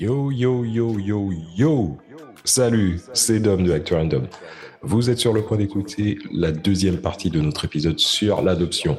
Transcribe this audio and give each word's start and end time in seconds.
Yo, 0.00 0.30
yo, 0.30 0.64
yo, 0.64 0.98
yo, 0.98 1.30
yo 1.54 1.98
Salut, 2.42 3.02
c'est 3.12 3.38
Dom 3.38 3.64
de 3.64 3.72
Actor 3.72 3.98
Random. 3.98 4.28
Vous 4.80 5.10
êtes 5.10 5.18
sur 5.18 5.34
le 5.34 5.42
point 5.42 5.58
d'écouter 5.58 6.16
la 6.32 6.52
deuxième 6.52 7.02
partie 7.02 7.28
de 7.28 7.38
notre 7.38 7.66
épisode 7.66 7.98
sur 7.98 8.40
l'adoption. 8.40 8.96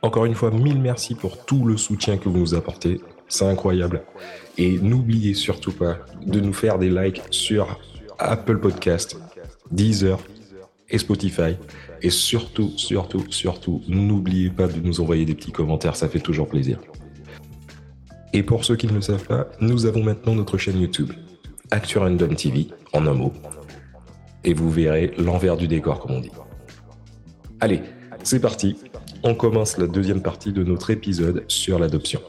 Encore 0.00 0.24
une 0.24 0.36
fois, 0.36 0.52
mille 0.52 0.80
merci 0.80 1.16
pour 1.16 1.44
tout 1.44 1.64
le 1.64 1.76
soutien 1.76 2.16
que 2.16 2.28
vous 2.28 2.38
nous 2.38 2.54
apportez. 2.54 3.00
C'est 3.26 3.44
incroyable. 3.44 4.04
Et 4.56 4.78
n'oubliez 4.78 5.34
surtout 5.34 5.72
pas 5.72 5.98
de 6.24 6.38
nous 6.38 6.52
faire 6.52 6.78
des 6.78 6.88
likes 6.88 7.22
sur 7.30 7.80
Apple 8.20 8.60
Podcast, 8.60 9.16
Deezer 9.72 10.20
et 10.90 10.98
Spotify. 10.98 11.56
Et 12.02 12.10
surtout, 12.10 12.70
surtout, 12.76 13.24
surtout, 13.30 13.82
n'oubliez 13.88 14.50
pas 14.50 14.68
de 14.68 14.78
nous 14.78 15.00
envoyer 15.00 15.24
des 15.24 15.34
petits 15.34 15.50
commentaires, 15.50 15.96
ça 15.96 16.08
fait 16.08 16.20
toujours 16.20 16.46
plaisir. 16.46 16.78
Et 18.32 18.42
pour 18.42 18.64
ceux 18.64 18.76
qui 18.76 18.86
ne 18.86 18.92
le 18.94 19.00
savent 19.02 19.26
pas, 19.26 19.48
nous 19.60 19.86
avons 19.86 20.02
maintenant 20.02 20.34
notre 20.34 20.56
chaîne 20.58 20.80
YouTube, 20.80 21.12
Actu 21.70 21.98
Random 21.98 22.34
TV, 22.34 22.68
en 22.92 23.06
un 23.06 23.14
mot. 23.14 23.32
Et 24.44 24.54
vous 24.54 24.70
verrez 24.70 25.12
l'envers 25.18 25.56
du 25.56 25.68
décor, 25.68 26.00
comme 26.00 26.12
on 26.12 26.20
dit. 26.20 26.30
Allez, 27.60 27.82
c'est 28.22 28.40
parti. 28.40 28.76
On 29.22 29.34
commence 29.34 29.78
la 29.78 29.86
deuxième 29.86 30.22
partie 30.22 30.52
de 30.52 30.64
notre 30.64 30.90
épisode 30.90 31.44
sur 31.48 31.78
l'adoption. 31.78 32.20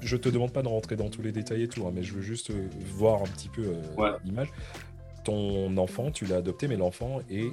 Je 0.00 0.16
te 0.16 0.28
demande 0.28 0.52
pas 0.52 0.62
de 0.62 0.68
rentrer 0.68 0.96
dans 0.96 1.08
tous 1.10 1.22
les 1.22 1.32
détails 1.32 1.64
et 1.64 1.68
tout, 1.68 1.86
hein, 1.86 1.90
mais 1.94 2.02
je 2.02 2.14
veux 2.14 2.22
juste 2.22 2.50
euh, 2.50 2.68
voir 2.94 3.20
un 3.22 3.26
petit 3.26 3.48
peu 3.48 3.62
euh, 3.62 4.00
Ouais. 4.00 4.10
l'image. 4.24 4.48
Ton 5.32 5.76
enfant, 5.76 6.10
tu 6.10 6.24
l'as 6.24 6.36
adopté, 6.36 6.68
mais 6.68 6.76
l'enfant 6.76 7.20
est- 7.30 7.52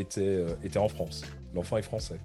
était, 0.00 0.20
euh, 0.20 0.46
était 0.62 0.78
en 0.78 0.86
France. 0.86 1.24
L'enfant 1.56 1.76
est 1.76 1.82
français. 1.82 2.20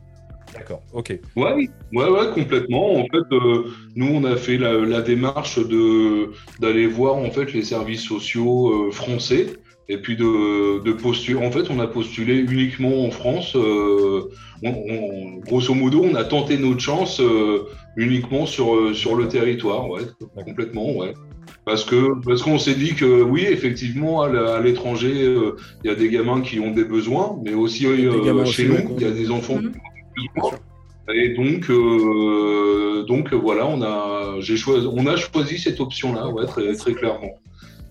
D'accord, 0.54 0.84
ok. 0.94 1.18
Ouais, 1.36 1.70
ouais, 1.92 2.08
ouais, 2.10 2.30
complètement. 2.36 2.94
En 3.00 3.06
fait, 3.06 3.26
euh, 3.36 3.64
nous, 3.96 4.14
on 4.14 4.24
a 4.26 4.36
fait 4.36 4.60
la, 4.60 4.74
la 4.74 5.02
démarche 5.02 5.58
de 5.58 6.34
d'aller 6.60 6.86
voir 6.86 7.16
en 7.16 7.32
fait 7.32 7.52
les 7.52 7.64
services 7.64 8.04
sociaux 8.04 8.90
euh, 8.90 8.92
français 8.92 9.48
et 9.90 9.98
puis 9.98 10.16
de, 10.18 10.84
de 10.84 10.92
postuler. 10.94 11.44
En 11.44 11.50
fait, 11.52 11.72
on 11.72 11.80
a 11.80 11.88
postulé 11.88 12.36
uniquement 12.38 13.04
en 13.04 13.10
France. 13.10 13.56
euh, 13.56 14.30
on- 14.62 14.84
on- 14.88 15.38
grosso 15.40 15.74
modo, 15.74 16.04
on 16.04 16.14
a 16.14 16.26
tenté 16.26 16.60
notre 16.60 16.80
chance 16.82 17.20
uniquement 17.96 18.46
sur 18.46 18.96
sur 18.96 19.16
le 19.16 19.28
territoire. 19.28 19.90
Ouais, 19.90 20.04
complètement, 20.46 20.96
ouais. 20.96 21.16
Parce 21.72 21.86
que 21.86 22.02
parce 22.28 22.42
qu'on 22.44 22.60
s'est 22.60 22.76
dit 22.86 22.96
que 22.96 23.10
oui, 23.34 23.44
effectivement, 23.50 24.24
à 24.24 24.60
l'étranger, 24.60 25.14
euh, 25.24 25.56
il 25.84 25.88
y 25.90 25.94
a 25.96 25.96
des 25.96 26.10
gamins 26.10 26.42
qui 26.42 26.60
ont 26.60 26.72
des 26.72 26.84
besoins, 26.84 27.40
mais 27.44 27.54
aussi 27.54 27.86
euh, 27.86 27.96
chez 28.26 28.32
aussi, 28.32 28.66
nous, 28.66 28.96
il 28.98 29.04
y 29.04 29.06
a 29.06 29.12
des 29.22 29.32
enfants 29.32 29.56
Mhm. 29.56 29.72
qui 29.72 29.78
ont 29.78 30.22
des 30.22 30.30
besoins. 30.36 30.60
Et 31.22 31.30
donc, 31.40 31.70
euh, 31.70 33.04
donc 33.12 33.34
voilà, 33.34 33.66
on 33.68 33.82
a, 33.82 33.96
j'ai 34.42 34.58
choisi, 34.58 34.86
on 34.86 35.06
a 35.08 35.16
choisi 35.16 35.58
cette 35.66 35.80
option-là, 35.80 36.28
ouais, 36.28 36.46
très, 36.46 36.74
très 36.76 36.94
clairement. 36.94 37.36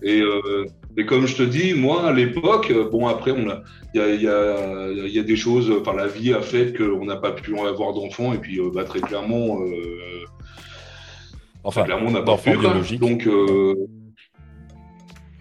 Et, 0.03 0.21
euh, 0.21 0.65
et 0.97 1.07
comme 1.07 1.25
je 1.25 1.35
te 1.35 1.43
dis, 1.43 1.73
moi, 1.73 1.97
à 2.05 2.13
l'époque, 2.13 2.69
euh, 2.69 2.87
bon, 2.87 3.07
après, 3.07 3.31
on 3.31 3.49
a, 3.49 3.63
il 3.95 3.99
y 3.99 4.03
a, 4.03 4.07
il 4.13 4.21
y, 4.21 4.27
a, 4.27 5.07
il 5.09 5.13
y 5.17 5.19
a 5.19 5.23
des 5.23 5.35
choses, 5.45 5.67
par 5.83 5.95
la 5.95 6.05
vie 6.05 6.33
a 6.33 6.41
fait 6.41 6.67
qu'on 6.77 7.05
n'a 7.05 7.15
pas 7.15 7.31
pu 7.31 7.57
avoir 7.57 7.93
d'enfants, 7.95 8.31
et 8.31 8.37
puis, 8.37 8.59
euh, 8.59 8.69
bah, 8.75 8.83
très 8.83 9.01
clairement, 9.01 9.47
euh, 9.61 10.25
Enfin, 11.63 11.83
clairement, 11.83 12.07
on 12.07 12.11
n'a 12.11 12.19
pas 12.19 12.25
d'enfant 12.25 12.51
pu. 12.51 12.57
quoi. 12.57 12.69
biologique. 12.69 12.99
Donc, 12.99 13.27
euh, 13.27 13.75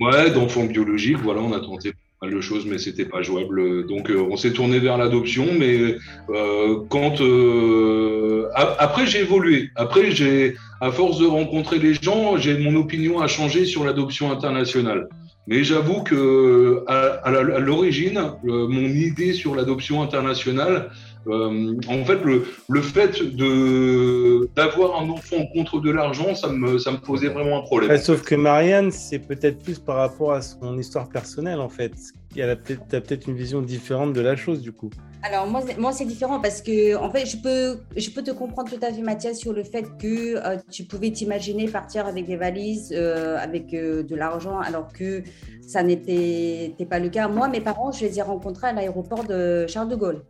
ouais, 0.00 0.30
d'enfants 0.30 0.64
biologiques, 0.64 1.18
voilà, 1.18 1.40
on 1.40 1.52
a 1.52 1.60
tenté 1.60 1.92
pas 1.92 2.27
mal 2.27 2.34
de 2.34 2.40
choses, 2.40 2.66
mais 2.66 2.78
c'était 2.78 3.04
pas 3.04 3.22
jouable. 3.22 3.86
Donc, 3.86 4.11
euh, 4.11 4.27
on 4.30 4.36
s'est 4.36 4.52
tourné 4.52 4.78
vers 4.78 4.98
l'adoption, 4.98 5.46
mais 5.58 5.96
euh, 6.30 6.80
quand 6.89 7.20
euh, 7.20 8.48
après 8.55 9.06
j'ai 9.06 9.20
évolué. 9.20 9.70
Après, 9.77 10.11
j'ai, 10.11 10.56
à 10.80 10.90
force 10.90 11.18
de 11.18 11.27
rencontrer 11.27 11.78
les 11.78 11.95
gens, 11.95 12.36
j'ai 12.36 12.58
mon 12.58 12.77
opinion 12.77 13.20
a 13.20 13.27
changé 13.27 13.64
sur 13.64 13.84
l'adoption 13.84 14.30
internationale. 14.30 15.08
Mais 15.46 15.64
j'avoue 15.64 16.02
que 16.02 16.84
à, 16.86 17.30
l'origine, 17.58 18.20
mon 18.45 18.89
idée 18.89 19.33
sur 19.33 19.55
l'adoption 19.55 20.02
internationale, 20.02 20.90
euh, 21.27 21.75
en 21.89 22.05
fait, 22.05 22.23
le, 22.25 22.47
le 22.69 22.81
fait 22.83 23.23
de 23.23 24.48
d'avoir 24.57 25.01
un 25.03 25.08
enfant 25.11 25.45
contre 25.55 25.81
de 25.81 25.91
l'argent, 25.91 26.35
ça 26.35 26.48
me 26.48 26.79
ça 26.79 26.91
me 26.92 26.98
posait 26.98 27.29
vraiment 27.29 27.58
un 27.58 27.63
problème. 27.63 27.91
Ouais, 27.91 27.98
sauf 27.98 28.23
que 28.23 28.35
Marianne, 28.35 28.91
c'est 28.91 29.19
peut-être 29.19 29.63
plus 29.63 29.79
par 29.79 29.97
rapport 29.97 30.33
à 30.33 30.42
son 30.42 30.79
histoire 30.79 31.08
personnelle, 31.08 31.61
en 31.61 31.69
fait. 31.69 31.92
Elle 32.36 32.48
a 32.51 32.57
peut-être 32.57 32.83
t'as 32.89 33.01
peut-être 33.01 33.27
une 33.27 33.35
vision 33.36 33.61
différente 33.61 34.13
de 34.13 34.20
la 34.20 34.36
chose, 34.36 34.61
du 34.63 34.73
coup. 34.73 34.91
Alors 35.23 35.47
moi, 35.47 35.61
c'est- 35.67 35.77
moi 35.79 35.92
c'est 35.92 36.07
différent 36.07 36.41
parce 36.41 36.63
que 36.63 36.97
en 36.97 37.11
fait, 37.11 37.27
je 37.27 37.37
peux, 37.37 37.81
je 37.97 38.08
peux 38.11 38.23
te 38.23 38.31
comprendre 38.31 38.70
tout 38.70 38.79
à 38.83 38.91
fait, 38.92 39.02
Mathias, 39.02 39.39
sur 39.39 39.52
le 39.52 39.64
fait 39.64 39.85
que 39.98 40.37
euh, 40.37 40.57
tu 40.70 40.85
pouvais 40.85 41.11
t'imaginer 41.11 41.67
partir 41.69 42.07
avec 42.07 42.27
des 42.27 42.37
valises, 42.37 42.95
euh, 42.97 43.37
avec 43.37 43.75
euh, 43.75 44.02
de 44.02 44.14
l'argent, 44.17 44.58
alors 44.61 44.91
que 44.92 45.23
ça 45.67 45.83
n'était 45.83 46.75
pas 46.89 46.98
le 46.98 47.11
cas. 47.11 47.29
Moi, 47.29 47.48
mes 47.48 47.61
parents, 47.61 47.92
je 47.92 48.05
les 48.07 48.19
ai 48.19 48.23
rencontrés 48.23 48.69
à 48.69 48.73
l'aéroport 48.73 49.25
de 49.25 49.67
Charles 49.67 49.89
de 49.89 49.97
Gaulle. 49.97 50.23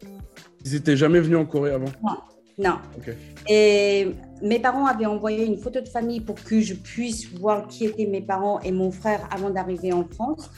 Ils 0.64 0.74
étaient 0.74 0.96
jamais 0.96 1.20
venus 1.20 1.38
en 1.38 1.46
Corée 1.46 1.72
avant. 1.72 1.88
Non. 2.58 2.74
Et 3.48 4.10
mes 4.42 4.58
parents 4.58 4.86
avaient 4.86 5.06
envoyé 5.06 5.46
une 5.46 5.56
photo 5.56 5.80
de 5.80 5.88
famille 5.88 6.20
pour 6.20 6.36
que 6.36 6.60
je 6.60 6.74
puisse 6.74 7.26
voir 7.32 7.66
qui 7.68 7.86
étaient 7.86 8.06
mes 8.06 8.20
parents 8.20 8.60
et 8.60 8.70
mon 8.70 8.90
frère 8.90 9.26
avant 9.34 9.50
d'arriver 9.50 9.92
en 9.92 10.04
France. 10.04 10.50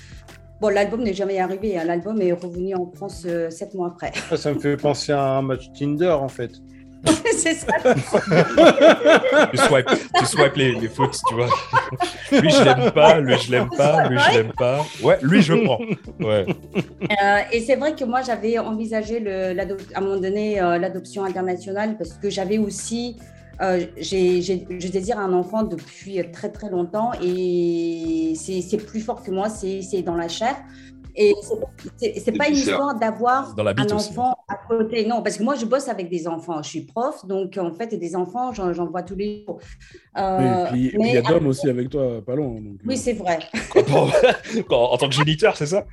Bon, 0.60 0.68
l'album 0.68 1.02
n'est 1.02 1.14
jamais 1.14 1.38
arrivé. 1.38 1.78
hein. 1.78 1.84
L'album 1.84 2.20
est 2.20 2.32
revenu 2.32 2.74
en 2.74 2.90
France 2.94 3.24
euh, 3.26 3.50
sept 3.50 3.74
mois 3.74 3.88
après. 3.88 4.12
Ça, 4.30 4.36
ça 4.36 4.52
me 4.52 4.58
fait 4.60 4.76
penser 4.76 5.12
à 5.12 5.22
un 5.38 5.42
match 5.42 5.70
Tinder, 5.78 6.10
en 6.10 6.28
fait. 6.28 6.52
c'est 7.36 7.54
ça. 7.54 7.66
Tu 9.50 9.56
swipes, 9.58 9.90
tu 10.18 10.26
swipes 10.26 10.56
les, 10.56 10.72
les 10.72 10.88
fautes, 10.88 11.18
tu 11.28 11.34
vois. 11.34 11.48
lui, 12.40 12.50
je 12.50 12.62
l'aime 12.62 12.90
pas, 12.92 13.18
lui, 13.20 13.34
je 13.38 13.50
l'aime 13.50 13.68
pas, 13.76 14.08
lui, 14.08 14.18
je 14.18 14.36
l'aime 14.38 14.52
pas. 14.56 14.84
Ouais, 15.02 15.18
lui, 15.22 15.42
je 15.42 15.54
prends. 15.54 15.80
Ouais. 16.20 16.46
Euh, 16.76 17.38
et 17.52 17.60
c'est 17.60 17.76
vrai 17.76 17.94
que 17.94 18.04
moi, 18.04 18.22
j'avais 18.22 18.58
envisagé 18.58 19.20
le, 19.20 19.58
à 19.58 19.98
un 19.98 20.00
moment 20.00 20.20
donné 20.20 20.60
euh, 20.60 20.78
l'adoption 20.78 21.24
internationale 21.24 21.96
parce 21.98 22.12
que 22.14 22.30
j'avais 22.30 22.58
aussi, 22.58 23.16
euh, 23.60 23.80
j'ai, 23.98 24.40
j'ai- 24.42 24.66
je 24.78 24.88
désire 24.88 25.18
un 25.18 25.32
enfant 25.32 25.62
depuis 25.64 26.22
très 26.32 26.50
très 26.50 26.70
longtemps 26.70 27.10
et 27.22 28.32
c'est, 28.36 28.60
c'est 28.62 28.76
plus 28.78 29.00
fort 29.00 29.22
que 29.22 29.30
moi, 29.30 29.48
c'est, 29.48 29.82
c'est 29.82 30.02
dans 30.02 30.16
la 30.16 30.28
chair. 30.28 30.56
Et 31.14 31.34
c'est, 32.18 32.32
pas 32.32 32.48
une 32.48 32.54
histoire 32.54 32.98
d'avoir 32.98 33.54
un 33.58 33.84
aussi. 33.84 34.10
enfant 34.10 34.34
à 34.48 34.56
côté. 34.68 35.06
Non, 35.06 35.22
parce 35.22 35.36
que 35.36 35.42
moi, 35.42 35.54
je 35.56 35.66
bosse 35.66 35.88
avec 35.88 36.08
des 36.08 36.26
enfants. 36.26 36.62
Je 36.62 36.68
suis 36.68 36.80
prof, 36.82 37.26
donc 37.26 37.58
en 37.58 37.72
fait, 37.72 37.94
des 37.94 38.16
enfants, 38.16 38.52
j'en, 38.52 38.72
vois 38.86 39.02
tous 39.02 39.16
les 39.16 39.44
jours. 39.46 39.60
Euh, 40.16 40.66
Oui, 40.72 40.86
et 40.86 40.88
puis 40.90 40.96
et 40.96 40.98
puis 40.98 41.08
il 41.08 41.14
y 41.14 41.18
a 41.18 41.22
Dom 41.22 41.46
aussi 41.46 41.68
avec 41.68 41.90
toi, 41.90 42.22
pas 42.24 42.34
donc, 42.36 42.60
Oui, 42.86 42.94
euh, 42.94 42.96
c'est 42.96 43.12
vrai. 43.14 43.38
Quand- 43.72 43.84
quand- 44.68 44.84
en 44.92 44.96
tant 44.96 45.08
que 45.08 45.14
géniteur, 45.14 45.56
c'est 45.56 45.66
ça? 45.66 45.84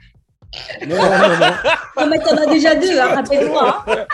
Non, 0.87 0.95
non, 0.95 1.03
non, 1.03 1.37
non. 1.39 1.53
Oh, 1.97 2.03
mais 2.09 2.17
t'en 2.19 2.35
as 2.37 2.45
déjà 2.47 2.73
deux, 2.75 2.99
hein, 2.99 3.15
rappelle-toi. 3.15 3.83
hein. 3.87 4.05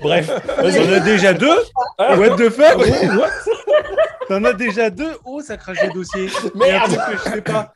Bref, 0.00 0.30
T'en 0.56 0.62
vas-y. 0.62 0.94
as 0.94 1.00
déjà 1.00 1.32
deux 1.34 1.56
Ah. 1.98 2.16
What 2.16 2.30
the 2.36 2.50
fuck? 2.50 2.78
What? 2.78 3.30
T'en 4.28 4.44
as 4.44 4.52
déjà 4.54 4.90
deux? 4.90 5.12
Oh, 5.24 5.40
ça 5.40 5.56
crache 5.56 5.78
le 5.82 5.92
dossier. 5.92 6.28
Merde. 6.54 6.92
Un 6.92 6.96
truc 6.96 7.16
que 7.22 7.28
je 7.28 7.34
sais 7.34 7.40
pas. 7.42 7.74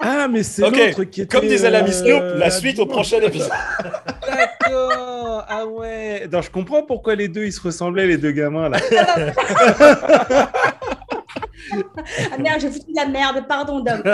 Ah, 0.00 0.28
mais 0.30 0.44
c'est 0.44 0.62
l'autre 0.62 1.02
qui 1.04 1.22
était. 1.22 1.36
Comme 1.36 1.48
disait 1.48 1.70
l'ami 1.70 1.90
euh, 1.90 1.92
Snoop, 1.92 2.22
la 2.22 2.36
la 2.36 2.50
suite 2.50 2.78
au 2.78 2.86
prochain 2.86 3.20
épisode. 3.20 3.50
D'accord. 4.22 5.44
Ah 5.48 5.66
ouais. 5.66 6.28
Non, 6.30 6.40
je 6.42 6.50
comprends 6.50 6.82
pourquoi 6.84 7.16
les 7.16 7.26
deux 7.26 7.44
ils 7.44 7.52
se 7.52 7.60
ressemblaient, 7.60 8.06
les 8.06 8.18
deux 8.18 8.30
gamins 8.30 8.68
là. 8.68 8.78
Ah 12.32 12.38
merde, 12.38 12.60
j'ai 12.60 12.70
foutu 12.70 12.92
de 12.92 12.96
la 12.96 13.06
merde, 13.06 13.44
pardon, 13.48 13.80
Dom. 13.80 14.00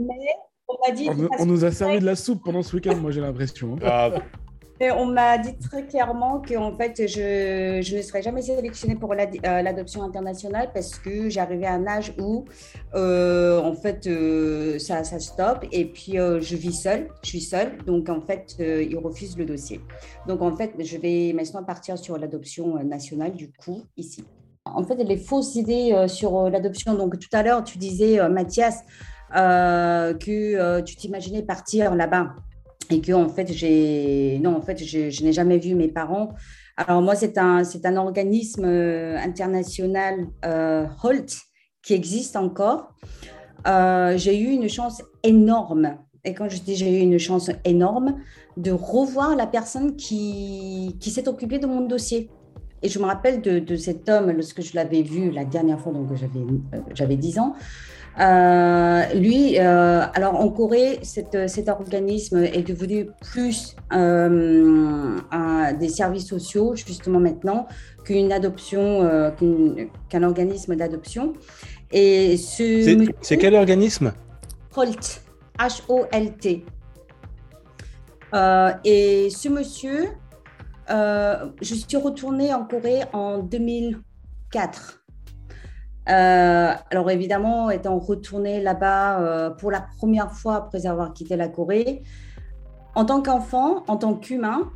Mais 0.00 0.32
on 0.68 0.74
m'a 0.86 0.94
dit, 0.94 1.08
On, 1.10 1.14
de 1.14 1.20
toute 1.22 1.28
on 1.30 1.32
façon, 1.34 1.46
nous 1.46 1.64
a 1.64 1.70
servi 1.72 1.98
de 2.00 2.04
la 2.06 2.16
soupe 2.16 2.42
pendant 2.44 2.62
ce 2.62 2.74
week-end, 2.76 2.96
moi 2.96 3.10
j'ai 3.10 3.20
l'impression. 3.20 3.74
hein. 3.74 3.78
Ah, 3.84 4.10
mais 4.82 4.90
on 4.92 5.04
m'a 5.04 5.36
dit 5.36 5.54
très 5.58 5.86
clairement 5.86 6.40
que 6.40 6.54
en 6.56 6.74
fait, 6.74 7.06
je, 7.06 7.80
je 7.82 7.96
ne 7.98 8.00
serais 8.00 8.22
jamais 8.22 8.40
sélectionnée 8.40 8.94
pour 8.96 9.12
euh, 9.12 9.62
l'adoption 9.62 10.02
internationale 10.02 10.70
parce 10.72 10.98
que 10.98 11.28
j'arrivais 11.28 11.66
à 11.66 11.74
un 11.74 11.86
âge 11.86 12.14
où, 12.18 12.46
euh, 12.94 13.60
en 13.60 13.74
fait, 13.74 14.06
euh, 14.06 14.78
ça, 14.78 15.04
ça 15.04 15.18
stoppe 15.20 15.66
et 15.70 15.84
puis 15.84 16.18
euh, 16.18 16.40
je 16.40 16.56
vis 16.56 16.72
seule, 16.72 17.08
je 17.22 17.28
suis 17.28 17.42
seule, 17.42 17.76
donc 17.84 18.08
en 18.08 18.22
fait, 18.22 18.56
euh, 18.60 18.82
ils 18.82 18.96
refusent 18.96 19.36
le 19.36 19.44
dossier. 19.44 19.82
Donc 20.26 20.40
en 20.40 20.56
fait, 20.56 20.72
je 20.78 20.96
vais 20.96 21.34
maintenant 21.34 21.62
partir 21.62 21.98
sur 21.98 22.16
l'adoption 22.16 22.82
nationale 22.82 23.32
du 23.32 23.52
coup 23.52 23.82
ici. 23.98 24.24
En 24.64 24.82
fait, 24.84 24.94
les 24.94 25.18
fausses 25.18 25.56
idées 25.56 25.92
euh, 25.92 26.08
sur 26.08 26.48
l'adoption. 26.48 26.94
Donc 26.94 27.18
tout 27.18 27.28
à 27.34 27.42
l'heure, 27.42 27.64
tu 27.64 27.76
disais, 27.76 28.18
euh, 28.18 28.30
Mathias, 28.30 28.82
euh, 29.36 30.14
que 30.14 30.56
euh, 30.56 30.82
tu 30.82 30.96
t'imaginais 30.96 31.42
partir 31.42 31.94
là-bas 31.94 32.34
et 32.90 33.00
que 33.00 33.12
en 33.12 33.28
fait 33.28 33.52
j'ai 33.52 34.40
non 34.42 34.56
en 34.56 34.62
fait 34.62 34.82
je, 34.84 35.22
n'ai 35.22 35.32
jamais 35.32 35.58
vu 35.58 35.74
mes 35.74 35.88
parents 35.88 36.30
alors 36.76 37.02
moi 37.02 37.14
c'est 37.14 37.38
un 37.38 37.62
c'est 37.62 37.86
un 37.86 37.96
organisme 37.96 38.64
euh, 38.64 39.16
international 39.18 40.26
euh, 40.44 40.86
Holt 41.02 41.36
qui 41.82 41.94
existe 41.94 42.36
encore 42.36 42.94
j'ai 44.16 44.38
eu 44.38 44.50
une 44.50 44.68
chance 44.68 45.02
énorme 45.22 45.96
et 46.24 46.34
quand 46.34 46.48
je 46.48 46.60
dis 46.60 46.76
j'ai 46.76 46.98
eu 46.98 47.02
une 47.02 47.18
chance 47.18 47.50
énorme, 47.64 48.16
de 48.56 48.72
revoir 48.72 49.36
la 49.36 49.46
personne 49.46 49.96
qui, 49.96 50.96
qui 51.00 51.10
s'est 51.10 51.28
occupée 51.28 51.58
de 51.58 51.66
mon 51.66 51.86
dossier. 51.86 52.30
Et 52.82 52.88
je 52.88 52.98
me 52.98 53.04
rappelle 53.04 53.40
de, 53.42 53.76
cet 53.76 54.08
homme, 54.08 54.30
lorsque 54.30 54.62
je 54.62 54.74
l'avais 54.74 55.02
vu 55.02 55.30
la 55.30 55.44
dernière 55.44 55.78
fois, 55.78 55.92
donc 55.92 56.08
j'avais 56.14 56.40
j'avais 56.94 57.16
10 57.16 57.38
ans. 57.38 57.54
Euh, 58.18 59.04
lui, 59.14 59.58
euh, 59.58 60.02
alors 60.14 60.34
en 60.40 60.48
Corée, 60.50 60.98
cet, 61.02 61.48
cet 61.48 61.68
organisme 61.68 62.38
est 62.38 62.66
devenu 62.66 63.08
plus 63.32 63.76
euh, 63.92 65.16
un- 65.30 65.72
des 65.74 65.88
services 65.88 66.26
sociaux, 66.26 66.74
justement 66.74 67.20
maintenant, 67.20 67.66
qu'une 68.04 68.32
adoption, 68.32 69.32
qu'un 70.08 70.22
organisme 70.22 70.74
d'adoption. 70.76 71.32
Et 71.92 72.36
ce 72.36 73.06
C'est- 73.20 73.36
quel 73.36 73.54
organisme? 73.54 74.12
Holt, 74.76 75.22
H-O-L-T. 75.58 76.64
Euh, 78.34 78.70
et 78.84 79.28
ce 79.30 79.48
monsieur, 79.48 80.04
euh, 80.90 81.46
je 81.60 81.74
suis 81.74 81.96
retournée 81.96 82.54
en 82.54 82.64
Corée 82.64 83.00
en 83.12 83.38
2004. 83.38 84.99
Euh, 86.08 86.72
alors 86.90 87.10
évidemment, 87.10 87.70
étant 87.70 87.98
retournée 87.98 88.60
là-bas 88.60 89.20
euh, 89.20 89.50
pour 89.50 89.70
la 89.70 89.86
première 89.98 90.32
fois 90.32 90.56
après 90.56 90.86
avoir 90.86 91.12
quitté 91.12 91.36
la 91.36 91.48
Corée, 91.48 92.02
en 92.94 93.04
tant 93.04 93.22
qu'enfant, 93.22 93.84
en 93.86 93.96
tant 93.96 94.14
qu'humain, 94.14 94.70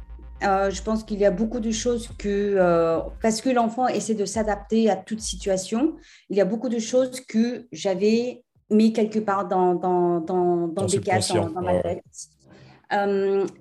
euh, 0.44 0.70
je 0.70 0.82
pense 0.82 1.02
qu'il 1.02 1.18
y 1.18 1.24
a 1.24 1.30
beaucoup 1.30 1.60
de 1.60 1.70
choses 1.70 2.10
que, 2.18 3.00
parce 3.22 3.40
que 3.40 3.48
l'enfant 3.48 3.88
essaie 3.88 4.14
de 4.14 4.24
s'adapter 4.24 4.90
à 4.90 4.96
toute 4.96 5.20
situation, 5.20 5.94
il 6.28 6.36
y 6.36 6.40
a 6.40 6.44
beaucoup 6.44 6.68
de 6.68 6.78
choses 6.78 7.20
que 7.20 7.66
j'avais 7.72 8.44
mis 8.70 8.92
quelque 8.92 9.18
part 9.18 9.48
dans, 9.48 9.74
dans, 9.74 10.20
dans, 10.20 10.68
dans 10.68 10.86
des 10.86 11.00
cases, 11.00 11.32
dans, 11.32 11.48
ma 11.60 11.80
tête. 11.80 12.02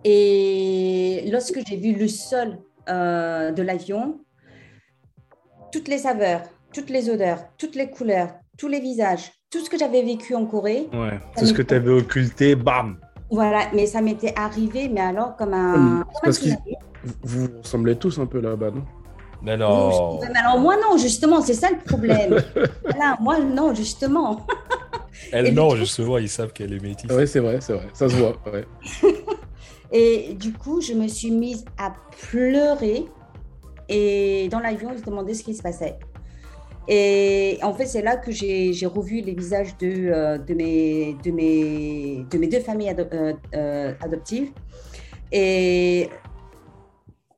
Et 0.04 1.30
lorsque 1.31 1.66
j'ai 1.66 1.77
vu 1.77 1.94
le 1.94 2.07
sol 2.07 2.59
de 2.88 3.62
l'avion, 3.62 4.19
toutes 5.71 5.88
les 5.88 6.00
saveurs, 6.00 6.44
toutes 6.74 6.90
les 6.90 7.10
odeurs, 7.10 7.40
toutes 7.58 7.75
les 7.75 7.90
couleurs, 7.90 8.30
tous 8.58 8.68
les 8.68 8.80
visages, 8.80 9.31
tout 9.50 9.64
ce 9.64 9.70
que 9.70 9.78
j'avais 9.78 10.02
vécu 10.04 10.36
en 10.36 10.46
Corée, 10.46 10.88
Ouais. 10.94 11.20
C'est 11.38 11.46
ce 11.46 11.54
que 11.54 11.62
tu 11.62 11.74
avais 11.74 11.92
occulté, 11.92 12.56
bam 12.56 12.98
voilà, 13.31 13.62
mais 13.74 13.88
ça 13.88 14.00
m'était 14.00 14.34
arrivé, 14.36 14.90
mais 14.90 15.02
alors 15.02 15.36
comme 15.36 15.54
un. 15.56 16.04
c'est 16.14 16.22
parce 16.24 16.38
qu'il- 16.38 16.56
Vous, 17.04 17.48
vous 17.48 17.48
ressemblez 17.64 17.96
tous 17.96 18.20
un 18.20 18.28
peu 18.28 18.40
là-bas, 18.40 18.70
non? 18.70 18.84
Mais 19.42 19.58
non. 19.58 20.20
Oui, 20.22 20.28
mais 20.31 20.40
alors 20.40 20.60
moi 20.60 20.75
non, 20.78 20.98
justement, 20.98 21.42
c'est 21.42 21.56
ça 21.56 21.70
le 21.72 21.78
problème. 21.80 22.42
voilà, 22.84 23.18
moi 23.19 23.40
non, 23.40 23.74
justement. 23.74 24.46
Elle, 25.31 25.48
Et 25.48 25.52
non, 25.52 25.69
coup- 25.69 25.76
justement, 25.78 26.18
ils 26.19 26.30
savent 26.30 26.54
qu'elle 26.54 26.74
est 26.74 26.80
métisse. 26.81 27.10
Oui, 27.12 27.28
c'est 27.28 27.40
vrai, 27.40 27.60
c'est 27.60 27.74
vrai. 27.74 27.88
Ça 27.94 28.08
se 28.08 28.16
voit. 28.16 28.36
Ouais. 28.54 28.66
Et 29.92 30.34
du 30.36 30.54
coup, 30.54 30.80
je 30.81 30.94
me 30.94 31.08
suis 31.08 31.31
mise 31.31 31.66
à 31.78 31.94
pleurer. 32.30 33.06
Et 33.90 34.48
dans 34.50 34.60
l'avion, 34.60 34.92
je 34.98 35.04
demandais 35.04 35.34
ce 35.34 35.44
qui 35.44 35.54
se 35.56 35.62
passait. 35.62 35.98
Et 36.88 37.59
en 37.62 37.74
fait, 37.74 37.85
c'est 37.85 38.01
là 38.01 38.18
que 38.18 38.31
j'ai 38.31 38.85
revu 38.85 39.21
les 39.21 39.33
visages 39.33 39.77
de, 39.77 40.12
euh, 40.12 40.38
mes, 40.50 41.15
de, 41.24 41.31
mes, 41.31 42.25
de 42.30 42.38
mes 42.38 42.47
deux 42.47 42.59
familles 42.59 42.94
euh, 42.97 43.33
euh, 43.56 43.94
adoptives. 44.01 44.51
Et 45.31 46.09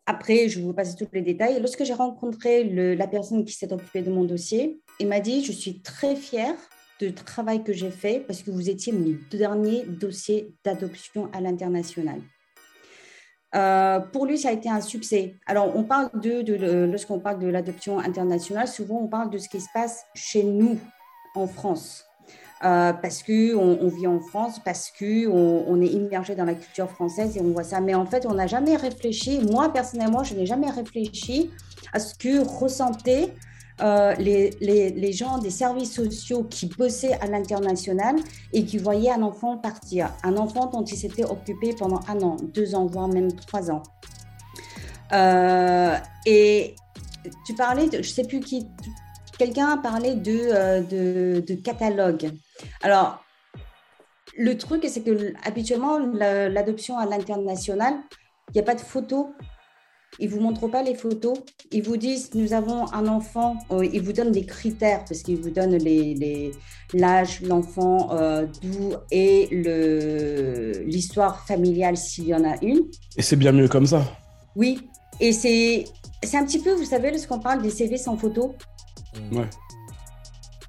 après, 0.06 0.50
je 0.50 0.59
vous 0.59 0.74
passer 0.74 0.95
tous 0.95 1.07
les 1.13 1.21
détails. 1.21 1.59
Lorsque 1.59 1.83
j'ai 1.83 1.94
rencontré 1.94 2.63
la 2.95 3.07
personne 3.07 3.45
qui 3.45 3.53
s'est 3.53 3.71
occupée 3.71 4.01
de 4.01 4.12
mon 4.12 4.24
dossier, 4.24 4.80
il 5.00 5.07
m'a 5.07 5.19
dit, 5.19 5.44
je 5.44 5.51
suis 5.51 5.81
très 5.81 6.15
fière 6.15 6.56
du 7.00 7.13
travail 7.13 7.63
que 7.63 7.74
j'ai 7.74 7.92
fait 7.92 8.24
parce 8.25 8.42
que 8.42 8.51
vous 8.51 8.69
étiez 8.69 8.94
mon 8.94 9.15
dernier 9.30 9.83
dossier 9.86 10.53
d'adoption 10.63 11.30
à 11.33 11.42
l'international. 11.42 12.21
Euh, 13.56 14.00
pour 14.00 14.25
lui, 14.25 14.38
ça 14.38 14.50
a 14.50 14.52
été 14.52 14.69
un 14.69 14.81
succès. 14.81 15.36
Alors, 15.46 15.75
on 15.75 15.84
parle 15.84 16.10
de, 16.13 16.86
lorsqu'on 16.86 17.19
parle 17.19 17.40
de 17.40 17.48
l'adoption 17.48 18.00
internationale, 18.00 18.68
souvent 18.68 19.00
on 19.02 19.07
parle 19.07 19.30
de 19.30 19.38
ce 19.38 19.48
qui 19.48 19.62
se 19.62 19.69
passe 19.74 20.06
chez 20.13 20.44
nous 20.44 20.78
en 21.36 21.48
France. 21.48 22.06
Euh, 22.63 22.94
parce 22.94 23.22
que 23.22 23.54
on, 23.56 23.80
on 23.81 23.88
vit 23.90 24.07
en 24.07 24.19
France, 24.19 24.60
parce 24.63 24.90
que 24.90 25.28
on, 25.28 25.66
on 25.68 25.81
est 25.81 25.88
immergé 25.88 26.36
dans 26.36 26.46
la 26.46 26.56
culture 26.56 26.90
française 26.90 27.38
et 27.38 27.42
on 27.42 27.52
voit 27.52 27.63
ça. 27.63 27.81
Mais 27.81 27.94
en 27.94 28.06
fait, 28.06 28.25
on 28.25 28.34
n'a 28.34 28.48
jamais 28.48 28.75
réfléchi. 28.75 29.40
Moi 29.40 29.72
personnellement, 29.72 30.24
je 30.24 30.36
n'ai 30.36 30.46
jamais 30.46 30.69
réfléchi 30.69 31.52
à 31.94 32.00
ce 32.00 32.16
que 32.16 32.40
ressentaient 32.40 33.34
euh, 33.81 34.13
les, 34.16 35.13
gens 35.13 35.38
des 35.38 35.50
services 35.50 35.94
sociaux 35.94 36.44
qui 36.44 36.68
bossaient 36.68 37.13
à 37.19 37.27
l'international 37.27 38.16
et 38.54 38.63
qui 38.66 38.77
voyaient 38.77 39.12
un 39.12 39.22
enfant 39.22 39.57
partir, 39.57 40.12
un 40.24 40.38
enfant 40.38 40.68
dont 40.68 40.83
ils 40.83 40.98
s'étaient 40.98 41.25
occupés 41.25 41.74
pendant 41.77 42.00
un 42.07 42.22
an, 42.22 42.38
deux 42.54 42.74
ans, 42.75 42.86
voire 42.86 43.07
même 43.07 43.33
trois 43.33 43.69
ans. 43.72 43.83
Euh, 45.12 45.95
et 46.25 46.75
tu 47.45 47.54
parlais, 47.56 47.88
de, 47.88 48.01
je 48.01 48.10
sais 48.10 48.24
plus 48.24 48.39
qui, 48.39 48.68
quelqu'un 49.38 49.72
a 49.72 49.78
parlé 49.78 50.16
de, 50.16 50.39
euh, 50.51 50.81
de, 50.81 51.44
de 51.45 51.56
catalogue. 51.56 52.31
Alors, 52.81 53.24
le 54.38 54.57
truc, 54.57 54.86
c'est 54.88 55.01
que 55.01 55.33
habituellement, 55.45 56.00
la- 56.00 56.50
l'adoption 56.50 56.98
à 56.98 57.06
l'international, 57.06 57.95
il 58.50 58.54
n'y 58.56 58.62
a 58.62 58.63
pas 58.63 58.75
de 58.75 58.81
photos. 58.81 59.28
Ils 60.20 60.30
vous 60.30 60.40
montrent 60.40 60.68
pas 60.68 60.82
les 60.84 60.96
photos. 60.96 61.38
Ils 61.72 61.84
vous 61.84 61.98
disent, 61.98 62.30
nous 62.36 62.54
avons 62.54 62.92
un 62.94 63.08
enfant. 63.08 63.58
Euh, 63.72 63.86
ils 63.92 64.02
vous 64.02 64.14
donnent 64.14 64.32
des 64.32 64.46
critères 64.46 65.04
parce 65.06 65.22
qu'ils 65.24 65.38
vous 65.38 65.50
donnent 65.50 65.76
les, 65.78 66.14
les- 66.14 66.52
l'âge, 66.94 67.42
l'enfant, 67.42 68.10
euh, 68.12 68.46
d'où 68.62 68.94
et 69.12 69.48
le, 69.52 70.84
l'histoire 70.86 71.46
familiale 71.46 71.98
s'il 71.98 72.28
y 72.28 72.34
en 72.36 72.44
a 72.44 72.56
une. 72.64 72.82
Et 73.18 73.22
c'est 73.22 73.36
bien 73.36 73.52
mieux 73.52 73.68
comme 73.68 73.86
ça. 73.88 74.04
Oui. 74.56 74.80
Et 75.20 75.32
c'est, 75.34 75.86
c'est 76.24 76.38
un 76.38 76.46
petit 76.46 76.60
peu, 76.60 76.74
vous 76.74 76.86
savez, 76.86 77.12
lorsqu'on 77.12 77.40
parle 77.40 77.62
des 77.62 77.70
CV 77.70 77.98
sans 77.98 78.18
photo, 78.18 78.56
Ouais. 79.32 79.50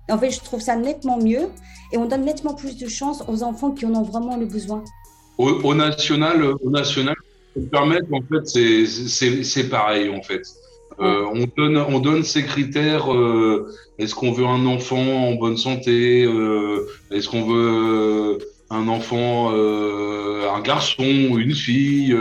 en 0.09 0.19
fait, 0.19 0.31
je 0.31 0.39
trouve 0.41 0.61
ça 0.61 0.77
nettement 0.77 1.19
mieux 1.19 1.49
et 1.93 1.99
on 1.99 2.07
donne 2.07 2.25
nettement 2.25 2.55
plus 2.55 2.77
de 2.77 2.87
chance 2.89 3.25
aux 3.29 3.43
enfants 3.43 3.73
qui 3.73 3.85
en 3.87 3.95
ont 3.95 4.03
vraiment 4.03 4.37
le 4.37 4.47
besoin. 4.47 4.85
Au, 5.37 5.49
au 5.51 5.75
national, 5.75 6.43
au 6.63 6.71
national, 6.71 7.15
pour 7.17 7.26
me 7.61 7.67
permettre, 7.69 8.07
en 8.13 8.21
fait, 8.23 8.47
c'est- 8.47 9.69
pareil, 9.69 10.09
en 10.11 10.23
fait. 10.23 10.43
Euh, 10.99 11.25
on 11.35 11.45
donne, 11.57 11.77
on 11.77 11.99
donne 11.99 12.23
ces 12.23 12.45
critères. 12.45 13.13
euh, 13.13 13.69
Est-ce 13.99 14.15
qu'on 14.15 14.33
veut 14.33 14.47
un 14.47 14.67
enfant 14.67 15.29
en 15.29 15.35
bonne 15.35 15.57
santé 15.57 16.25
euh, 16.25 16.87
Est-ce 17.11 17.29
qu'on 17.29 17.45
veut 17.45 18.39
un 18.71 18.89
enfant, 18.89 19.51
un 19.53 20.61
garçon, 20.61 21.03
une 21.05 21.55
fille 21.55 22.17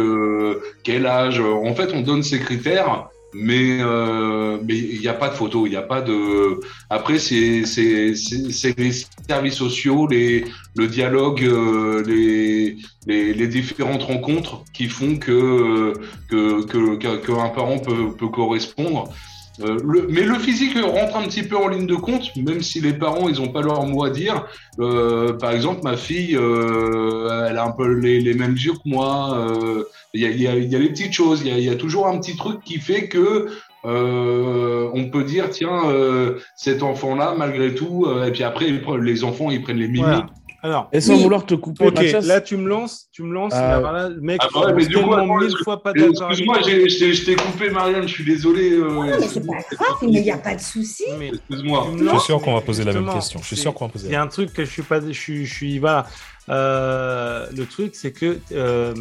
Quel 0.83 1.05
âge? 1.05 1.39
En 1.39 1.73
fait, 1.73 1.91
on 1.93 2.01
donne 2.01 2.23
ces 2.23 2.39
critères, 2.39 3.09
mais 3.35 3.79
euh, 3.81 4.57
mais 4.65 4.77
il 4.77 4.99
n'y 4.99 5.07
a 5.07 5.13
pas 5.13 5.29
de 5.29 5.33
photo, 5.35 5.65
il 5.65 5.71
n'y 5.71 5.75
a 5.75 5.81
pas 5.81 6.01
de. 6.01 6.59
Après, 6.89 7.19
c'est 7.19 7.65
c'est 7.65 8.15
c'est 8.15 8.79
les 8.79 8.91
services 9.27 9.55
sociaux, 9.55 10.07
les 10.07 10.45
le 10.75 10.87
dialogue, 10.87 11.43
euh, 11.43 12.03
les 12.05 12.77
les, 13.07 13.47
différentes 13.47 14.03
rencontres 14.03 14.63
qui 14.73 14.87
font 14.87 15.17
que 15.17 15.93
que 16.29 16.65
que 16.65 16.95
que- 16.97 17.17
qu'un 17.25 17.49
parent 17.49 17.79
peut, 17.79 18.15
peut 18.17 18.29
correspondre. 18.29 19.09
Euh, 19.61 19.77
mais 20.09 20.23
le 20.23 20.37
physique 20.37 20.77
rentre 20.77 21.15
un 21.15 21.23
petit 21.23 21.43
peu 21.43 21.55
en 21.55 21.69
ligne 21.69 21.87
de 21.87 21.95
compte, 21.95 22.35
même 22.35 22.61
si 22.61 22.81
les 22.81 22.93
parents 22.93 23.29
ils 23.29 23.39
ont 23.39 23.47
pas 23.47 23.61
leur 23.61 23.85
mot 23.85 24.03
à 24.03 24.09
dire. 24.09 24.45
Euh, 24.79 25.33
par 25.33 25.51
exemple, 25.51 25.81
ma 25.83 25.95
fille, 25.95 26.35
euh, 26.35 27.14
elle 27.49 27.57
a 27.57 27.63
un 27.65 27.71
peu 27.71 27.87
les, 27.93 28.19
les 28.19 28.33
mêmes 28.33 28.55
yeux 28.55 28.73
que 28.73 28.87
moi. 28.89 29.37
Euh, 29.37 29.83
Il 30.13 30.21
y, 30.21 30.25
a, 30.25 30.29
il 30.29 30.41
y, 30.41 30.47
a, 30.47 30.55
il 30.55 30.71
y 30.71 30.75
a 30.75 30.79
les 30.79 30.89
petites 30.89 31.11
choses. 31.11 31.41
Il 31.43 31.49
y 31.49 31.51
a, 31.51 31.57
il 31.57 31.65
y 31.65 31.69
a 31.69 31.75
toujours 31.75 32.07
un 32.07 32.17
petit 32.19 32.37
truc 32.37 32.63
qui 32.63 32.79
fait 32.79 33.09
que 33.09 33.47
euh, 33.85 34.89
on 34.93 35.09
peut 35.09 35.23
dire 35.25 35.49
tiens 35.49 35.89
euh, 35.89 36.39
cet 36.55 36.81
enfant-là 36.83 37.35
malgré 37.37 37.75
tout. 37.75 38.05
euh, 38.07 38.25
et 38.27 38.31
puis 38.31 38.43
après 38.43 38.67
les 39.09 39.23
enfants 39.23 39.51
ils 39.51 39.61
prennent 39.61 39.77
les 39.77 39.87
mimiques. 39.89 40.05
Voilà. 40.05 40.27
Alors, 40.65 40.89
Et 40.91 40.99
sans 40.99 41.13
Oui. 41.13 41.21
vouloir 41.21 41.45
te 41.45 41.53
couper, 41.53 41.91
Mathias, 41.91 42.25
là 42.25 42.41
tu 42.41 42.57
me 42.57 42.67
lances, 42.67 43.07
tu 43.11 43.21
me 43.21 43.31
lances, 43.31 43.53
Ah. 43.55 43.79
là, 43.79 43.91
là, 43.91 44.09
le 44.09 44.19
mec, 44.19 44.39
Ah 44.43 44.47
bah 44.51 44.73
mais 44.73 44.81
suis 44.81 44.89
du 44.89 44.95
coup, 44.95 45.01
tellement 45.01 45.13
attends, 45.17 45.35
mille 45.35 45.45
excuse- 45.45 45.63
fois 45.63 45.83
pas 45.83 45.93
d'accord 45.93 46.29
Excuse-moi, 46.31 46.57
je 46.63 47.23
t'ai- 47.25 47.35
coupé, 47.35 47.69
Marianne, 47.69 48.07
je 48.07 48.13
suis 48.15 48.23
désolé. 48.25 48.71
euh, 48.71 48.89
Non, 48.89 49.03
mais 49.03 49.21
c'est 49.27 49.45
pas 49.45 49.53
grave, 49.71 49.97
mais 50.01 50.07
il 50.13 50.23
n'y 50.23 50.31
a 50.31 50.37
pas 50.39 50.55
de 50.55 50.61
souci. 50.61 51.03
Mais 51.19 51.27
Excuse-moi. 51.27 51.87
tu 51.91 51.97
me 52.03 52.03
Je 52.05 52.09
suis 52.09 52.19
sûr 52.25 52.41
qu'on 52.41 52.53
va 52.55 52.61
poser 52.61 52.83
la 52.83 52.93
même 52.93 53.07
question. 53.13 53.39
Je 53.41 53.45
suis 53.45 53.57
sûr 53.57 53.75
qu'on 53.75 53.85
va 53.85 53.91
poser 53.91 54.07
Il 54.07 54.13
y 54.13 54.15
a 54.15 54.21
un 54.23 54.27
truc 54.27 54.53
que 54.53 54.65
je 54.65 54.71
suis 54.71 54.81
pas, 54.81 54.99
je 55.01 55.11
suis, 55.11 55.45
je 55.45 55.53
suis 55.53 55.77
voilà. 55.77 56.07
Euh, 56.49 57.45
le 57.55 57.65
truc, 57.67 57.93
c'est 57.93 58.11
que 58.11 58.39
euh, 58.51 58.93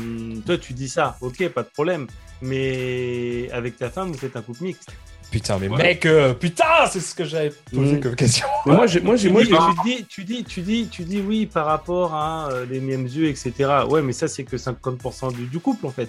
toi, 0.44 0.58
tu 0.58 0.74
dis 0.74 0.88
ça, 0.90 1.16
ok, 1.22 1.48
pas 1.48 1.62
de 1.62 1.68
problème. 1.72 2.06
Mais 2.42 3.48
avec 3.52 3.78
ta 3.78 3.88
femme, 3.88 4.08
vous 4.12 4.18
faites 4.18 4.36
un 4.36 4.42
couple 4.42 4.64
mixte. 4.64 4.90
Putain, 5.34 5.58
mais 5.60 5.66
Ouais. 5.66 5.76
mec, 5.82 6.06
euh, 6.06 6.32
putain, 6.32 6.86
c'est 6.88 7.00
ce 7.00 7.12
que 7.12 7.24
j'avais 7.24 7.52
posé 7.74 7.96
Mm. 7.96 8.00
comme 8.00 8.14
question. 8.14 8.46
Mais 8.66 8.74
moi, 8.76 8.86
j'ai, 8.86 9.00
moi, 9.00 9.16
j'ai, 9.16 9.26
Tu 9.26 9.32
moi, 9.32 9.42
dis, 9.42 9.48
j'ai- 9.50 9.56
tu 9.56 9.82
dis, 9.84 10.04
tu 10.04 10.22
dis, 10.22 10.44
tu 10.44 10.60
dis, 10.60 10.88
tu 10.88 11.02
dis 11.02 11.20
oui 11.20 11.46
par 11.46 11.66
rapport 11.66 12.14
à 12.14 12.50
euh, 12.52 12.64
les 12.70 12.78
mêmes 12.78 13.04
yeux, 13.08 13.26
etc. 13.26 13.52
Ouais, 13.90 14.00
mais 14.00 14.12
ça, 14.12 14.28
c'est 14.28 14.44
que 14.44 14.56
50% 14.56 15.32
du, 15.32 15.46
du 15.46 15.58
couple, 15.58 15.86
en 15.86 15.90
fait. 15.90 16.08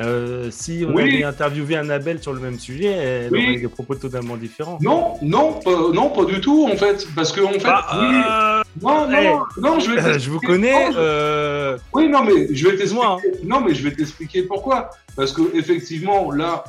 Euh, 0.00 0.50
si 0.50 0.84
on 0.86 0.92
Oui. 0.94 1.02
avait 1.14 1.24
interviewé 1.24 1.76
Annabelle 1.76 2.22
sur 2.22 2.34
le 2.34 2.40
même 2.40 2.58
sujet, 2.58 2.88
elle 2.88 3.32
Oui. 3.32 3.42
aurait 3.48 3.56
des 3.60 3.68
propos 3.68 3.94
totalement 3.94 4.36
différents. 4.36 4.76
Non, 4.82 5.14
non, 5.22 5.54
pas, 5.54 5.70
non, 5.94 6.10
pas 6.10 6.26
du 6.26 6.38
tout 6.42 6.68
en 6.70 6.76
fait, 6.76 7.08
parce 7.16 7.32
que 7.32 7.40
en 7.40 7.52
fait, 7.54 7.64
Bah, 7.64 7.86
oui, 7.94 8.06
euh, 8.14 8.62
non, 8.82 9.08
non, 9.08 9.18
eh, 9.56 9.60
non, 9.62 9.80
je 9.80 9.90
vais. 9.92 10.18
je 10.20 10.30
vous 10.30 10.40
connais. 10.40 10.72
Non, 10.72 10.92
je- 10.92 10.98
euh, 10.98 11.78
Oui, 11.94 12.06
non, 12.10 12.22
mais 12.22 12.54
je 12.54 12.68
vais 12.68 12.76
t'expliquer. 12.76 13.44
Non, 13.44 13.60
mais 13.62 13.74
je 13.74 13.82
vais 13.82 13.92
t'expliquer 13.92 14.42
pourquoi. 14.42 14.90
Parce 15.16 15.32
que 15.32 15.40
effectivement, 15.56 16.30
là, 16.30 16.62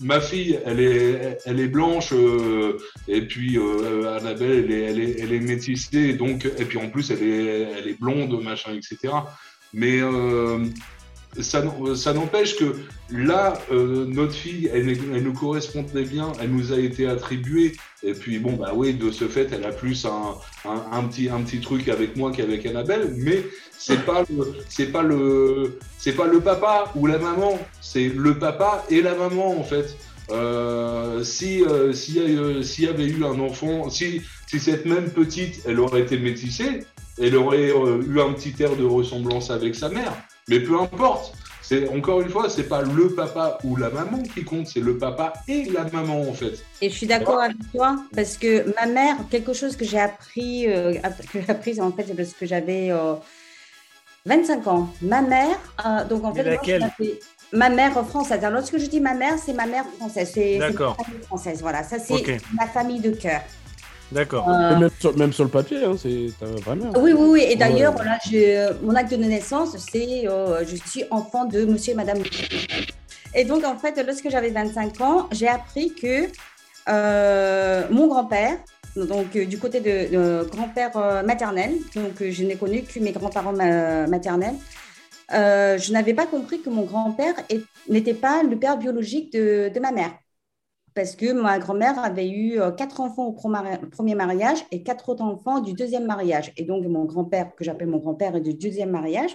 ma 0.00 0.20
fille, 0.20 0.58
elle 0.64 0.80
est, 0.80 1.38
elle 1.44 1.60
est 1.60 1.68
blanche, 1.68 2.12
euh, 2.12 2.78
et 3.06 3.22
puis 3.22 3.58
euh, 3.58 4.16
Annabelle, 4.16 4.64
elle 4.64 4.72
est, 4.72 4.80
elle 4.80 5.00
est, 5.00 5.20
elle 5.20 5.32
est 5.32 5.40
métissée, 5.40 6.14
donc, 6.14 6.46
et 6.46 6.64
puis 6.64 6.78
en 6.78 6.88
plus, 6.88 7.10
elle 7.10 7.22
est, 7.22 7.72
elle 7.78 7.88
est 7.88 8.00
blonde, 8.00 8.42
machin, 8.42 8.72
etc. 8.72 9.14
Mais 9.72 10.00
euh, 10.00 10.64
ça, 11.40 11.62
n- 11.62 11.94
ça 11.94 12.12
n'empêche 12.12 12.56
que 12.56 12.76
là, 13.10 13.58
euh, 13.70 14.06
notre 14.06 14.32
fille, 14.32 14.70
elle, 14.72 14.88
elle 14.88 15.22
nous 15.22 15.32
correspondait 15.32 16.04
bien, 16.04 16.32
elle 16.40 16.50
nous 16.50 16.72
a 16.72 16.78
été 16.78 17.06
attribuée. 17.06 17.72
Et 18.02 18.14
puis 18.14 18.38
bon, 18.38 18.54
bah 18.54 18.72
oui, 18.74 18.94
de 18.94 19.10
ce 19.10 19.26
fait, 19.28 19.48
elle 19.52 19.64
a 19.64 19.72
plus 19.72 20.06
un, 20.06 21.02
petit, 21.04 21.28
un 21.28 21.42
petit 21.42 21.60
truc 21.60 21.88
avec 21.88 22.16
moi 22.16 22.32
qu'avec 22.32 22.64
Annabelle, 22.66 23.14
mais 23.16 23.44
c'est 23.78 24.04
pas 24.04 24.24
c'est 24.68 24.86
pas 24.92 25.02
le, 25.02 25.78
c'est 25.98 26.12
pas 26.12 26.26
le 26.26 26.40
papa 26.40 26.92
ou 26.94 27.06
la 27.06 27.18
maman, 27.18 27.58
c'est 27.80 28.08
le 28.08 28.38
papa 28.38 28.84
et 28.90 29.02
la 29.02 29.14
maman 29.14 29.58
en 29.58 29.64
fait. 29.64 29.96
Euh, 30.32 31.24
si 31.24 31.62
euh, 31.64 31.92
y, 32.08 32.18
euh, 32.20 32.62
y 32.78 32.86
avait 32.86 33.06
eu 33.06 33.24
un 33.24 33.40
enfant, 33.40 33.90
si, 33.90 34.22
si 34.46 34.60
cette 34.60 34.86
même 34.86 35.10
petite, 35.10 35.62
elle 35.66 35.80
aurait 35.80 36.02
été 36.02 36.18
métissée, 36.18 36.84
elle 37.20 37.34
aurait 37.36 37.70
euh, 37.72 38.00
eu 38.06 38.20
un 38.20 38.32
petit 38.32 38.54
air 38.62 38.76
de 38.76 38.84
ressemblance 38.84 39.50
avec 39.50 39.74
sa 39.74 39.88
mère. 39.88 40.12
Mais 40.50 40.60
peu 40.60 40.78
importe. 40.78 41.32
C'est 41.62 41.88
encore 41.88 42.20
une 42.20 42.28
fois, 42.28 42.50
c'est 42.50 42.64
pas 42.64 42.82
le 42.82 43.14
papa 43.14 43.58
ou 43.62 43.76
la 43.76 43.90
maman 43.90 44.20
qui 44.24 44.42
compte, 44.42 44.66
c'est 44.66 44.80
le 44.80 44.98
papa 44.98 45.32
et 45.46 45.66
la 45.66 45.84
maman 45.84 46.22
en 46.28 46.32
fait. 46.32 46.64
Et 46.82 46.90
je 46.90 46.96
suis 46.96 47.06
d'accord 47.06 47.40
avec 47.40 47.56
toi 47.72 47.96
parce 48.12 48.36
que 48.36 48.74
ma 48.74 48.86
mère, 48.86 49.16
quelque 49.30 49.52
chose 49.52 49.76
que 49.76 49.84
j'ai 49.84 50.00
appris, 50.00 50.66
euh, 50.66 50.94
que 51.32 51.40
j'ai 51.40 51.48
appris 51.48 51.80
en 51.80 51.92
fait 51.92 52.12
parce 52.16 52.32
que 52.32 52.44
j'avais 52.44 52.90
euh, 52.90 53.14
25 54.26 54.66
ans. 54.66 54.92
Ma 55.00 55.22
mère, 55.22 55.56
euh, 55.86 56.04
donc 56.06 56.24
en 56.24 56.34
fait, 56.34 56.42
moi, 56.42 56.88
ma 57.52 57.68
mère 57.68 57.92
française. 58.08 58.42
Alors 58.42 58.58
lorsque 58.58 58.78
je 58.78 58.86
dis 58.86 58.98
ma 58.98 59.14
mère, 59.14 59.38
c'est 59.38 59.52
ma 59.52 59.66
mère 59.66 59.84
française. 59.96 60.32
C'est 60.34 60.54
c'est 60.54 60.58
ma 60.58 60.70
D'accord. 60.70 60.96
famille 60.96 61.22
française. 61.22 61.60
Voilà, 61.60 61.84
ça 61.84 62.00
c'est 62.00 62.40
ma 62.52 62.66
famille 62.66 63.00
de 63.00 63.12
cœur. 63.12 63.42
D'accord. 64.12 64.48
Euh, 64.48 64.78
Même, 64.78 64.90
sur, 64.98 65.16
même 65.16 65.32
sur 65.32 65.44
le 65.44 65.50
papier, 65.50 65.84
hein, 65.84 65.94
c'est 65.96 66.26
mère. 66.74 66.92
oui, 66.98 67.12
oui, 67.12 67.28
oui. 67.28 67.44
Et 67.48 67.56
d'ailleurs, 67.56 67.92
Ouais. 67.92 67.96
voilà, 68.02 68.18
je- 68.28 68.72
mon 68.84 68.94
acte 68.96 69.12
de 69.12 69.16
naissance, 69.24 69.76
c'est 69.78 70.26
euh, 70.26 70.64
je 70.66 70.76
suis 70.76 71.04
enfant 71.10 71.44
de 71.44 71.64
monsieur 71.64 71.92
et 71.92 71.96
madame. 71.96 72.18
Et 73.34 73.44
donc, 73.44 73.64
en 73.64 73.76
fait, 73.78 74.02
lorsque 74.04 74.28
j'avais 74.28 74.50
25 74.50 75.00
ans, 75.00 75.28
j'ai 75.30 75.46
appris 75.46 75.94
que 75.94 76.26
euh, 76.88 77.82
mon 77.90 78.08
grand-père, 78.08 78.56
donc 78.96 79.36
euh, 79.36 79.46
du 79.46 79.58
côté 79.58 79.78
de 79.80 80.48
grand-père 80.50 80.90
euh, 80.96 81.22
maternel, 81.22 81.72
donc 81.94 82.20
euh, 82.20 82.30
je 82.32 82.42
n'ai 82.44 82.56
connu 82.56 82.82
que 82.82 82.98
mes 82.98 83.12
grands-parents 83.12 83.52
ma- 83.52 84.06
maternels, 84.08 84.56
euh, 85.32 85.78
je 85.78 85.92
n'avais 85.92 86.14
pas 86.14 86.26
compris 86.26 86.60
que 86.60 86.70
mon 86.70 86.82
grand-père 86.82 87.34
n'était 87.88 88.14
pas 88.14 88.42
le 88.42 88.56
père 88.58 88.76
biologique 88.76 89.32
de, 89.32 89.70
de 89.72 89.78
ma 89.80 89.92
mère. 89.92 90.10
Parce 90.94 91.14
que 91.14 91.32
ma 91.32 91.58
grand-mère 91.58 91.98
avait 91.98 92.28
eu 92.28 92.60
euh, 92.60 92.72
quatre 92.72 93.00
enfants 93.00 93.26
au 93.26 93.32
premier 93.32 94.14
mariage 94.14 94.58
et 94.72 94.82
quatre 94.82 95.08
autres 95.08 95.22
enfants 95.22 95.60
du 95.60 95.72
deuxième 95.72 96.04
mariage. 96.04 96.52
Et 96.56 96.64
donc, 96.64 96.84
mon 96.86 97.04
grand-père, 97.04 97.54
que 97.54 97.64
j'appelle 97.64 97.88
mon 97.88 97.98
grand-père, 97.98 98.34
est 98.36 98.40
du 98.40 98.54
deuxième 98.54 98.90
mariage. 98.90 99.30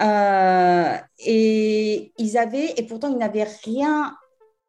Euh, 0.00 0.94
et 1.26 2.12
ils 2.18 2.36
avaient, 2.36 2.74
et 2.76 2.82
pourtant, 2.86 3.08
ils 3.08 3.16
n'avaient 3.16 3.48
rien, 3.64 4.14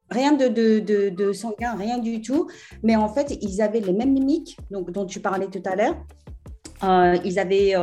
rien 0.09 0.31
de, 0.31 0.47
de, 0.47 0.79
de, 0.79 1.09
de 1.09 1.33
sanguin, 1.33 1.75
rien 1.75 1.97
du 1.97 2.21
tout. 2.21 2.49
Mais 2.81 2.95
en 2.95 3.09
fait, 3.09 3.37
ils 3.41 3.61
avaient 3.61 3.81
les 3.81 3.93
mêmes 3.93 4.13
mimiques 4.13 4.57
donc, 4.71 4.91
dont 4.91 5.05
tu 5.05 5.19
parlais 5.19 5.47
tout 5.47 5.63
à 5.65 5.75
l'heure. 5.75 5.97
Euh, 6.83 7.17
ils 7.25 7.37
avaient 7.39 7.75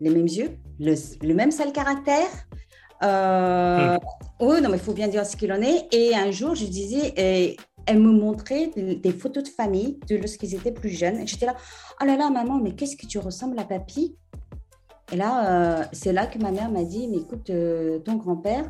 les 0.00 0.10
mêmes 0.10 0.28
yeux, 0.28 0.50
le 0.78 1.34
même 1.34 1.50
sale 1.50 1.72
caractère. 1.72 2.28
Euh, 3.04 3.96
Oui, 4.40 4.60
non, 4.60 4.68
mais 4.70 4.76
il 4.76 4.82
faut 4.82 4.92
bien 4.92 5.08
dire 5.08 5.24
ce 5.26 5.36
qu'il 5.36 5.52
en 5.52 5.60
est. 5.60 5.86
Et 5.94 6.14
un 6.14 6.30
jour, 6.30 6.54
je 6.54 6.64
disais, 6.66 7.12
et 7.16 7.56
elle 7.86 7.98
me 8.00 8.10
montrait 8.12 8.70
des 8.76 9.12
photos 9.12 9.44
de 9.44 9.48
famille 9.48 9.98
de 10.08 10.16
lorsqu'ils 10.16 10.54
étaient 10.54 10.72
plus 10.72 10.90
jeunes. 10.90 11.18
Et 11.18 11.26
J'étais 11.26 11.46
là, 11.46 11.54
oh 12.00 12.04
là 12.04 12.16
là, 12.16 12.30
maman, 12.30 12.58
mais 12.62 12.72
qu'est-ce 12.72 12.96
que 12.96 13.06
tu 13.06 13.18
ressembles 13.18 13.58
à 13.58 13.64
papy? 13.64 14.16
Et 15.12 15.16
là, 15.16 15.80
euh, 15.80 15.84
c'est 15.92 16.12
là 16.12 16.26
que 16.26 16.38
ma 16.38 16.50
mère 16.50 16.70
m'a 16.70 16.82
dit, 16.82 17.08
mais 17.08 17.18
écoute, 17.18 17.50
euh, 17.50 17.98
ton 17.98 18.14
grand-père 18.16 18.64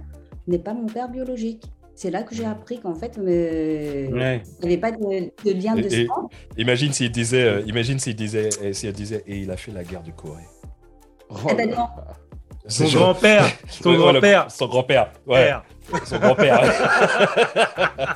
n'est 0.48 0.58
pas 0.58 0.74
mon 0.74 0.86
père 0.86 1.08
biologique. 1.08 1.62
C'est 1.94 2.10
là 2.10 2.24
que 2.24 2.34
j'ai 2.34 2.44
appris 2.44 2.80
qu'en 2.80 2.96
fait, 2.96 3.16
euh, 3.18 4.06
il 4.08 4.14
n'y 4.14 4.66
avait 4.66 4.78
pas 4.78 4.90
de, 4.90 5.30
de 5.44 5.52
lien 5.62 5.76
de 5.76 5.82
Et- 5.86 6.06
sang. 6.08 6.28
Imagine 6.58 6.92
s'il 6.92 7.12
disait, 7.12 7.44
euh, 7.44 7.62
imagine 7.66 8.00
s'il 8.00 8.16
disait, 8.16 8.48
et 8.62 8.72
si 8.72 8.88
elle 8.88 8.94
disait, 8.94 9.22
et 9.28 9.38
il 9.38 9.50
a 9.52 9.56
fait 9.56 9.70
la 9.70 9.84
guerre 9.84 10.02
du 10.02 10.12
Corée. 10.12 10.42
Oh 11.30 11.34
Eh 11.50 11.54
ben 11.54 11.70
non. 11.70 11.86
Son 12.66 12.86
grand-père. 12.88 13.44
Son 13.68 13.94
grand-père. 13.94 14.50
Son 14.50 14.66
grand-père. 14.66 15.12
Ouais, 15.26 15.44
Père. 15.46 15.64
son 16.06 16.18
grand-père. 16.18 16.62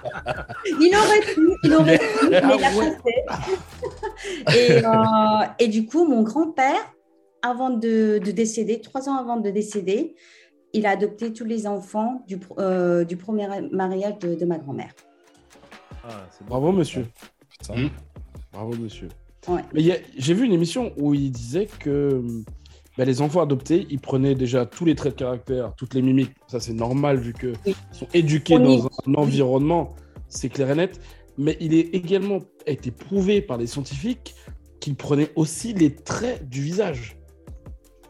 Il 0.80 0.94
aurait 0.96 1.20
pu, 1.34 1.48
il 1.64 1.74
aurait 1.74 1.98
pu, 1.98 2.28
mais 2.30 2.38
il 2.38 2.64
a. 2.64 2.70
Et, 4.54 4.84
euh, 4.84 5.46
et 5.58 5.68
du 5.68 5.86
coup, 5.86 6.06
mon 6.06 6.22
grand-père, 6.22 6.80
avant 7.42 7.70
de, 7.70 8.18
de 8.18 8.30
décéder, 8.30 8.80
trois 8.80 9.08
ans 9.08 9.16
avant 9.16 9.36
de 9.36 9.50
décéder, 9.50 10.14
il 10.72 10.86
a 10.86 10.90
adopté 10.90 11.32
tous 11.32 11.44
les 11.44 11.66
enfants 11.66 12.22
du, 12.26 12.38
euh, 12.58 13.04
du 13.04 13.16
premier 13.16 13.48
mariage 13.70 14.18
de, 14.18 14.34
de 14.34 14.44
ma 14.44 14.58
grand-mère. 14.58 14.92
Ah. 16.04 16.26
Bravo, 16.46 16.72
monsieur. 16.72 17.06
Putain. 17.48 17.88
Bravo, 18.52 18.74
monsieur. 18.76 19.08
Ouais. 19.46 19.62
Mais 19.72 19.82
j'ai 20.16 20.34
vu 20.34 20.44
une 20.44 20.52
émission 20.52 20.92
où 20.98 21.14
il 21.14 21.30
disait 21.30 21.68
que 21.78 22.22
bah, 22.98 23.04
les 23.04 23.22
enfants 23.22 23.40
adoptés, 23.40 23.86
ils 23.90 24.00
prenaient 24.00 24.34
déjà 24.34 24.66
tous 24.66 24.84
les 24.84 24.96
traits 24.96 25.14
de 25.14 25.18
caractère, 25.20 25.72
toutes 25.76 25.94
les 25.94 26.02
mimiques. 26.02 26.32
Ça, 26.48 26.58
c'est 26.58 26.72
normal 26.72 27.18
vu 27.18 27.32
qu'ils 27.32 27.54
Oui. 27.64 27.76
sont 27.92 28.08
éduqués 28.12 28.56
On 28.56 28.58
dans 28.58 28.86
un 28.86 29.14
environnement, 29.14 29.94
c'est 30.28 30.48
clair 30.48 30.68
et 30.70 30.74
net. 30.74 31.00
Mais 31.38 31.56
il 31.60 31.74
est 31.74 31.94
également 31.94 32.40
été 32.66 32.90
prouvé 32.90 33.40
par 33.40 33.56
les 33.56 33.68
scientifiques 33.68 34.34
qu'ils 34.80 34.96
prenaient 34.96 35.30
aussi 35.36 35.72
les 35.72 35.94
traits 35.94 36.48
du 36.48 36.60
visage. 36.60 37.16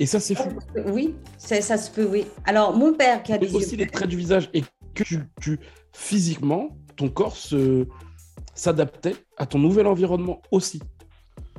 Et 0.00 0.06
ça, 0.06 0.20
c'est 0.20 0.34
fou. 0.34 0.48
Oui, 0.86 1.14
ça, 1.36 1.60
ça 1.60 1.76
se 1.76 1.90
peut, 1.90 2.08
oui. 2.10 2.24
Alors, 2.46 2.74
mon 2.74 2.94
père 2.94 3.22
qui 3.22 3.34
a 3.34 3.38
des 3.38 3.54
aussi 3.54 3.72
yeux... 3.72 3.78
les 3.84 3.86
traits 3.88 4.08
du 4.08 4.16
visage 4.16 4.48
et 4.54 4.62
que 4.94 5.02
tu, 5.02 5.18
tu- 5.40 5.60
physiquement, 5.92 6.78
ton 6.96 7.10
corps 7.10 7.36
se 7.36 7.86
s'adaptait 8.54 9.16
à 9.36 9.44
ton 9.44 9.58
nouvel 9.58 9.86
environnement 9.86 10.40
aussi. 10.50 10.80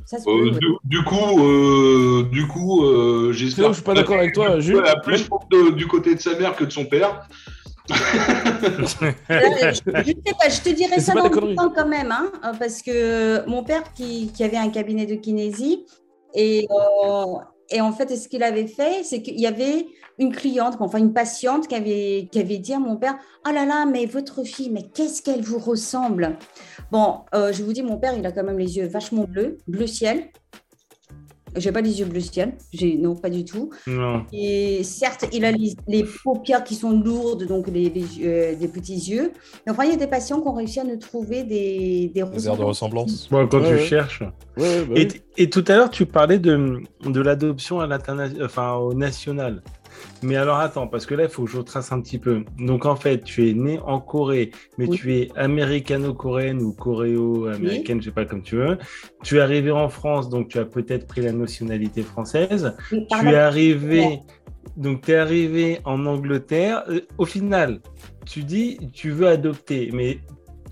Ça 0.09 0.17
Euh, 0.25 0.49
du, 0.51 0.67
du 0.85 1.03
coup, 1.03 1.39
euh, 1.39 2.23
du 2.31 2.47
coup, 2.47 2.83
euh, 2.83 3.31
j'espère. 3.31 3.67
je 3.69 3.73
suis 3.73 3.83
pas 3.83 3.93
d'accord 3.93 4.17
avec 4.17 4.33
toi, 4.33 4.59
Jules. 4.59 4.81
Elle 4.83 4.89
a 4.89 4.95
plus 4.99 5.29
de- 5.51 5.69
du 5.71 5.85
côté 5.85 6.15
de 6.15 6.19
sa 6.19 6.35
mère 6.35 6.55
que 6.55 6.63
de 6.63 6.71
son 6.71 6.85
père. 6.85 7.27
Je, 7.89 8.85
je 8.85 9.73
sais 9.73 10.33
pas, 10.39 10.49
je 10.49 10.61
te 10.61 10.69
dirais 10.69 10.99
ça 10.99 11.13
dans 11.13 11.23
le 11.23 11.55
temps 11.55 11.71
quand 11.75 11.87
même, 11.87 12.11
hein, 12.11 12.31
parce 12.59 12.81
que 12.81 13.47
mon 13.47 13.63
père 13.63 13.83
qui, 13.93 14.31
qui 14.33 14.43
avait 14.43 14.57
un 14.57 14.69
cabinet 14.69 15.05
de 15.05 15.15
kinésie, 15.15 15.85
et, 16.35 16.67
euh, 16.69 17.23
et 17.71 17.81
en 17.81 17.91
fait, 17.91 18.15
ce 18.15 18.27
qu'il 18.27 18.43
avait 18.43 18.67
fait, 18.67 19.03
c'est 19.03 19.21
qu'il 19.21 19.39
y 19.39 19.47
avait 19.47 19.85
une 20.19 20.31
cliente, 20.33 20.75
enfin 20.79 20.99
une 20.99 21.13
patiente 21.13 21.67
qui 21.67 21.75
avait, 21.75 22.27
qui 22.31 22.39
avait 22.39 22.57
dit 22.57 22.73
à 22.73 22.79
mon 22.79 22.97
père, 22.97 23.17
oh 23.47 23.51
là 23.51 23.65
là, 23.65 23.85
mais 23.85 24.05
votre 24.05 24.43
fille, 24.43 24.69
mais 24.69 24.83
qu'est-ce 24.93 25.21
qu'elle 25.21 25.41
vous 25.41 25.59
ressemble? 25.59 26.37
Bon, 26.91 27.19
euh, 27.33 27.51
je 27.53 27.63
vous 27.63 27.73
dis, 27.73 27.81
mon 27.81 27.97
père, 27.97 28.13
il 28.17 28.25
a 28.25 28.31
quand 28.31 28.43
même 28.43 28.59
les 28.59 28.77
yeux 28.77 28.87
vachement 28.87 29.23
bleus, 29.23 29.57
bleu 29.67 29.87
ciel. 29.87 30.29
J'ai 31.55 31.71
pas 31.71 31.81
les 31.81 31.99
yeux 31.99 32.05
bleu 32.05 32.19
ciel, 32.19 32.53
j'ai 32.71 32.95
non 32.95 33.15
pas 33.15 33.31
du 33.31 33.43
tout. 33.43 33.71
Non. 33.87 34.23
Et 34.31 34.83
certes, 34.83 35.25
il 35.33 35.43
a 35.45 35.51
les, 35.51 35.73
les 35.87 36.03
paupières 36.23 36.63
qui 36.63 36.75
sont 36.75 36.91
lourdes, 36.91 37.47
donc 37.47 37.67
les, 37.69 37.89
les 37.89 38.19
yeux- 38.19 38.27
euh, 38.27 38.55
des 38.55 38.67
petits 38.67 38.93
yeux. 39.09 39.31
Mais 39.65 39.71
enfin, 39.71 39.85
il 39.85 39.89
y 39.89 39.93
a 39.93 39.97
des 39.97 40.05
patients 40.05 40.41
qui 40.41 40.47
ont 40.47 40.53
réussi 40.53 40.79
à 40.79 40.83
nous 40.83 40.97
trouver 40.97 41.43
des, 41.43 42.11
des 42.13 42.21
Des 42.23 42.47
airs 42.47 42.55
de 42.55 42.63
ressemblance. 42.63 43.27
Quand 43.31 43.37
Ouais, 43.37 43.47
tu 43.49 43.57
ouais. 43.57 43.79
cherches. 43.79 44.21
Bah 44.57 44.63
Et, 44.95 45.07
oui. 45.07 45.07
Et 45.39 45.49
tout 45.49 45.63
à 45.67 45.75
l'heure, 45.75 45.89
tu 45.89 46.05
parlais 46.05 46.37
de, 46.37 46.81
de 47.05 47.21
l'adoption 47.21 47.79
à 47.79 47.87
l'international, 47.87 48.45
enfin 48.45 48.73
au 48.73 48.93
national. 48.93 49.63
Mais 50.21 50.35
alors 50.35 50.57
attends, 50.57 50.87
parce 50.87 51.05
que 51.05 51.15
là, 51.15 51.23
il 51.23 51.29
faut 51.29 51.43
que 51.45 51.51
je 51.51 51.57
retrace 51.57 51.91
un 51.91 51.99
petit 52.01 52.19
peu. 52.19 52.43
Donc 52.57 52.85
en 52.85 52.95
fait, 52.95 53.23
tu 53.23 53.49
es 53.49 53.53
né 53.53 53.79
en 53.85 53.99
Corée, 53.99 54.51
mais 54.77 54.85
Oui. 54.87 54.97
tu 54.97 55.13
es 55.15 55.29
américano-coréenne 55.35 56.61
ou 56.61 56.71
coréo-américaine, 56.73 57.99
je 58.01 58.05
sais 58.05 58.11
pas 58.13 58.25
comme 58.25 58.41
tu 58.41 58.55
veux. 58.55 58.77
Tu 59.23 59.37
es 59.37 59.39
arrivé 59.41 59.71
en 59.71 59.89
France, 59.89 60.29
donc 60.29 60.49
tu 60.49 60.59
as 60.59 60.65
peut-être 60.65 61.07
pris 61.07 61.21
la 61.21 61.31
nationalité 61.31 62.01
française. 62.03 62.75
Oui, 62.91 63.05
Tu 63.09 63.27
es 63.29 63.35
arrivé, 63.35 64.19
donc 64.77 65.01
tu 65.01 65.11
es 65.11 65.15
arrivé 65.15 65.79
en 65.85 66.05
Angleterre. 66.05 66.83
Euh, 66.89 67.01
Au 67.17 67.25
final, 67.25 67.79
tu 68.25 68.43
dis 68.43 68.77
tu 68.93 69.09
veux 69.11 69.27
adopter, 69.27 69.89
mais 69.93 70.19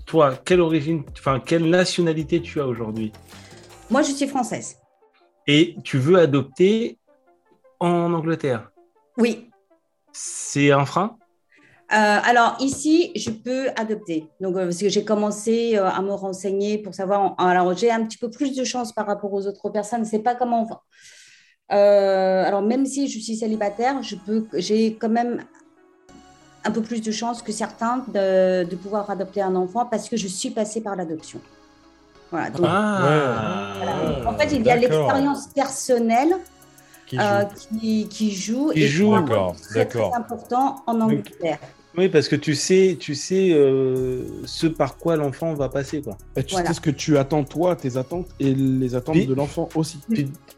toi, 0.06 0.34
quelle 0.44 0.60
origine, 0.60 1.02
enfin 1.18 1.40
quelle 1.44 1.68
nationalité 1.68 2.40
tu 2.40 2.60
as 2.60 2.66
aujourd'hui? 2.66 3.12
Moi, 3.90 4.02
je 4.02 4.12
suis 4.12 4.28
française. 4.28 4.76
et 5.46 5.76
tu 5.82 5.96
veux 5.98 6.18
adopter 6.18 6.98
en 7.80 8.12
Angleterre? 8.12 8.70
Oui. 9.16 9.48
C'est 10.12 10.70
un 10.72 10.84
frein? 10.84 11.16
Euh, 11.90 11.96
alors 12.30 12.56
ici, 12.60 13.12
je 13.16 13.30
peux 13.30 13.68
adopter. 13.76 14.28
Donc, 14.40 14.56
euh, 14.56 14.64
parce 14.64 14.76
que 14.78 14.90
j'ai 14.90 15.04
commencé 15.04 15.78
euh, 15.78 15.88
à 15.88 16.02
me 16.02 16.12
renseigner 16.12 16.76
pour 16.76 16.94
savoir. 16.94 17.34
Alors, 17.38 17.74
j'ai 17.74 17.90
un 17.90 18.04
petit 18.04 18.18
peu 18.18 18.28
plus 18.30 18.54
de 18.54 18.62
chance 18.62 18.92
par 18.92 19.06
rapport 19.06 19.32
aux 19.32 19.46
autres 19.46 19.70
personnes. 19.70 20.04
C'est 20.04 20.18
pas 20.18 20.34
comment. 20.34 20.68
Alors, 21.70 22.60
même 22.62 22.84
si 22.84 23.08
je 23.08 23.18
suis 23.18 23.36
célibataire, 23.36 24.02
je 24.02 24.16
peux. 24.16 24.46
J'ai 24.54 24.96
quand 24.96 25.08
même 25.08 25.44
un 26.64 26.70
peu 26.70 26.82
plus 26.82 27.00
de 27.00 27.10
chance 27.10 27.40
que 27.40 27.52
certains 27.52 28.04
de, 28.08 28.64
de 28.64 28.76
pouvoir 28.76 29.08
adopter 29.08 29.40
un 29.40 29.54
enfant 29.56 29.86
parce 29.86 30.10
que 30.10 30.16
je 30.18 30.28
suis 30.28 30.50
passée 30.50 30.82
par 30.82 30.94
l'adoption. 30.94 31.40
Voilà. 32.30 32.50
Donc, 32.50 32.66
Ah, 32.68 33.72
voilà. 33.76 34.30
En 34.30 34.34
fait, 34.38 34.52
il 34.52 34.62
y 34.64 34.70
a 34.70 34.76
l'expérience 34.76 35.48
personnelle 35.48 36.36
Qui 37.06 37.16
joue 37.16 37.22
euh, 37.22 37.44
qui, 37.80 38.08
qui 38.08 38.30
joue. 38.32 38.70
Qui 38.72 38.82
et 38.82 38.88
joue. 38.88 39.14
c'est 39.56 39.86
très, 39.86 40.00
très 40.00 40.14
important 40.14 40.82
en 40.86 41.00
Angleterre. 41.00 41.58
Oui, 41.98 42.08
parce 42.08 42.28
que 42.28 42.36
tu 42.36 42.54
sais, 42.54 42.96
tu 43.00 43.16
sais 43.16 43.50
euh, 43.50 44.22
ce 44.44 44.68
par 44.68 44.96
quoi 44.98 45.16
l'enfant 45.16 45.52
va 45.54 45.68
passer, 45.68 46.00
quoi. 46.00 46.16
Et 46.36 46.44
tu 46.44 46.52
Voilà. 46.54 46.68
sais 46.68 46.74
ce 46.74 46.80
que 46.80 46.90
tu 46.90 47.18
attends, 47.18 47.42
toi, 47.42 47.74
tes 47.74 47.96
attentes, 47.96 48.28
et 48.38 48.54
les 48.54 48.94
attentes 48.94 49.16
Oui. 49.16 49.26
de 49.26 49.34
l'enfant 49.34 49.68
aussi. 49.74 49.98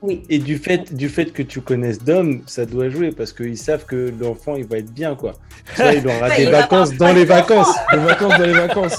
Oui. 0.03 0.23
Et 0.29 0.39
du 0.39 0.59
fait, 0.59 0.95
du 0.95 1.09
fait 1.09 1.33
que 1.33 1.43
tu 1.43 1.63
connaisses 1.63 2.05
Dom, 2.05 2.43
ça 2.47 2.67
doit 2.67 2.91
jouer 2.91 3.11
parce 3.11 3.33
qu'ils 3.33 3.57
savent 3.57 3.87
que 3.87 4.13
l'enfant 4.21 4.57
il 4.57 4.67
va 4.67 4.77
être 4.79 4.93
bien, 4.93 5.15
quoi. 5.15 5.33
Vois, 5.77 5.95
il 5.95 6.07
aura 6.07 6.37
des 6.37 6.45
vacances 6.47 6.93
dans 6.97 7.13
les 7.15 7.25
vacances. 7.25 7.75
Les 7.93 7.99
vacances 7.99 8.39
dans 8.39 8.47
les 8.47 8.53
vacances. 8.53 8.99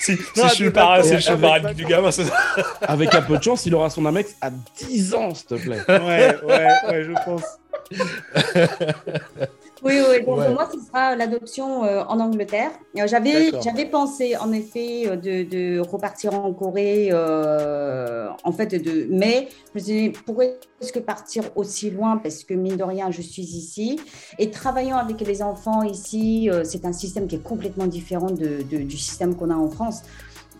Si, 0.00 0.16
si 0.16 0.40
Non, 0.40 0.48
je 0.48 0.54
suis 0.54 0.64
des 0.64 0.70
parrain, 0.70 1.02
suis 1.02 1.12
le 1.12 1.30
Avec 1.32 1.40
parrain 1.62 1.72
du 1.74 1.84
gamin, 1.84 2.10
c'est 2.10 2.24
ça. 2.24 2.34
Avec 2.82 3.14
un 3.14 3.22
peu 3.22 3.38
de 3.38 3.42
chance, 3.42 3.66
il 3.66 3.74
aura 3.76 3.88
son 3.90 4.04
Amex 4.04 4.34
à 4.40 4.50
10 4.50 5.14
ans, 5.14 5.32
s'il 5.34 5.46
te 5.46 5.54
plaît. 5.54 5.78
Ouais, 5.88 6.34
ouais, 6.44 6.68
ouais, 6.88 7.04
je 7.04 7.12
pense. 7.24 7.42
Oui, 9.82 9.94
oui. 10.10 10.24
Donc, 10.24 10.38
Ouais. 10.38 10.44
pour 10.46 10.54
moi, 10.54 10.68
ce 10.72 10.78
sera 10.80 11.14
l'adoption 11.16 11.84
euh, 11.84 12.02
en 12.08 12.18
Angleterre. 12.20 12.70
Euh, 12.98 13.06
J'avais, 13.06 13.50
j'avais 13.62 13.84
pensé, 13.86 14.36
en 14.36 14.52
effet, 14.52 15.04
euh, 15.06 15.16
de, 15.16 15.42
de 15.44 15.80
repartir 15.80 16.34
en 16.34 16.52
Corée, 16.52 17.08
euh, 17.12 18.28
en 18.44 18.52
fait, 18.52 18.74
de, 18.74 19.06
mais 19.10 19.48
je 19.74 19.78
me 19.80 19.84
suis 19.84 19.92
dit, 20.10 20.12
pourquoi 20.26 20.44
est-ce 20.46 20.92
que 20.92 20.98
partir 20.98 21.44
aussi 21.56 21.90
loin? 21.90 22.16
Parce 22.16 22.44
que, 22.44 22.54
mine 22.54 22.76
de 22.76 22.82
rien, 22.84 23.10
je 23.10 23.22
suis 23.22 23.42
ici. 23.42 24.00
Et 24.38 24.50
travaillant 24.50 24.96
avec 24.96 25.20
les 25.20 25.42
enfants 25.42 25.82
ici, 25.82 26.50
euh, 26.50 26.64
c'est 26.64 26.84
un 26.84 26.92
système 26.92 27.26
qui 27.26 27.36
est 27.36 27.42
complètement 27.42 27.86
différent 27.86 28.30
de, 28.30 28.62
de- 28.68 28.82
du 28.82 28.96
système 28.98 29.34
qu'on 29.36 29.50
a 29.50 29.56
en 29.56 29.70
France. 29.70 30.02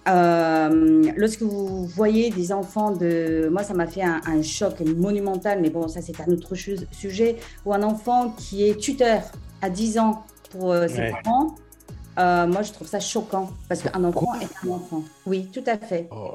Euh, 0.08 1.02
lorsque 1.16 1.42
vous 1.42 1.86
voyez 1.86 2.30
des 2.30 2.52
enfants 2.52 2.92
de... 2.92 3.48
Moi, 3.50 3.62
ça 3.62 3.74
m'a 3.74 3.86
fait 3.86 4.02
un, 4.02 4.20
un 4.26 4.42
choc 4.42 4.80
monumental, 4.80 5.60
mais 5.60 5.70
bon, 5.70 5.86
ça, 5.88 6.00
c'est 6.00 6.18
un 6.20 6.32
autre 6.32 6.54
sujet 6.54 7.36
ou 7.66 7.74
un 7.74 7.82
enfant 7.82 8.30
qui 8.36 8.68
est 8.68 8.76
tuteur 8.78 9.22
à 9.60 9.68
10 9.70 9.98
ans 9.98 10.24
pour 10.50 10.72
euh, 10.72 10.88
ses 10.88 11.00
Ouais. 11.00 11.12
parents, 11.22 11.54
euh, 12.18 12.46
moi 12.48 12.62
je 12.62 12.72
trouve 12.72 12.88
ça 12.88 13.00
choquant 13.00 13.50
parce 13.68 13.82
qu'un 13.82 14.02
enfant 14.02 14.32
est 14.40 14.66
un 14.66 14.70
enfant. 14.70 15.02
Oui, 15.26 15.48
tout 15.52 15.62
à 15.66 15.76
fait. 15.78 16.08
Oh. 16.10 16.34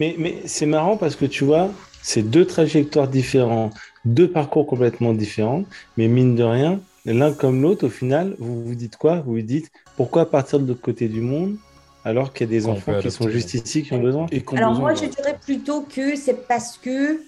Mais, 0.00 0.16
mais 0.18 0.42
c'est 0.46 0.66
marrant 0.66 0.96
parce 0.96 1.16
que 1.16 1.26
tu 1.26 1.44
vois, 1.44 1.70
c'est 2.02 2.22
deux 2.22 2.44
trajectoires 2.46 3.08
différentes, 3.08 3.72
deux 4.04 4.28
parcours 4.30 4.66
complètement 4.66 5.14
différents, 5.14 5.62
mais 5.96 6.08
mine 6.08 6.34
de 6.34 6.42
rien, 6.42 6.80
l'un 7.06 7.32
comme 7.32 7.62
l'autre, 7.62 7.86
au 7.86 7.90
final, 7.90 8.34
vous 8.38 8.62
vous 8.64 8.74
dites 8.74 8.96
quoi? 8.96 9.20
Vous 9.20 9.34
vous 9.34 9.42
dites 9.42 9.70
pourquoi 9.96 10.28
partir 10.30 10.58
de 10.60 10.66
l'autre 10.66 10.80
côté 10.82 11.08
du 11.08 11.20
monde? 11.20 11.56
Alors 12.04 12.32
qu'il 12.32 12.50
y 12.50 12.56
a 12.56 12.60
des 12.60 12.66
On 12.66 12.72
enfants 12.72 12.98
qui 13.00 13.10
sont 13.10 13.28
juste 13.28 13.54
ici 13.54 13.82
qui 13.82 13.92
ont 13.94 14.00
besoin 14.00 14.26
Et 14.30 14.44
Alors 14.56 14.70
besoin, 14.70 14.92
moi 14.92 14.94
je 14.94 15.06
dirais 15.06 15.38
plutôt 15.40 15.82
que 15.82 16.16
c'est 16.16 16.46
parce 16.46 16.76
que 16.78 17.20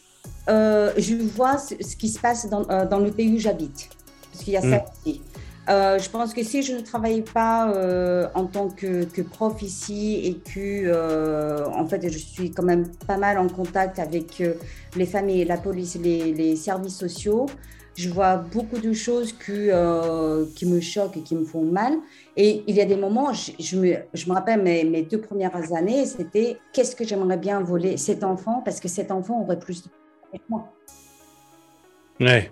euh, 0.49 0.93
je 0.97 1.15
vois 1.15 1.59
ce, 1.59 1.75
ce 1.81 1.97
qui 1.97 2.09
se 2.09 2.21
passe 2.21 2.49
dans, 2.49 2.69
euh, 2.71 2.87
dans 2.87 2.99
le 2.99 3.11
pays 3.11 3.35
où 3.35 3.39
j'habite. 3.39 3.89
Parce 4.31 4.45
qu'il 4.45 4.53
y 4.53 4.57
a 4.57 4.63
ça 4.63 4.85
aussi. 5.05 5.21
Euh, 5.69 5.99
je 5.99 6.09
pense 6.11 6.33
que 6.33 6.45
si 6.45 6.63
je 6.63 6.75
ne 6.75 6.81
travaillais 6.81 7.23
pas 7.23 7.73
euh, 7.73 8.29
en 8.35 8.45
tant 8.45 8.69
que, 8.69 9.05
que 9.05 9.23
prof 9.23 9.61
ici 9.63 10.21
et 10.25 10.35
que, 10.35 10.85
euh, 10.87 11.67
en 11.67 11.87
fait, 11.87 12.09
je 12.09 12.19
suis 12.19 12.53
quand 12.53 12.63
même 12.63 12.87
pas 13.07 13.17
mal 13.17 13.37
en 13.39 13.49
contact 13.49 13.99
avec 13.99 14.41
euh, 14.41 14.55
les 14.95 15.07
familles, 15.07 15.45
la 15.45 15.57
police, 15.57 15.99
les, 16.01 16.33
les 16.33 16.55
services 16.55 16.97
sociaux, 16.97 17.47
je 17.97 18.09
vois 18.11 18.37
beaucoup 18.37 18.79
de 18.79 18.93
choses 18.93 19.33
que, 19.33 19.53
euh, 19.73 20.47
qui 20.55 20.67
me 20.67 20.81
choquent 20.81 21.17
et 21.17 21.23
qui 21.23 21.35
me 21.35 21.45
font 21.45 21.65
mal. 21.65 21.95
Et 22.37 22.63
il 22.67 22.77
y 22.77 22.81
a 22.81 22.85
des 22.85 22.97
moments, 22.97 23.33
je, 23.33 23.53
je 23.59 23.77
me, 23.79 23.97
je 24.15 24.29
me 24.29 24.35
rappelle 24.35 24.63
mes, 24.63 24.85
mes 24.85 25.03
deux 25.03 25.21
premières 25.21 25.73
années, 25.75 26.07
c'était 26.07 26.59
qu'est-ce 26.73 26.95
que 26.97 27.05
j'aimerais 27.05 27.39
bien 27.39 27.61
voler 27.63 27.97
cet 27.97 28.23
enfant 28.25 28.63
parce 28.65 28.81
que 28.81 28.89
cet 28.89 29.11
enfant 29.11 29.41
aurait 29.43 29.59
plus 29.59 29.83
de 29.83 29.91
moi. 30.49 30.73
Ouais, 32.21 32.51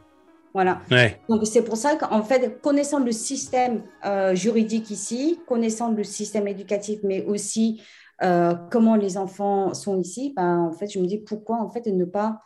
Voilà. 0.54 0.82
ouais. 0.90 1.20
Donc 1.28 1.46
c'est 1.46 1.62
pour 1.64 1.76
ça 1.76 1.96
qu'en 1.96 2.22
fait, 2.22 2.60
connaissant 2.60 3.00
le 3.00 3.12
système 3.12 3.82
euh, 4.04 4.34
juridique 4.34 4.90
ici, 4.90 5.40
connaissant 5.46 5.90
le 5.90 6.04
système 6.04 6.46
éducatif, 6.48 7.00
mais 7.02 7.24
aussi 7.24 7.82
euh, 8.22 8.54
comment 8.70 8.94
les 8.96 9.16
enfants 9.18 9.74
sont 9.74 10.00
ici, 10.00 10.32
ben, 10.36 10.60
en 10.60 10.72
fait, 10.72 10.86
je 10.88 10.98
me 11.00 11.06
dis 11.06 11.18
pourquoi 11.18 11.56
en 11.58 11.70
fait 11.70 11.86
ne 11.86 12.04
pas 12.04 12.40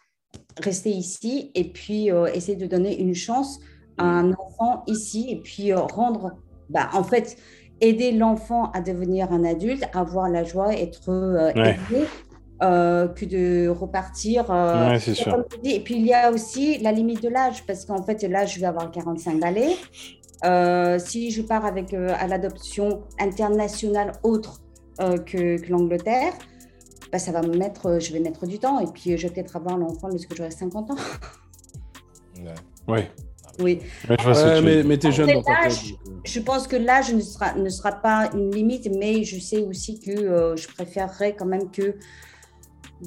rester 0.63 0.91
ici 0.91 1.51
et 1.55 1.65
puis 1.65 2.11
euh, 2.11 2.27
essayer 2.27 2.57
de 2.57 2.67
donner 2.67 2.99
une 3.01 3.15
chance 3.15 3.61
à 3.97 4.05
un 4.05 4.33
enfant 4.33 4.85
ici 4.87 5.27
et 5.31 5.37
puis 5.37 5.73
euh, 5.73 5.81
rendre, 5.81 6.37
ben, 6.71 6.89
en 6.93 7.03
fait, 7.03 7.37
aider 7.81 8.13
l'enfant 8.13 8.71
à 8.73 8.81
devenir 8.81 9.33
un 9.33 9.45
adulte, 9.45 9.85
avoir 9.93 10.29
la 10.29 10.45
joie, 10.45 10.73
être 10.75 11.11
euh, 11.11 11.53
Ouais. 11.55 11.77
aidé, 11.91 12.05
euh, 12.63 13.09
que 13.09 13.25
de 13.25 13.69
repartir. 13.69 14.49
Ouais, 14.51 14.99
c'est 15.01 15.15
sûr. 15.15 15.45
dis. 15.63 15.73
Et 15.75 15.81
puis, 15.81 15.97
il 15.97 16.07
y 16.07 16.13
a 16.13 16.31
aussi 16.31 16.79
la 16.79 16.93
limite 16.93 17.23
de 17.23 17.29
l'âge, 17.29 17.65
parce 17.67 17.85
qu'en 17.85 18.03
fait, 18.03 18.23
là, 18.25 18.47
je 18.47 18.59
vais 18.59 18.67
avoir 18.67 18.91
45 18.91 19.41
balais. 19.41 19.77
Si 21.01 21.31
je 21.31 21.43
pars 21.43 21.65
avec, 21.65 21.93
à 21.95 22.27
l'adoption 22.27 23.03
internationale 23.21 24.13
autre 24.23 24.61
que, 24.99 25.61
que 25.61 25.71
l'Angleterre, 25.71 26.33
bah, 27.13 27.19
ça 27.19 27.33
va 27.33 27.43
me 27.43 27.57
mettre, 27.57 27.87
euh, 27.87 27.99
je 28.01 28.13
vais 28.13 28.21
mettre 28.21 28.47
du 28.47 28.59
temps. 28.59 28.81
Et 28.81 28.87
puis, 28.87 29.13
euh, 29.13 29.17
je 29.17 29.27
vais 29.27 29.35
peut-être 29.35 29.57
avoir 29.57 29.77
l'enfant 29.77 30.09
lorsque 30.09 30.35
j'aurai 30.35 30.51
50 30.51 30.91
ans. 30.91 30.97
Ouais. 32.89 33.11
Oui. 33.59 33.81
Ouais, 34.09 34.17
je 34.19 34.25
vois 34.25 34.33
que 34.33 34.61
veux 34.61 34.63
mais, 34.63 34.83
mais 34.85 34.99
t'es 34.99 35.11
jeune 35.11 35.29
fait, 35.29 35.35
dans 35.35 35.43
ta 35.43 35.53
là, 35.53 35.69
tête. 35.69 35.79
donc, 36.07 36.21
Je 36.25 36.41
pense 36.41 36.69
que 36.69 36.77
l'âge 36.77 37.13
ne 37.13 37.21
sera, 37.21 37.55
ne 37.55 37.69
sera 37.69 37.93
pas 37.93 38.31
une 38.33 38.53
limite, 38.53 38.89
mais 38.97 39.25
je 39.25 39.39
sais 39.41 39.63
aussi 39.65 40.01
que 40.01 40.11
euh, 40.13 40.57
je 40.57 40.69
préférerais 40.69 41.35
quand 41.37 41.47
même 41.47 41.71
que 41.71 41.97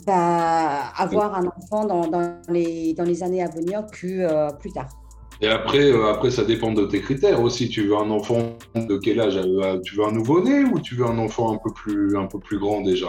bah, 0.06 0.92
avoir 0.98 1.36
un 1.36 1.46
enfant 1.58 1.86
dans, 1.86 2.08
dans, 2.08 2.38
les, 2.50 2.94
dans 2.94 3.04
les 3.04 3.24
années 3.24 3.42
à 3.42 3.50
venir 3.50 3.86
que 3.92 4.08
euh, 4.08 4.50
plus 4.52 4.72
tard. 4.72 4.90
Et 5.42 5.48
après, 5.48 5.92
euh, 5.92 6.12
après, 6.12 6.30
ça 6.30 6.44
dépend 6.44 6.72
de 6.72 6.86
tes 6.86 7.02
critères 7.02 7.42
aussi. 7.42 7.70
Tu 7.70 7.88
veux 7.88 7.96
un 7.96 8.12
enfant 8.12 8.58
de 8.76 8.98
quel 8.98 9.20
âge? 9.22 9.40
Tu 9.84 9.96
veux 9.96 10.06
un 10.06 10.12
nouveau-né 10.12 10.66
ou 10.66 10.80
tu 10.80 10.96
veux 10.96 11.06
un 11.06 11.18
enfant 11.18 11.54
un 11.54 11.58
peu 11.58 11.72
plus, 11.74 12.16
un 12.18 12.28
peu 12.28 12.40
plus 12.40 12.60
grand 12.60 12.82
déjà? 12.82 13.08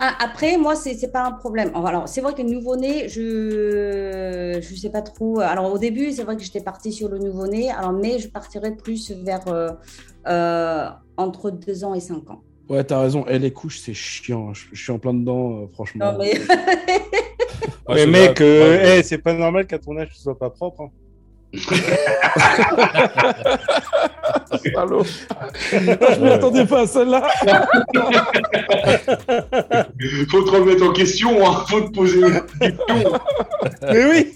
Ah, 0.00 0.14
après, 0.20 0.56
moi, 0.58 0.76
c'est 0.76 0.94
n'est 1.00 1.08
pas 1.08 1.24
un 1.24 1.32
problème. 1.32 1.72
Alors, 1.74 2.08
c'est 2.08 2.20
vrai 2.20 2.32
que 2.32 2.42
le 2.42 2.48
nouveau-né, 2.50 3.08
je 3.08 4.58
je 4.60 4.74
sais 4.76 4.90
pas 4.90 5.02
trop. 5.02 5.40
Alors, 5.40 5.72
au 5.72 5.78
début, 5.78 6.12
c'est 6.12 6.22
vrai 6.22 6.36
que 6.36 6.42
j'étais 6.42 6.60
partie 6.60 6.92
sur 6.92 7.08
le 7.08 7.18
nouveau-né, 7.18 7.70
alors, 7.70 7.92
mais 7.92 8.18
je 8.18 8.28
partirais 8.28 8.76
plus 8.76 9.10
vers 9.10 9.46
euh, 9.48 9.70
euh, 10.28 10.88
entre 11.16 11.50
2 11.50 11.84
ans 11.84 11.94
et 11.94 12.00
5 12.00 12.30
ans. 12.30 12.42
Ouais, 12.68 12.84
t'as 12.84 13.00
raison. 13.00 13.26
Et 13.26 13.38
les 13.38 13.52
couches, 13.52 13.80
c'est 13.80 13.94
chiant. 13.94 14.54
Je, 14.54 14.66
je 14.72 14.80
suis 14.82 14.92
en 14.92 14.98
plein 14.98 15.14
dedans, 15.14 15.62
euh, 15.62 15.66
franchement. 15.72 16.12
Non, 16.12 16.18
mais... 16.18 16.34
Ouais, 17.88 18.04
mais 18.06 18.28
c'est 18.28 18.28
mec, 18.28 18.40
ouais, 18.40 18.96
hey, 18.98 19.02
c'est 19.04 19.16
pas 19.16 19.32
normal 19.32 19.66
qu'à 19.66 19.78
ton 19.78 19.96
âge 19.96 20.10
tu 20.14 20.20
sois 20.20 20.38
pas 20.38 20.50
propre. 20.50 20.82
hein. 20.82 20.90
Salaud. 24.74 25.04
je 25.72 26.20
m'y 26.20 26.28
attendais 26.30 26.66
pas 26.66 26.80
à 26.82 26.86
celle-là. 26.86 27.22
Faut 30.30 30.42
te 30.42 30.50
remettre 30.50 30.86
en 30.86 30.92
question, 30.92 31.46
hein. 31.46 31.64
faut 31.68 31.80
te 31.82 31.90
poser 31.92 32.20
une 32.20 32.42
question. 32.60 33.12
Mais 33.82 34.04
oui 34.10 34.34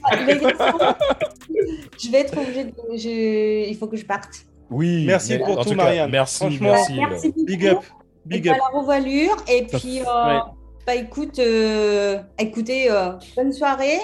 je 2.02 2.10
vais 2.10 2.18
être 2.20 2.36
obligée 2.36 2.64
de... 2.64 2.72
je- 2.96 3.68
Il 3.68 3.76
faut 3.76 3.86
que 3.86 3.96
je 3.96 4.04
parte. 4.04 4.30
Oui, 4.70 5.04
Merci 5.06 5.38
pour 5.38 5.58
tout, 5.58 5.64
tout 5.64 5.70
cas, 5.70 5.76
Marianne. 5.76 6.10
Merci, 6.10 6.58
merci. 6.60 6.94
Merci 6.98 7.28
beaucoup. 7.28 7.44
Big 7.44 7.66
up 7.68 7.78
Big 8.24 8.48
up 8.48 8.54
à 8.54 8.58
la 8.58 8.78
revoilure. 8.80 9.36
Et 9.48 9.66
puis, 9.66 10.00
euh, 10.00 10.04
Ouais. 10.04 10.40
bah, 10.86 10.94
écoute, 10.94 11.38
euh, 11.38 12.18
écoutez, 12.38 12.90
euh, 12.90 13.10
bonne 13.36 13.52
soirée. 13.52 13.98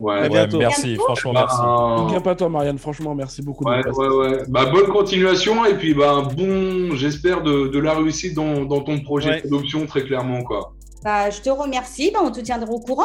Ouais, 0.00 0.14
À 0.14 0.22
Ouais, 0.22 0.28
bientôt. 0.28 0.58
merci, 0.58 0.94
franchement, 0.96 1.32
merci. 1.32 1.56
Bah, 1.60 2.16
up 2.16 2.26
à 2.26 2.34
toi, 2.36 2.48
Marianne. 2.48 2.78
Franchement, 2.78 3.14
merci 3.14 3.42
beaucoup. 3.42 3.64
de 3.64 3.70
ouais, 3.70 3.82
passer. 3.82 3.98
ouais, 3.98 4.08
ouais. 4.16 4.42
Bah, 4.48 4.66
bonne 4.66 4.86
continuation 4.88 5.64
et 5.64 5.74
puis 5.74 5.94
bah, 5.94 6.28
bon, 6.36 6.94
j'espère 6.94 7.42
de, 7.42 7.68
de 7.68 7.78
la 7.78 7.94
réussite 7.94 8.34
dans, 8.34 8.64
dans 8.64 8.80
ton 8.80 9.00
projet 9.00 9.30
Ouais. 9.30 9.42
d'adoption 9.42 9.86
très 9.86 10.02
clairement 10.04 10.42
quoi. 10.42 10.72
Bah, 11.04 11.30
je 11.30 11.40
te 11.40 11.50
remercie. 11.50 12.10
Bah, 12.12 12.20
on 12.24 12.30
te 12.30 12.40
tiendra 12.40 12.70
au 12.70 12.80
courant. 12.80 13.04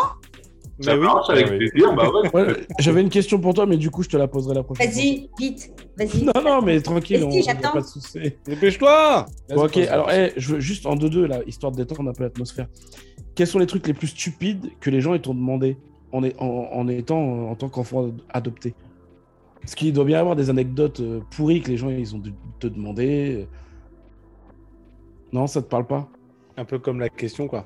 Ça 0.79 0.95
oui. 0.95 1.01
marche 1.03 1.29
avec 1.29 1.49
oui. 1.51 1.57
plaisir, 1.69 1.93
bah 1.93 2.09
ouais. 2.09 2.29
Ouais, 2.33 2.67
J'avais 2.79 3.01
une 3.01 3.09
question 3.09 3.39
pour 3.39 3.53
toi, 3.53 3.67
mais 3.67 3.77
du 3.77 3.91
coup, 3.91 4.01
je 4.01 4.09
te 4.09 4.17
la 4.17 4.27
poserai 4.27 4.55
la 4.55 4.63
prochaine 4.63 4.89
Vas-y, 4.89 5.29
vite. 5.39 5.71
Vas-y. 5.97 6.23
fois. 6.25 6.33
Non, 6.35 6.41
non, 6.43 6.61
mais 6.63 6.81
tranquille, 6.81 7.23
on 7.23 7.29
si, 7.31 7.37
y 7.37 7.41
a 7.49 7.53
j'attends. 7.53 7.73
pas 7.73 7.81
de 7.81 7.85
souci. 7.85 8.19
Dépêche-toi 8.47 9.27
Bon, 9.53 9.65
ok, 9.65 9.77
alors, 9.77 10.09
eh, 10.11 10.33
je 10.35 10.55
veux 10.55 10.59
juste 10.59 10.87
en 10.87 10.95
2-2, 10.95 11.25
là, 11.27 11.41
histoire 11.45 11.71
de 11.71 11.77
détendre 11.77 12.09
un 12.09 12.13
peu 12.13 12.23
l'atmosphère. 12.23 12.65
Quels 13.35 13.45
sont 13.47 13.59
les 13.59 13.67
trucs 13.67 13.85
les 13.87 13.93
plus 13.93 14.07
stupides 14.07 14.71
que 14.79 14.89
les 14.89 14.99
gens 14.99 15.13
ils 15.13 15.21
t'ont 15.21 15.35
demandé? 15.35 15.77
En, 16.13 16.23
est- 16.23 16.39
en, 16.39 16.45
en 16.71 16.87
étant 16.87 17.19
euh, 17.21 17.49
en 17.49 17.55
tant 17.55 17.67
qu'enfant 17.69 18.11
adopté 18.29 18.73
Parce 19.59 19.75
qu'il 19.75 19.91
doit 19.91 20.05
bien 20.05 20.17
y 20.17 20.19
avoir 20.21 20.35
des 20.37 20.49
anecdotes 20.49 21.01
euh, 21.01 21.19
pourries 21.35 21.61
que 21.61 21.69
les 21.71 21.77
gens 21.77 21.89
ils 21.89 22.15
ont 22.15 22.19
dû 22.19 22.33
te 22.59 22.67
demander. 22.67 23.47
Non, 25.33 25.47
ça 25.47 25.61
te 25.61 25.67
parle 25.67 25.87
pas? 25.87 26.07
Un 26.55 26.65
peu 26.65 26.77
comme 26.79 26.99
la 26.99 27.09
question, 27.09 27.47
quoi. 27.47 27.65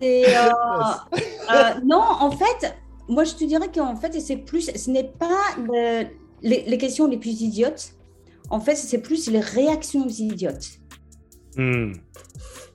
Et, 0.00 0.24
euh, 0.26 0.50
euh, 1.52 1.80
non, 1.84 2.00
en 2.00 2.30
fait, 2.30 2.74
moi 3.08 3.24
je 3.24 3.34
te 3.34 3.44
dirais 3.44 3.68
qu'en 3.74 3.96
fait, 3.96 4.18
c'est 4.20 4.36
plus, 4.36 4.70
ce 4.74 4.90
n'est 4.90 5.04
pas 5.18 5.40
le- 5.58 6.06
les, 6.42 6.62
les 6.66 6.78
questions 6.78 7.06
les 7.08 7.18
plus 7.18 7.40
idiotes. 7.42 7.92
En 8.50 8.60
fait, 8.60 8.76
c'est 8.76 9.02
plus 9.02 9.28
les 9.30 9.40
réactions 9.40 10.06
idiotes. 10.06 10.78
Hmm. 11.56 11.92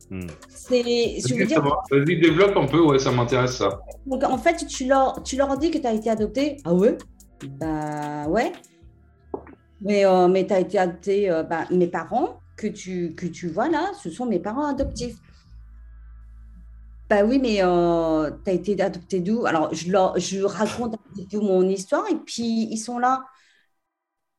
Hmm. 0.10 0.28
C'est, 0.48 1.22
je 1.26 1.36
veux 1.36 1.44
Ok, 1.44 1.50
ça 1.50 1.62
dire, 1.62 1.62
va. 1.62 1.82
Vas-y, 1.92 2.20
développe 2.20 2.56
un 2.58 2.68
peu, 2.68 2.82
ouais, 2.82 3.00
ça 3.00 3.12
m'intéresse 3.12 3.58
ça. 3.58 3.80
donc 4.06 4.24
en 4.24 4.38
fait, 4.38 4.66
tu 4.68 4.86
leur, 4.88 5.24
tu 5.24 5.36
leur 5.38 5.58
dis 5.58 5.72
que 5.72 5.78
tu 5.78 5.88
as 5.88 5.94
été 5.94 6.10
adopté. 6.10 6.58
Ah 6.66 6.74
ouais? 6.74 6.98
Bah 7.60 8.28
ouais. 8.28 8.52
Mais, 9.82 10.06
euh, 10.06 10.28
mais 10.28 10.46
tu 10.48 10.54
as 10.54 10.60
été 10.60 10.78
adopté, 10.80 11.30
euh, 11.30 11.44
bah, 11.44 11.66
mes 11.72 11.88
parents 11.88 12.40
que 12.58 12.68
tu, 12.68 13.16
que 13.16 13.26
tu 13.26 13.50
vois 13.50 13.70
là, 13.70 13.92
ce 14.02 14.10
sont 14.10 14.26
mes 14.26 14.40
parents 14.40 14.66
adoptifs. 14.68 15.18
Bah 17.10 17.24
oui, 17.26 17.40
mais 17.40 17.58
tu 17.58 18.50
as 18.50 18.54
été 18.54 18.82
adopté 18.82 19.20
d'où? 19.20 19.46
Alors, 19.46 19.74
je, 19.74 19.92
leur, 19.92 20.18
je 20.20 20.42
raconte 20.42 20.96
un 20.96 21.14
petit 21.14 21.28
peu 21.28 21.40
mon 21.40 21.68
histoire 21.68 22.06
et 22.10 22.16
puis 22.16 22.68
ils 22.72 22.78
sont 22.78 22.98
là. 22.98 23.26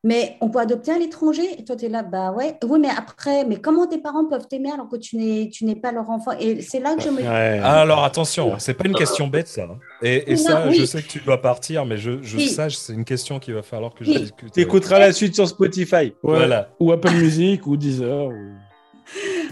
Mais 0.07 0.37
on 0.39 0.49
peut 0.49 0.59
adopter 0.59 0.91
à 0.91 0.99
l'étranger 0.99 1.41
Et 1.59 1.65
toi, 1.65 1.75
tu 1.75 1.85
es 1.85 1.89
là, 1.89 2.03
bah 2.03 2.31
ouais. 2.31 2.57
Oui, 2.63 2.79
mais 2.79 2.89
après, 2.95 3.43
mais 3.43 3.57
comment 3.57 3.87
tes 3.87 3.97
parents 3.97 4.25
peuvent 4.25 4.47
t'aimer 4.47 4.71
alors 4.71 4.87
que 4.87 4.97
tu 4.97 5.17
n'es, 5.17 5.49
tu 5.51 5.65
n'es 5.65 5.75
pas 5.75 5.91
leur 5.91 6.09
enfant? 6.11 6.31
Et 6.39 6.61
c'est 6.61 6.79
là 6.79 6.95
que 6.95 7.01
je 7.01 7.09
me 7.09 7.17
dis, 7.21 7.27
Ouais. 7.27 7.59
Ah, 7.63 7.81
alors 7.81 8.03
attention, 8.03 8.53
c'est 8.59 8.75
pas 8.75 8.87
une 8.87 8.93
question 8.93 9.27
bête 9.27 9.47
ça. 9.47 9.63
hein. 9.63 9.79
Et, 10.03 10.31
et 10.31 10.35
Non, 10.35 10.41
ça, 10.41 10.67
oui. 10.67 10.75
je 10.75 10.85
sais 10.85 11.01
que 11.01 11.07
tu 11.07 11.19
dois 11.21 11.41
partir, 11.41 11.85
mais 11.85 11.97
je, 11.97 12.21
je 12.21 12.37
Oui. 12.37 12.47
sache, 12.49 12.75
c'est 12.75 12.93
une 12.93 13.03
question 13.03 13.39
qu'il 13.39 13.55
va 13.55 13.63
falloir 13.63 13.95
que 13.95 14.05
je 14.05 14.11
Oui. 14.11 14.19
discute. 14.21 14.51
T'écouteras 14.53 14.99
la 14.99 15.11
suite 15.11 15.33
sur 15.33 15.47
Spotify. 15.47 15.95
Ouais. 15.95 16.13
Voilà. 16.21 16.69
Ou 16.79 16.91
Apple 16.91 17.11
Music 17.11 17.65
ou 17.65 17.75
Deezer. 17.75 18.27
Ou... 18.27 18.31
euh, 18.31 18.55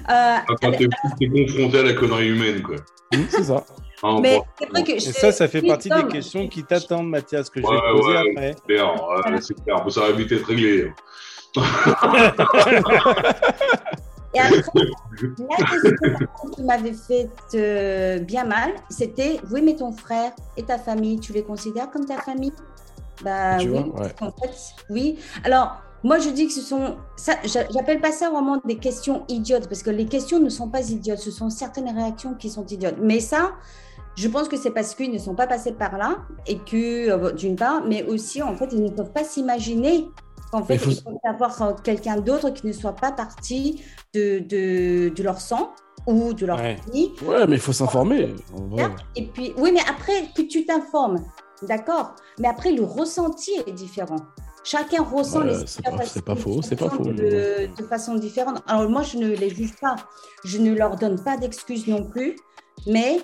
Ah, 0.08 0.44
Quand 0.62 0.72
t'es 0.72 0.88
confronté 1.28 1.80
à 1.80 1.84
la 1.84 1.94
connerie 1.94 2.30
humaine, 2.30 2.62
quoi. 2.62 2.76
Oui, 3.12 3.26
c'est 3.30 3.44
ça. 3.44 3.66
Hein, 4.06 4.20
mais 4.22 4.38
bon, 4.38 4.44
c'est 4.60 4.70
vrai 4.70 4.84
que 4.84 4.92
Et 4.92 5.00
je- 5.00 5.12
ça, 5.12 5.32
ça 5.32 5.48
fait 5.48 5.62
partie 5.62 5.90
des 5.90 6.06
questions 6.08 6.48
qui 6.50 6.64
t'attendent, 6.64 7.08
Mathias, 7.10 7.50
que 7.50 7.62
je 7.62 7.66
Ouais, 7.66 7.74
vais 7.76 7.80
te 7.82 7.92
poser 8.02 8.14
ouais. 8.14 8.32
après. 8.32 8.56
c'est 8.58 8.66
clair, 8.66 9.08
ouais, 9.08 9.42
c'est 9.42 9.64
clair, 9.64 9.86
ça 9.92 10.02
va 10.02 10.12
vite 10.12 10.32
être 10.32 10.46
réglé. 10.46 10.92
Et 14.36 14.40
après, 14.40 14.82
la 15.50 15.56
question 15.66 16.50
qui 16.56 16.64
m'avait 16.64 16.94
fait 16.94 17.30
euh, 17.56 18.20
bien 18.20 18.44
mal, 18.46 18.72
c'était 18.90 19.40
oui, 19.52 19.62
mais 19.62 19.76
ton 19.76 19.92
frère 19.92 20.32
et 20.58 20.64
ta 20.64 20.78
famille, 20.80 21.20
tu 21.20 21.34
les 21.34 21.44
considères 21.44 21.90
comme 21.92 22.06
ta 22.06 22.18
famille? 22.18 22.54
Bah 23.24 23.58
Tu 23.60 23.70
oui, 23.70 23.84
vois, 23.94 24.10
qu'en 24.10 24.32
fait, 24.32 24.50
oui. 24.90 25.20
Alors, 25.44 25.78
moi, 26.04 26.18
je 26.18 26.30
dis 26.30 26.48
que 26.48 26.54
ce 26.54 26.62
sont. 26.62 26.98
ça- 27.16 27.38
J'appelle 27.46 28.02
pas 28.02 28.12
ça 28.12 28.30
vraiment 28.32 28.60
des 28.66 28.78
questions 28.78 29.24
idiotes, 29.30 29.70
parce 29.70 29.84
que 29.84 29.92
les 29.92 30.06
questions 30.08 30.40
ne 30.40 30.50
sont 30.50 30.68
pas 30.68 30.82
idiotes, 30.90 31.20
ce 31.20 31.30
sont 31.32 31.50
certaines 31.52 31.96
réactions 31.96 32.34
qui 32.34 32.50
sont 32.50 32.66
idiotes. 32.66 32.98
Mais 33.00 33.20
ça. 33.20 33.52
Je 34.16 34.28
pense 34.28 34.48
que 34.48 34.58
c'est 34.58 34.72
parce 34.72 34.94
qu'ils 34.96 35.12
ne 35.12 35.18
sont 35.18 35.34
pas 35.36 35.48
passés 35.48 35.72
par 35.74 35.98
là 35.98 36.18
et 36.48 36.58
que, 36.60 37.10
euh, 37.10 37.32
d'une 37.32 37.56
part, 37.56 37.84
mais 37.86 38.04
aussi, 38.04 38.42
en 38.42 38.56
fait, 38.56 38.70
ils 38.72 38.84
ne 38.84 38.90
peuvent 38.90 39.12
pas 39.12 39.24
s'imaginer 39.24 40.08
qu'en 40.52 40.64
fait, 40.64 40.74
Mais 40.74 40.78
faut- 40.80 40.92
il 40.92 41.02
faut 41.02 41.20
avoir 41.28 41.62
euh, 41.62 41.74
quelqu'un 41.84 42.18
d'autre 42.18 42.52
qui 42.52 42.68
ne 42.68 42.74
soit 42.74 42.94
pas 42.96 43.12
parti 43.12 43.82
de, 44.14 44.40
de, 44.40 45.10
de 45.10 45.24
leur 45.24 45.42
sang 45.42 45.72
ou 46.06 46.34
de 46.34 46.46
leur 46.46 46.60
Ouais. 46.60 46.78
famille. 46.86 47.12
Ouais, 47.26 47.48
mais 47.48 47.56
il 47.56 47.60
faut 47.62 47.74
s'informer. 47.74 48.36
Et 49.16 49.26
puis, 49.28 49.54
oui, 49.58 49.72
mais 49.74 49.82
après 49.90 50.28
que 50.36 50.44
tu 50.44 50.66
t'informes, 50.66 51.18
d'accord, 51.64 52.14
mais 52.40 52.48
après, 52.48 52.72
le 52.72 52.84
ressenti 52.84 53.52
est 53.66 53.72
différent. 53.72 54.18
Chacun 54.66 55.02
ressent 55.04 55.42
les 55.42 55.54
pas- 55.60 55.66
situations 55.66 56.22
pas 56.22 56.36
faux, 56.36 56.62
c'est 56.62 56.76
pas 56.78 56.90
faux, 56.90 57.04
De, 57.04 57.68
de 57.76 57.84
façon 57.90 58.16
différente. 58.16 58.62
Alors, 58.68 58.90
moi, 58.90 59.02
je 59.02 59.18
ne 59.18 59.28
les 59.28 59.50
juge 59.50 59.76
pas. 59.82 59.96
Je 60.46 60.58
ne 60.60 60.74
leur 60.74 60.96
donne 60.98 61.22
pas 61.22 61.36
d'excuses 61.36 61.86
non 61.88 62.06
plus. 62.06 62.36
Mais 62.88 63.18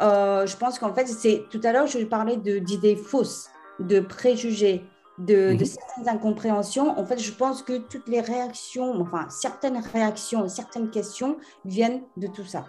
euh, 0.00 0.46
je 0.46 0.56
pense 0.56 0.78
qu'en 0.78 0.92
fait, 0.94 1.06
c'est 1.06 1.44
tout 1.50 1.60
à 1.64 1.72
l'heure, 1.72 1.86
je 1.86 1.98
parlais 2.04 2.36
d'idées 2.36 2.96
fausses, 2.96 3.48
de 3.78 4.00
préjugés, 4.00 4.84
de, 5.18 5.52
de 5.54 5.58
Mhm. 5.58 5.64
certaines 5.64 6.08
incompréhensions. 6.08 6.98
En 6.98 7.04
fait, 7.04 7.18
je 7.18 7.32
pense 7.32 7.62
que 7.62 7.78
toutes 7.78 8.08
les 8.08 8.20
réactions, 8.20 9.00
enfin, 9.00 9.26
certaines 9.28 9.78
réactions, 9.92 10.48
certaines 10.48 10.90
questions 10.90 11.36
viennent 11.64 12.02
de 12.16 12.26
tout 12.26 12.44
ça. 12.44 12.64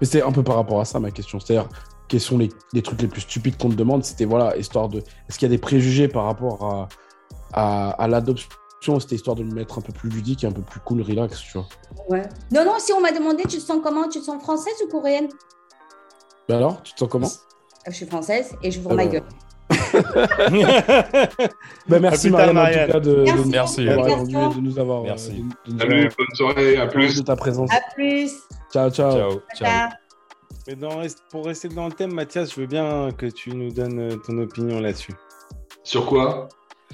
Mais 0.00 0.06
c'est 0.06 0.22
un 0.22 0.32
peu 0.32 0.42
par 0.42 0.56
rapport 0.56 0.80
à 0.80 0.84
ça 0.84 0.98
ma 1.00 1.10
question. 1.10 1.38
C'est-à-dire, 1.38 1.68
quels 2.08 2.20
sont 2.20 2.38
les, 2.38 2.48
les 2.72 2.82
trucs 2.82 3.02
les 3.02 3.08
plus 3.08 3.20
stupides 3.22 3.56
qu'on 3.56 3.68
te 3.68 3.74
demande? 3.74 4.04
C'était, 4.04 4.24
voilà, 4.24 4.56
histoire 4.56 4.88
de. 4.88 4.98
Est-ce 5.28 5.38
qu'il 5.38 5.46
y 5.48 5.50
a 5.52 5.54
des 5.54 5.60
préjugés 5.60 6.08
par 6.08 6.24
rapport 6.24 6.64
à, 6.64 6.88
à, 7.52 7.90
à 7.90 8.08
l'adoption? 8.08 8.48
C'était 9.00 9.16
histoire 9.16 9.34
de 9.36 9.42
le 9.42 9.50
mettre 9.52 9.78
un 9.78 9.80
peu 9.80 9.92
plus 9.92 10.08
ludique 10.08 10.44
et 10.44 10.46
un 10.46 10.52
peu 10.52 10.62
plus 10.62 10.78
cool, 10.80 11.02
relax, 11.02 11.40
tu 11.40 11.58
vois. 11.58 11.66
Ouais. 12.08 12.22
Non, 12.52 12.64
non, 12.64 12.74
si 12.78 12.92
on 12.92 13.00
m'a 13.00 13.10
demandé, 13.10 13.42
tu 13.42 13.56
te 13.56 13.62
sens 13.62 13.78
comment? 13.82 14.08
Tu 14.08 14.20
te 14.20 14.24
sens 14.24 14.40
française 14.42 14.74
ou 14.84 14.88
coréenne? 14.88 15.28
Mais 16.48 16.54
alors, 16.54 16.82
tu 16.82 16.92
te 16.94 16.98
sens 17.00 17.08
comment? 17.08 17.28
Je 17.86 17.92
suis 17.92 18.06
française 18.06 18.56
et 18.62 18.70
je 18.70 18.80
vous 18.80 18.88
Ah 18.90 18.94
ma 18.94 19.04
bah. 19.04 19.10
gueule. 19.12 19.22
bah, 21.88 21.98
Merci 22.00 22.30
Marianne, 22.30 22.58
en 22.58 22.66
tout 22.66 22.92
cas, 22.92 23.00
de, 23.00 23.14
de- 23.24 23.50
Merci. 23.50 23.84
De 23.84 24.60
nous 24.60 24.78
avoir. 24.78 25.00
euh, 25.00 25.04
Merci. 25.06 25.32
de- 25.32 25.36
de 25.36 25.72
nous 25.72 25.78
Salut, 25.78 25.98
avoir 25.98 26.12
bonne 26.18 26.34
soirée, 26.34 26.76
à 26.76 26.86
plus. 26.86 27.16
de 27.16 27.22
ta 27.22 27.36
présence. 27.36 27.70
À 27.72 27.80
plus. 27.94 28.32
Ciao, 28.72 28.90
ciao. 28.90 29.12
Ciao. 29.12 29.30
Ciao. 29.30 29.40
Ciao. 29.68 29.90
Mais 30.68 30.74
dans- 30.74 31.00
pour 31.30 31.46
rester 31.46 31.68
dans 31.68 31.86
le 31.86 31.92
thème, 31.92 32.12
Mathias, 32.12 32.52
je 32.54 32.60
veux 32.60 32.66
bien 32.66 33.10
que 33.16 33.26
tu 33.26 33.50
nous 33.50 33.70
donnes 33.72 33.98
euh, 33.98 34.16
ton 34.26 34.38
opinion 34.38 34.80
là-dessus. 34.80 35.14
Sur 35.84 36.06
quoi? 36.06 36.48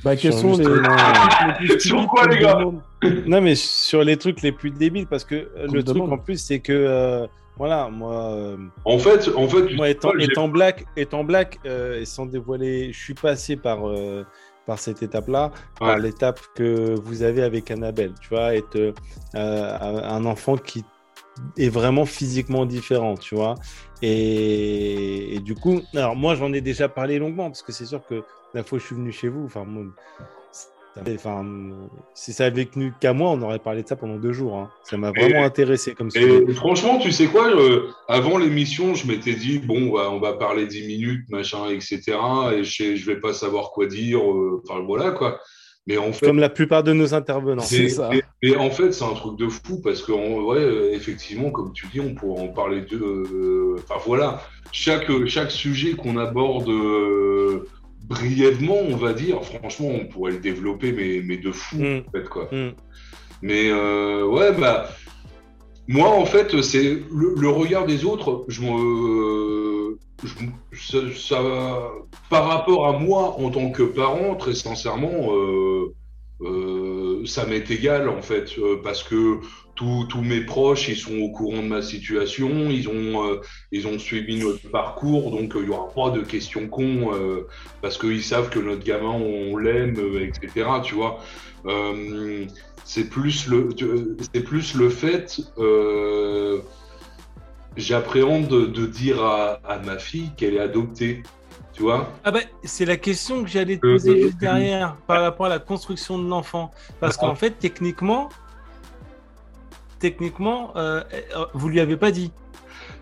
Bah, 0.04 0.16
quels 0.16 0.32
Sur 0.32 0.56
sont 0.56 0.58
les, 0.58 0.64
plus 1.56 1.80
Sur 1.80 2.06
quoi, 2.08 2.26
les 2.26 2.38
gars? 2.38 2.58
Non, 3.26 3.40
mais 3.40 3.54
sur 3.54 4.02
les 4.02 4.16
trucs 4.16 4.42
les 4.42 4.52
plus 4.52 4.70
débiles, 4.70 5.06
parce 5.06 5.24
que 5.24 5.34
euh, 5.34 5.66
le 5.72 5.82
truc 5.84 6.02
en 6.02 6.18
plus, 6.18 6.38
c'est 6.38 6.60
que, 6.60 6.72
euh, 6.72 7.26
voilà, 7.62 7.88
moi, 7.90 8.33
euh, 8.33 8.57
En 8.85 8.98
fait, 8.98 9.29
en 9.37 9.46
fait, 9.46 9.72
moi 9.77 9.88
étant, 9.88 10.48
black, 10.48 10.85
étant 10.96 11.22
black 11.22 11.61
euh, 11.64 12.01
et 12.01 12.05
sans 12.05 12.27
dévoiler, 12.27 12.92
je 12.92 12.98
suis 12.98 13.14
passé 13.14 13.55
par, 13.55 13.88
euh, 13.88 14.27
par 14.66 14.81
cette 14.81 15.01
étape-là, 15.01 15.53
par 15.79 15.96
l'étape 15.96 16.40
que 16.57 16.96
vous 17.05 17.22
avez 17.22 17.44
avec 17.44 17.70
Annabelle, 17.70 18.14
tu 18.20 18.31
vois, 18.31 18.57
être 18.57 18.92
un 19.35 20.25
enfant 20.25 20.57
qui 20.57 20.85
est 21.57 21.68
vraiment 21.68 22.05
physiquement 22.05 22.66
différent, 22.66 23.14
tu 23.16 23.37
vois. 23.37 23.55
Et, 24.03 25.37
et 25.37 25.38
du 25.38 25.55
coup, 25.55 25.83
alors 25.94 26.16
moi, 26.16 26.35
j'en 26.35 26.53
ai 26.53 26.62
déjà 26.62 26.88
parlé 26.88 27.20
longuement, 27.20 27.44
parce 27.48 27.62
que 27.62 27.70
c'est 27.70 27.87
sûr 27.87 28.05
que 28.05 28.25
la 28.55 28.64
fois 28.64 28.79
où 28.79 28.81
je 28.81 28.87
suis 28.87 28.96
venu 28.96 29.12
chez 29.12 29.29
vous, 29.29 29.44
enfin, 29.44 29.62
moi, 29.64 29.85
Enfin, 31.14 31.44
si 32.14 32.33
ça 32.35 32.44
avait 32.44 32.66
tenu 32.66 32.92
qu'à 33.00 33.12
moi, 33.14 33.31
on 33.31 33.40
aurait 33.42 33.59
parlé 33.59 33.83
de 33.83 33.88
ça 33.88 33.96
pendant 33.96 34.16
deux 34.16 34.33
jours. 34.33 34.57
hein. 34.57 34.70
Ça 34.85 34.96
m'a 34.98 35.11
vraiment 35.11 35.44
intéressé 35.44 35.94
comme. 35.94 36.11
Et 36.14 36.52
franchement, 36.52 36.98
tu 36.98 37.11
sais 37.12 37.26
quoi, 37.26 37.48
euh, 37.48 37.88
avant 38.09 38.37
l'émission, 38.37 38.94
je 38.94 39.07
m'étais 39.07 39.33
dit, 39.35 39.59
bon, 39.59 39.90
bah, 39.92 40.11
on 40.12 40.20
va 40.20 40.35
parler 40.35 40.66
10 40.66 40.87
minutes, 40.87 41.31
machin, 41.31 41.68
etc. 41.70 42.02
Et 42.55 42.62
je, 42.64 42.94
je 42.94 43.07
vais 43.07 43.18
pas 43.20 43.33
savoir 43.33 43.70
quoi 43.70 43.87
dire. 43.87 44.20
euh, 44.20 44.62
Enfin, 44.68 44.81
voilà, 44.87 45.12
quoi. 45.12 45.40
Mais 45.88 45.96
en 45.96 46.12
fait, 46.12 46.26
Comme 46.26 46.38
la 46.38 46.48
plupart 46.50 46.85
de 46.85 46.92
nos 46.92 47.12
intervenants. 47.14 47.62
C'est 47.62 47.88
ça. 47.88 48.11
et- 48.12 48.22
et 48.50 48.57
en 48.57 48.70
fait, 48.70 48.92
c'est 48.92 49.02
un 49.05 49.14
truc 49.14 49.37
de 49.38 49.48
fou 49.48 49.81
parce 49.83 50.00
que, 50.02 50.12
en 50.12 50.42
vrai, 50.42 50.61
euh, 50.61 50.92
effectivement, 50.92 51.50
comme 51.50 51.72
tu 51.72 51.87
dis, 51.88 52.00
on 52.00 52.14
pourrait 52.14 52.42
en 52.42 52.48
parler 52.48 52.83
de. 52.83 52.98
euh, 52.98 53.76
Enfin 53.78 54.00
voilà, 54.07 54.42
chaque, 54.72 55.11
chaque 55.26 55.50
sujet 55.50 55.94
qu'on 55.94 56.18
aborde 56.18 56.68
brièvement, 58.12 58.79
on 58.92 58.96
va 58.96 59.12
dire, 59.12 59.42
franchement, 59.44 59.88
on 60.01 60.07
pourrait 60.07 60.33
le 60.33 60.38
développer, 60.38 60.92
mais, 60.92 61.22
mais 61.25 61.37
de 61.38 61.53
fou, 61.53 61.77
Mm. 61.79 62.03
en 62.07 62.11
fait, 62.12 62.29
quoi. 62.29 62.48
Mm. 62.53 62.70
Mais 63.42 63.64
euh, 63.70 64.25
ouais, 64.27 64.53
bah. 64.53 64.88
Moi, 65.88 66.09
en 66.09 66.25
fait, 66.25 66.62
c'est 66.62 66.90
le, 67.20 67.35
le 67.37 67.48
regard 67.48 67.87
des 67.87 68.05
autres. 68.05 68.44
Je 68.46 68.61
me, 68.62 69.98
je- 70.22 70.79
ça, 70.79 70.98
ça- 71.16 71.90
par 72.31 72.46
rapport 72.46 72.87
à 72.87 72.92
moi 72.98 73.22
en 73.40 73.51
tant 73.51 73.68
que 73.72 73.83
parent, 73.83 74.37
très 74.37 74.55
sincèrement, 74.55 75.35
euh, 75.35 75.92
euh, 76.42 76.82
ça 77.26 77.46
m'est 77.46 77.70
égal 77.70 78.08
en 78.08 78.22
fait, 78.22 78.58
euh, 78.58 78.80
parce 78.82 79.02
que 79.02 79.38
tous 79.74 80.22
mes 80.22 80.42
proches, 80.42 80.88
ils 80.88 80.96
sont 80.96 81.18
au 81.18 81.30
courant 81.30 81.56
de 81.56 81.66
ma 81.66 81.82
situation, 81.82 82.70
ils 82.70 82.88
ont, 82.88 83.26
euh, 83.26 83.40
ils 83.72 83.88
ont 83.88 83.98
suivi 83.98 84.38
notre 84.38 84.70
parcours, 84.70 85.32
donc 85.32 85.56
euh, 85.56 85.61
il 85.62 85.68
y 85.68 85.70
aura 85.70 85.88
pas 85.88 86.11
de 86.11 86.20
questions 86.20 86.68
cons, 86.68 87.11
parce 87.80 87.98
qu'ils 87.98 88.22
savent 88.22 88.48
que 88.48 88.61
notre 88.61 88.85
gamin, 88.85 89.08
on 89.11 89.56
l'aime, 89.56 89.96
etc. 90.20 90.68
Tu 90.85 90.94
vois. 90.94 91.18
C'est 92.85 93.08
plus 93.08 93.48
le, 93.48 93.70
c'est 94.32 94.44
plus 94.44 94.74
le 94.74 94.88
fait. 94.88 95.40
J'appréhende 97.76 98.46
de, 98.48 98.66
de 98.66 98.87
dire 98.87 99.24
à, 99.24 99.54
à 99.64 99.78
ma 99.78 99.98
fille 99.98 100.30
qu'elle 100.37 100.54
est 100.54 100.61
adoptée, 100.61 101.22
tu 101.72 101.82
vois. 101.82 102.08
Ah 102.24 102.30
bah, 102.30 102.40
c'est 102.64 102.85
la 102.85 102.96
question 102.96 103.42
que 103.42 103.48
j'allais 103.48 103.76
te 103.76 103.80
poser 103.80 104.22
juste 104.22 104.38
derrière 104.38 104.96
par 105.06 105.22
rapport 105.22 105.46
à 105.46 105.48
la 105.48 105.58
construction 105.58 106.18
de 106.18 106.28
l'enfant. 106.28 106.70
Parce 107.00 107.16
Ah. 107.18 107.26
qu'en 107.26 107.35
fait, 107.35 107.52
techniquement, 107.58 108.28
techniquement, 109.98 110.72
euh, 110.76 111.02
euh, 111.37 111.46
vous 111.54 111.68
lui 111.68 111.80
avez 111.80 111.96
pas 111.96 112.11
dit. 112.11 112.32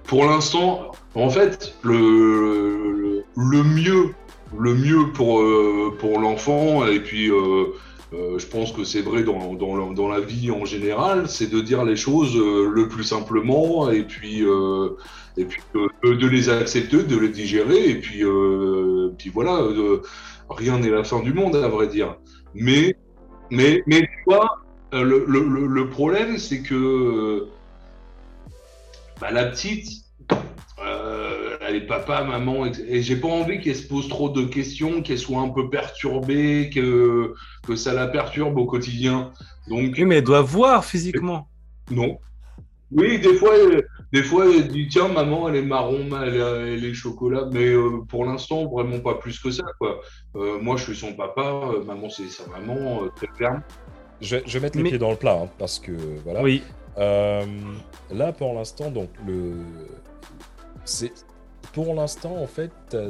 Pour 0.05 0.25
l'instant, 0.25 0.93
en 1.15 1.31
fait, 1.31 1.75
le, 1.83 1.95
le, 1.99 3.25
le 3.37 3.63
mieux 3.63 4.15
le 4.59 4.75
mieux 4.75 5.13
pour, 5.13 5.41
euh, 5.41 5.97
pour 6.01 6.19
l'enfant. 6.19 6.85
Et 6.85 6.99
puis, 6.99 7.31
euh, 7.31 7.67
euh, 8.13 8.39
je 8.39 8.47
pense 8.47 8.73
que 8.73 8.85
c'est 8.85 9.03
vrai 9.03 9.23
dans, 9.23 9.55
dans, 9.55 9.93
dans 9.93 10.09
la 10.09 10.21
vie 10.21 10.51
en 10.51 10.65
général, 10.65 11.29
c'est 11.29 11.47
de 11.49 11.61
dire 11.61 11.85
les 11.85 11.97
choses 11.97 12.37
euh, 12.37 12.69
le 12.69 12.89
plus 12.89 13.05
simplement 13.05 13.91
et 13.91 14.03
puis, 14.05 14.43
euh, 14.45 14.91
et 15.37 15.45
puis 15.45 15.61
de 16.05 16.27
les 16.27 16.49
accepter, 16.49 17.05
de 17.05 17.17
les 17.17 17.29
digérer. 17.29 17.89
Et 17.91 18.01
puis, 18.01 18.25
puis 19.19 19.31
voilà, 19.31 19.63
rien 20.49 20.79
n'est 20.79 20.91
la 20.91 21.05
fin 21.05 21.21
du 21.21 21.33
monde, 21.33 21.57
à 21.57 21.69
vrai 21.69 21.87
dire. 21.87 22.17
Mais, 22.55 22.95
mais, 23.51 23.83
mais 23.87 24.03
le, 24.93 25.25
le, 25.27 25.67
le- 25.67 25.91
problème, 25.91 26.39
c'est 26.39 26.63
que 26.63 27.47
bah, 29.21 29.31
la 29.31 29.47
petite, 29.47 29.89
elle 31.71 31.77
est 31.77 31.87
papa, 31.87 32.23
maman, 32.25 32.67
et, 32.67 32.73
et 32.89 33.03
j'ai 33.03 33.17
pas 33.17 33.29
envie 33.29 33.61
qu'elle 33.61 33.77
se 33.77 33.87
pose 33.89 34.09
trop 34.09 34.29
de 34.29 34.45
questions, 34.45 35.01
qu'elle 35.03 35.19
soit 35.19 35.41
un 35.41 35.49
peu 35.49 35.71
perturbée, 35.71 36.71
que, 36.75 37.35
que 37.67 37.77
ça 37.77 37.95
la 37.95 38.07
perturbe 38.07 38.59
au 38.59 38.67
quotidien. 38.67 39.33
Donc, 39.69 39.95
Oui, 39.97 40.05
mais 40.05 40.17
elle 40.19 40.25
doit 40.25 40.43
voir 40.43 40.85
physiquement. 40.85 41.49
non. 41.91 42.19
Oui, 42.93 43.21
des 43.21 43.35
fois, 43.35 43.53
elle, 43.57 43.85
des 44.13 44.25
fois, 44.25 44.47
elle 44.53 44.67
dit 44.67 44.89
tiens, 44.89 45.07
maman, 45.07 45.49
elle 45.49 45.55
est 45.55 45.63
marron, 45.63 46.03
ma- 46.03 46.27
elle, 46.27 46.35
est- 46.35 46.73
elle 46.75 46.85
est 46.85 46.93
chocolat, 46.93 47.49
mais 47.53 47.69
euh, 47.69 48.01
pour 48.09 48.25
l'instant, 48.25 48.67
vraiment 48.69 48.99
pas 48.99 49.15
plus 49.15 49.39
que 49.39 49.53
ça, 49.53 49.63
quoi. 49.79 50.01
Euh, 50.35 50.59
moi, 50.61 50.77
je 50.77 50.83
suis 50.83 50.97
son 50.97 51.13
papa, 51.15 51.41
euh, 51.73 51.85
maman, 51.85 52.11
c'est 52.11 52.29
sa 52.29 52.45
maman, 52.49 53.05
euh, 53.05 53.09
très 53.15 53.29
ferme. 53.39 53.63
Je, 54.21 54.35
vais- 54.37 54.43
je 54.45 54.53
vais 54.59 54.61
mettre 54.65 54.77
les 54.77 54.83
Mais- 54.83 54.89
pieds 54.91 54.99
dans 54.99 55.13
le 55.13 55.17
plat, 55.17 55.39
hein, 55.41 55.49
parce 55.57 55.79
que 55.79 55.93
voilà. 56.25 56.43
Oui. 56.43 56.65
Euh, 56.99 57.45
là, 58.11 58.33
pour 58.33 58.55
l'instant, 58.55 58.91
donc 58.91 59.11
le, 59.25 59.53
c'est 60.85 61.13
pour 61.73 61.95
l'instant 61.95 62.37
en 62.37 62.47
fait 62.47 62.71
ta, 62.89 63.05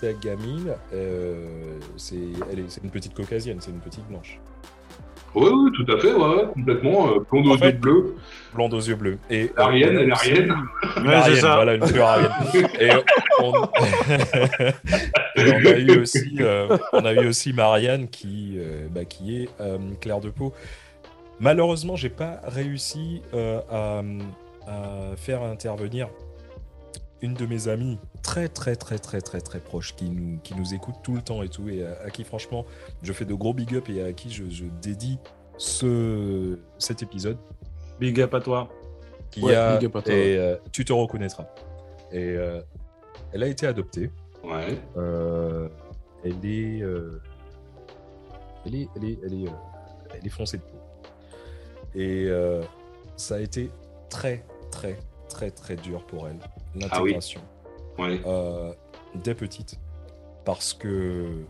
ta 0.00 0.12
gamine, 0.12 0.72
euh, 0.92 1.78
c'est 1.96 2.16
elle 2.52 2.60
est, 2.60 2.64
c'est 2.70 2.82
une 2.84 2.90
petite 2.90 3.14
caucasienne, 3.14 3.58
c'est 3.60 3.70
une 3.70 3.80
petite 3.80 4.06
blanche, 4.08 4.38
Oui, 5.34 5.48
oui, 5.52 5.70
tout 5.74 5.90
à 5.92 5.98
fait, 5.98 6.12
ouais, 6.12 6.44
complètement. 6.52 7.08
Euh, 7.08 7.20
blonde 7.30 7.46
aux 7.48 7.54
En 7.54 7.58
fait, 7.58 7.70
yeux 7.70 7.78
bleus. 7.78 8.14
blonde 8.54 8.74
aux 8.74 8.80
yeux 8.80 8.94
bleus. 8.96 9.18
Et 9.30 9.50
Arienne, 9.56 9.96
elle 9.98 10.12
Arienne. 10.12 10.50
Ouais, 10.52 11.02
c'est 11.02 11.08
Arienne, 11.14 11.36
ça. 11.40 11.54
voilà, 11.56 11.74
une 11.74 11.84
pure 11.84 12.04
Arienne. 12.06 12.30
Et 12.80 12.90
on... 13.40 13.52
Et 15.36 15.52
on 15.52 15.66
a 15.66 15.78
eu 15.78 16.00
aussi, 16.00 16.36
euh, 16.40 16.76
on 16.92 17.04
a 17.04 17.12
eu 17.14 17.26
aussi 17.26 17.52
Marianne 17.52 18.08
qui, 18.08 18.54
euh, 18.58 18.86
bah, 18.90 19.04
qui 19.04 19.42
est 19.42 19.48
euh, 19.60 19.78
claire 20.00 20.20
de 20.20 20.30
peau. 20.30 20.52
Malheureusement, 21.40 21.96
j'ai 21.96 22.10
pas 22.10 22.40
réussi 22.46 23.22
euh, 23.34 23.60
à, 23.70 24.02
à 24.70 25.16
faire 25.16 25.42
intervenir 25.42 26.08
une 27.24 27.34
de 27.34 27.46
mes 27.46 27.68
amies 27.68 27.98
très 28.22 28.48
très 28.48 28.76
très 28.76 28.98
très 28.98 29.20
très 29.20 29.40
très 29.40 29.60
proche 29.60 29.96
qui 29.96 30.10
nous, 30.10 30.38
qui 30.40 30.54
nous 30.54 30.74
écoute 30.74 30.96
tout 31.02 31.14
le 31.14 31.22
temps 31.22 31.42
et 31.42 31.48
tout 31.48 31.68
et 31.68 31.84
à, 31.84 32.02
à 32.04 32.10
qui 32.10 32.22
franchement 32.24 32.64
je 33.02 33.12
fais 33.12 33.24
de 33.24 33.34
gros 33.34 33.54
big 33.54 33.74
up 33.74 33.88
et 33.88 34.02
à 34.02 34.12
qui 34.12 34.30
je, 34.30 34.44
je 34.50 34.64
dédie 34.82 35.18
ce, 35.56 36.58
cet 36.78 37.02
épisode 37.02 37.38
Big 38.00 38.20
up 38.20 38.34
à 38.34 38.40
toi. 38.40 38.68
qui 39.30 39.40
Ouais, 39.40 39.54
a 39.54 39.76
big 39.76 39.86
up 39.86 39.96
à 39.96 40.02
toi, 40.02 40.12
et 40.12 40.36
euh, 40.36 40.56
tu 40.72 40.84
te 40.84 40.92
reconnaîtras. 40.92 41.46
Et 42.12 42.34
euh, 42.36 42.60
elle 43.32 43.42
a 43.42 43.46
été 43.46 43.66
adoptée. 43.66 44.10
Ouais. 44.42 44.78
Euh, 44.96 45.68
elle 46.24 46.44
est, 46.44 46.82
euh, 46.82 47.20
elle 48.66 48.74
est, 48.74 48.88
elle 48.96 49.04
est, 49.04 49.18
elle 49.24 49.34
est, 49.34 49.46
euh, 49.46 49.52
elle 50.12 50.26
est 50.26 50.30
foncée 50.30 50.58
de 50.58 50.62
peau. 50.62 50.78
Et 51.94 52.26
euh, 52.28 52.62
ça 53.16 53.36
a 53.36 53.40
été 53.40 53.70
très, 54.10 54.44
très, 54.72 54.96
très, 55.34 55.50
très 55.50 55.76
dur 55.76 56.06
pour 56.06 56.28
elle 56.28 56.38
l'intégration 56.74 57.40
Ouais. 57.98 58.20
euh, 58.24 58.72
des 59.16 59.34
petites, 59.34 59.78
parce 60.44 60.72
que 60.74 61.42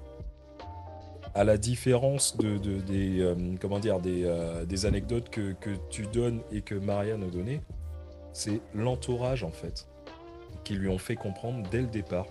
à 1.34 1.42
la 1.44 1.56
différence 1.56 2.36
de, 2.36 2.58
de- 2.58 2.80
des 2.80 3.20
euh, 3.20 3.34
comment 3.60 3.78
dire 3.80 4.00
des, 4.00 4.24
euh, 4.24 4.64
des 4.64 4.86
anecdotes 4.86 5.28
que, 5.30 5.52
que 5.52 5.70
tu 5.90 6.02
donnes 6.06 6.40
et 6.52 6.60
que 6.62 6.74
Marianne 6.74 7.22
a 7.24 7.26
donné, 7.26 7.60
c'est 8.32 8.60
l'entourage 8.74 9.42
en 9.44 9.50
fait 9.50 9.86
qui 10.64 10.74
lui 10.74 10.88
ont 10.88 10.98
fait 10.98 11.16
comprendre 11.16 11.68
dès 11.70 11.80
le 11.82 11.88
départ 11.88 12.26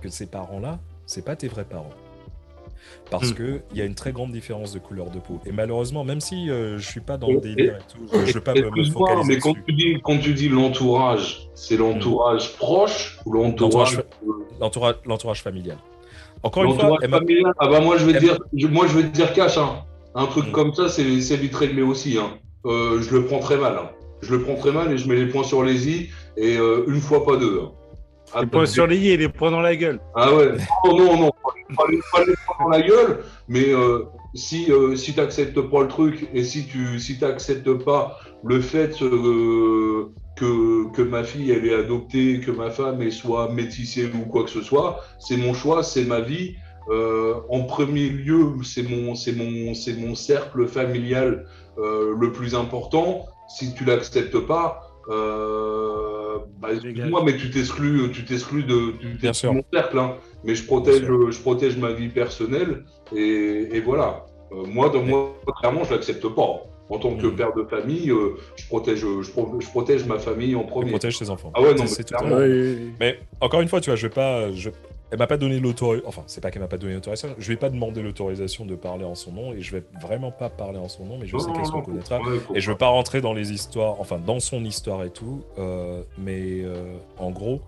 que 0.00 0.08
ces 0.10 0.26
parents-là, 0.26 0.80
c'est 1.06 1.24
pas 1.24 1.36
tes 1.36 1.48
vrais 1.48 1.64
parents. 1.64 1.94
Parce 3.10 3.30
Hmm. 3.30 3.34
que 3.34 3.60
il 3.72 3.78
y 3.78 3.80
a 3.80 3.84
une 3.84 3.94
très 3.94 4.12
grande 4.12 4.32
différence 4.32 4.72
de 4.72 4.78
couleur 4.78 5.10
de 5.10 5.18
peau. 5.18 5.40
Et 5.46 5.52
malheureusement, 5.52 6.02
même 6.04 6.20
si 6.20 6.48
euh, 6.50 6.78
je 6.78 6.88
suis 6.88 7.00
pas 7.00 7.16
dans 7.18 7.28
le 7.30 7.40
délire 7.40 7.76
et 7.76 7.92
tout, 7.92 8.06
je, 8.12 8.26
je 8.26 8.32
veux 8.34 8.40
pas 8.40 8.54
me, 8.54 8.70
me 8.70 8.84
focaliser 8.84 9.28
mais 9.28 9.38
quand 9.38 9.50
dessus. 9.52 9.64
tu 9.68 9.72
dis, 9.74 10.00
quand 10.02 10.18
tu 10.18 10.32
dis 10.34 10.48
l'entourage, 10.48 11.48
c'est 11.54 11.76
l'entourage 11.76 12.56
proche 12.56 13.18
ou 13.26 13.32
l'entourage 13.32 14.02
L'entourage 14.60 14.94
L'entourage, 15.06 15.42
familial. 15.42 15.76
Encore 16.42 16.64
une 16.64 16.78
fois, 16.78 16.96
familial 17.08 17.52
Ah 17.58 17.68
bah 17.68 17.80
moi 17.80 17.96
je 17.98 18.04
vais 18.06 18.12
te 18.12 18.16
elle- 18.18 18.22
dire, 18.24 18.38
je- 18.56 18.66
moi 18.66 18.86
je 18.86 18.96
vais 18.96 19.02
te 19.04 19.08
dire 19.14 19.32
cash, 19.32 19.58
hein. 19.58 19.84
un 20.14 20.26
truc 20.26 20.48
Mm. 20.48 20.52
comme 20.52 20.74
ça 20.74 20.88
c'est 20.88 21.20
c'est 21.20 21.36
vite 21.36 21.54
réglé 21.54 21.82
aussi. 21.82 22.18
Hein. 22.18 22.30
Euh, 22.66 23.00
je 23.02 23.10
le 23.14 23.24
prends 23.26 23.38
très 23.40 23.56
mal. 23.56 23.76
hein. 23.80 23.90
Je 24.22 24.34
le 24.34 24.42
prends 24.42 24.54
très 24.54 24.70
mal 24.72 24.92
et 24.92 24.98
je 24.98 25.08
mets 25.08 25.16
les 25.16 25.26
points 25.26 25.42
sur 25.44 25.62
les 25.64 25.88
i 25.88 26.10
et 26.36 26.56
euh, 26.56 26.84
une 26.86 27.00
fois 27.00 27.24
pas 27.24 27.36
deux. 27.36 27.60
hein. 27.62 27.72
Ah, 28.34 28.40
Les 28.40 28.46
points 28.46 28.66
sur 28.66 28.86
les 28.86 29.28
points 29.28 29.50
dans 29.50 29.60
la 29.60 29.76
gueule. 29.76 30.00
Ah 30.14 30.34
ouais, 30.34 30.52
non, 30.86 30.96
non, 30.96 31.16
non, 31.18 31.30
pas 31.76 31.84
les, 31.90 31.98
pas 32.12 32.24
les 32.24 32.34
points 32.46 32.56
dans 32.60 32.68
la 32.68 32.82
gueule, 32.82 33.24
mais 33.48 33.72
euh, 33.72 34.04
si, 34.34 34.70
euh, 34.70 34.96
si 34.96 35.12
tu 35.12 35.20
n'acceptes 35.20 35.60
pas 35.60 35.82
le 35.82 35.88
truc 35.88 36.28
et 36.32 36.44
si 36.44 36.66
tu 36.66 36.98
si 36.98 37.18
t'acceptes 37.18 37.72
pas 37.84 38.18
le 38.44 38.60
fait 38.60 39.02
euh, 39.02 40.12
que, 40.36 40.90
que 40.92 41.02
ma 41.02 41.24
fille 41.24 41.50
elle 41.50 41.66
est 41.66 41.74
adoptée, 41.74 42.40
que 42.40 42.50
ma 42.50 42.70
femme 42.70 43.02
elle 43.02 43.12
soit 43.12 43.50
métissée 43.52 44.10
ou 44.14 44.28
quoi 44.28 44.44
que 44.44 44.50
ce 44.50 44.62
soit, 44.62 45.00
c'est 45.18 45.36
mon 45.36 45.52
choix, 45.54 45.82
c'est 45.82 46.04
ma 46.04 46.20
vie. 46.20 46.56
En 47.48 47.62
premier 47.62 48.08
lieu, 48.08 48.44
c'est 48.64 48.82
mon, 48.82 49.14
mon, 49.36 49.72
mon 49.98 50.14
cercle 50.16 50.66
familial 50.66 51.46
le 51.78 52.32
plus 52.32 52.56
important. 52.56 53.26
Si 53.48 53.72
tu 53.72 53.84
l'acceptes 53.84 54.38
pas, 54.40 54.91
euh, 55.08 56.38
bah, 56.60 56.68
excuse-moi, 56.72 57.22
mais 57.24 57.36
tu 57.36 57.50
t'exclus, 57.50 58.10
tu 58.12 58.24
t'exclus 58.24 58.64
de, 58.64 58.92
tu 59.00 59.06
Bien 59.06 59.30
t'exclus 59.30 59.34
sûr. 59.34 59.50
de 59.50 59.56
mon 59.56 59.64
cercle. 59.72 59.98
hein. 59.98 60.16
Mais 60.44 60.54
je 60.54 60.64
protège, 60.66 61.02
je 61.04 61.40
protège 61.40 61.76
ma 61.76 61.92
vie 61.92 62.08
personnelle 62.08 62.84
et, 63.14 63.68
et 63.72 63.80
voilà. 63.80 64.26
Euh, 64.52 64.64
moi, 64.66 64.88
dans 64.90 65.02
moi, 65.02 65.34
clairement, 65.60 65.84
je 65.84 65.94
l'accepte 65.94 66.26
pas. 66.28 66.64
En 66.90 66.98
tant 66.98 67.14
que 67.16 67.26
Mm. 67.26 67.36
père 67.36 67.54
de 67.54 67.62
famille, 67.64 68.10
euh, 68.10 68.36
je 68.56 68.66
protège, 68.66 68.98
je, 68.98 69.30
pro- 69.30 69.56
je 69.58 69.66
protège 69.68 70.04
ma 70.04 70.18
famille 70.18 70.54
en 70.54 70.64
premier. 70.64 70.90
protège 70.90 71.16
ses 71.16 71.30
enfants. 71.30 71.50
Ah 71.54 71.62
ouais, 71.62 71.70
non, 71.70 71.76
C'est- 71.78 71.82
mais 71.84 71.88
c'est 71.88 72.06
clairement. 72.08 72.28
totalement- 72.30 72.52
Ouais, 72.54 72.60
ouais, 72.60 72.74
ouais. 72.74 72.90
Mais 73.00 73.18
encore 73.40 73.60
une 73.62 73.68
fois, 73.68 73.80
tu 73.80 73.88
vois, 73.88 73.96
je 73.96 74.06
vais 74.08 74.12
pas. 74.12 74.52
Je... 74.52 74.68
Elle 75.12 75.18
m'a 75.18 75.26
pas 75.26 75.36
donné 75.36 75.60
l'autorisation. 75.60 76.08
Enfin, 76.08 76.22
c'est 76.26 76.40
pas 76.40 76.50
qu'elle 76.50 76.62
m'a 76.62 76.68
pas 76.68 76.78
donné 76.78 76.94
l'autorisation. 76.94 77.34
Je 77.38 77.46
vais 77.48 77.58
pas 77.58 77.68
demander 77.68 78.00
l'autorisation 78.00 78.64
de 78.64 78.74
parler 78.74 79.04
en 79.04 79.14
son 79.14 79.32
nom 79.32 79.52
et 79.52 79.60
je 79.60 79.76
vais 79.76 79.84
vraiment 80.00 80.32
pas 80.32 80.48
parler 80.48 80.78
en 80.78 80.88
son 80.88 81.04
nom, 81.04 81.18
mais 81.18 81.26
je 81.26 81.36
sais 81.36 81.52
qu'elle 81.52 81.66
se 81.66 81.70
reconnaîtra. 81.70 82.18
Et 82.54 82.62
je 82.62 82.70
veux 82.70 82.78
pas 82.78 82.88
rentrer 82.88 83.20
dans 83.20 83.34
les 83.34 83.52
histoires, 83.52 84.00
enfin 84.00 84.18
dans 84.18 84.40
son 84.40 84.64
histoire 84.64 85.04
et 85.04 85.10
tout, 85.10 85.44
euh, 85.58 86.02
mais 86.16 86.62
euh, 86.62 86.96
en 87.18 87.30
gros, 87.30 87.60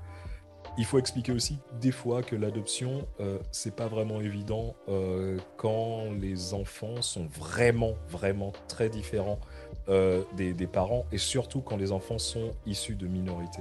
il 0.79 0.87
faut 0.87 0.99
expliquer 0.99 1.33
aussi 1.33 1.59
des 1.83 1.93
fois 1.93 2.23
que 2.23 2.35
l'adoption, 2.35 3.07
euh, 3.21 3.37
c'est 3.53 3.77
pas 3.77 3.89
vraiment 3.89 4.23
évident 4.23 4.75
euh, 4.89 5.37
quand 5.59 6.05
les 6.19 6.55
enfants 6.55 7.03
sont 7.03 7.27
vraiment, 7.27 7.93
vraiment 8.09 8.55
très 8.69 8.89
différents 8.89 9.39
des, 9.87 10.55
des 10.55 10.67
parents 10.67 11.05
et 11.13 11.19
surtout 11.19 11.61
quand 11.61 11.77
les 11.77 11.93
enfants 11.93 12.19
sont 12.19 12.53
issus 12.65 12.95
de 12.95 13.07
minorités. 13.07 13.61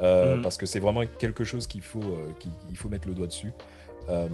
Euh, 0.00 0.36
Mhm. 0.36 0.42
Parce 0.42 0.56
que 0.56 0.66
c'est 0.66 0.80
vraiment 0.80 1.02
quelque 1.18 1.44
chose 1.44 1.66
qu'il 1.66 1.82
faut, 1.82 2.00
euh, 2.00 2.32
qu'il 2.40 2.50
il 2.70 2.76
faut 2.76 2.88
mettre 2.88 3.06
le 3.08 3.14
doigt 3.14 3.26
dessus. 3.26 3.52
Euh, 4.08 4.26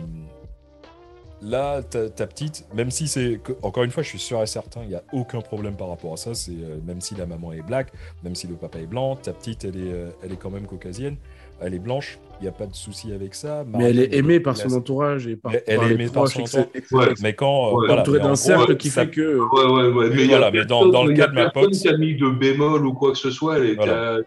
Là, 1.41 1.85
ta, 1.85 2.11
ta 2.11 2.27
petite, 2.27 2.67
même 2.75 2.91
si 2.91 3.07
c'est. 3.07 3.41
Encore 3.63 3.85
une 3.85 3.93
fois, 3.93 4.03
je 4.03 4.09
suis 4.09 4.19
sûr 4.19 4.43
et 4.43 4.47
certain, 4.49 4.81
il 4.83 4.89
n'y 4.89 4.97
a 4.97 5.05
aucun 5.13 5.41
problème 5.41 5.77
par 5.77 5.89
rapport 5.89 6.13
à 6.13 6.17
ça. 6.17 6.35
C'est 6.35 6.51
euh, 6.51 6.79
Même 6.85 7.01
si 7.01 7.15
la 7.15 7.27
maman 7.27 7.53
est 7.53 7.63
black, 7.63 7.93
même 8.25 8.35
si 8.35 8.49
le 8.49 8.55
papa 8.57 8.81
est 8.81 8.87
blanc, 8.87 9.15
ta 9.15 9.33
petite, 9.33 9.65
elle 9.65 9.77
est, 9.77 9.93
euh, 9.93 10.09
elle 10.25 10.33
est 10.33 10.37
quand 10.37 10.51
même 10.51 10.67
caucasienne. 10.67 11.17
Elle 11.61 11.75
est 11.75 11.79
blanche, 11.79 12.19
il 12.41 12.43
n'y 12.43 12.49
a 12.49 12.53
pas 12.53 12.67
de 12.67 12.75
souci 12.75 13.13
avec 13.13 13.37
ça. 13.37 13.65
Mais 13.69 13.85
elle 13.85 14.01
est 14.01 14.15
aimée 14.17 14.41
par 14.41 14.57
son 14.57 14.73
entourage 14.73 15.29
et 15.29 15.37
par, 15.37 15.53
Elle- 15.55 15.77
par 15.77 15.85
est 15.85 15.89
les 15.91 15.95
aimée 15.95 16.05
par 16.07 16.25
proches, 16.25 16.35
son 16.35 16.41
etc., 16.41 16.59
entourage. 16.59 16.77
etc. 16.77 16.97
Ouais. 16.97 17.15
Mais 17.23 17.33
quand. 17.35 17.67
Ouais, 17.73 17.87
voilà, 17.87 18.03
entouré 18.03 18.19
mais 18.19 18.25
en 18.25 18.29
d'un 18.31 18.35
cercle 18.37 18.77
qui 18.77 18.91
ça- 18.91 19.05
fait 19.05 19.11
que. 19.13 19.39
Ouais, 19.39 19.65
ouais, 19.65 19.93
ouais. 19.97 20.11
Mais 20.13 20.25
y 20.25 20.29
voilà, 20.29 20.47
a 20.49 20.51
mais 20.51 20.65
dans- 20.65 20.87
dans 20.89 21.05
le 21.05 21.13
il 21.13 21.19
y 21.19 21.21
a 21.21 21.27
cas 21.27 21.31
de 21.31 21.35
ma 21.37 21.51
personne 21.51 21.71
pote- 21.71 21.79
qui 21.81 21.89
a 21.89 21.97
mis 21.97 22.17
de 22.17 22.29
bémol 22.31 22.85
ou 22.85 22.95
quoi 22.95 23.13
que 23.13 23.19
ce 23.19 23.31
soit. 23.31 23.59
Elle, 23.59 23.77
Voilà. 23.77 24.19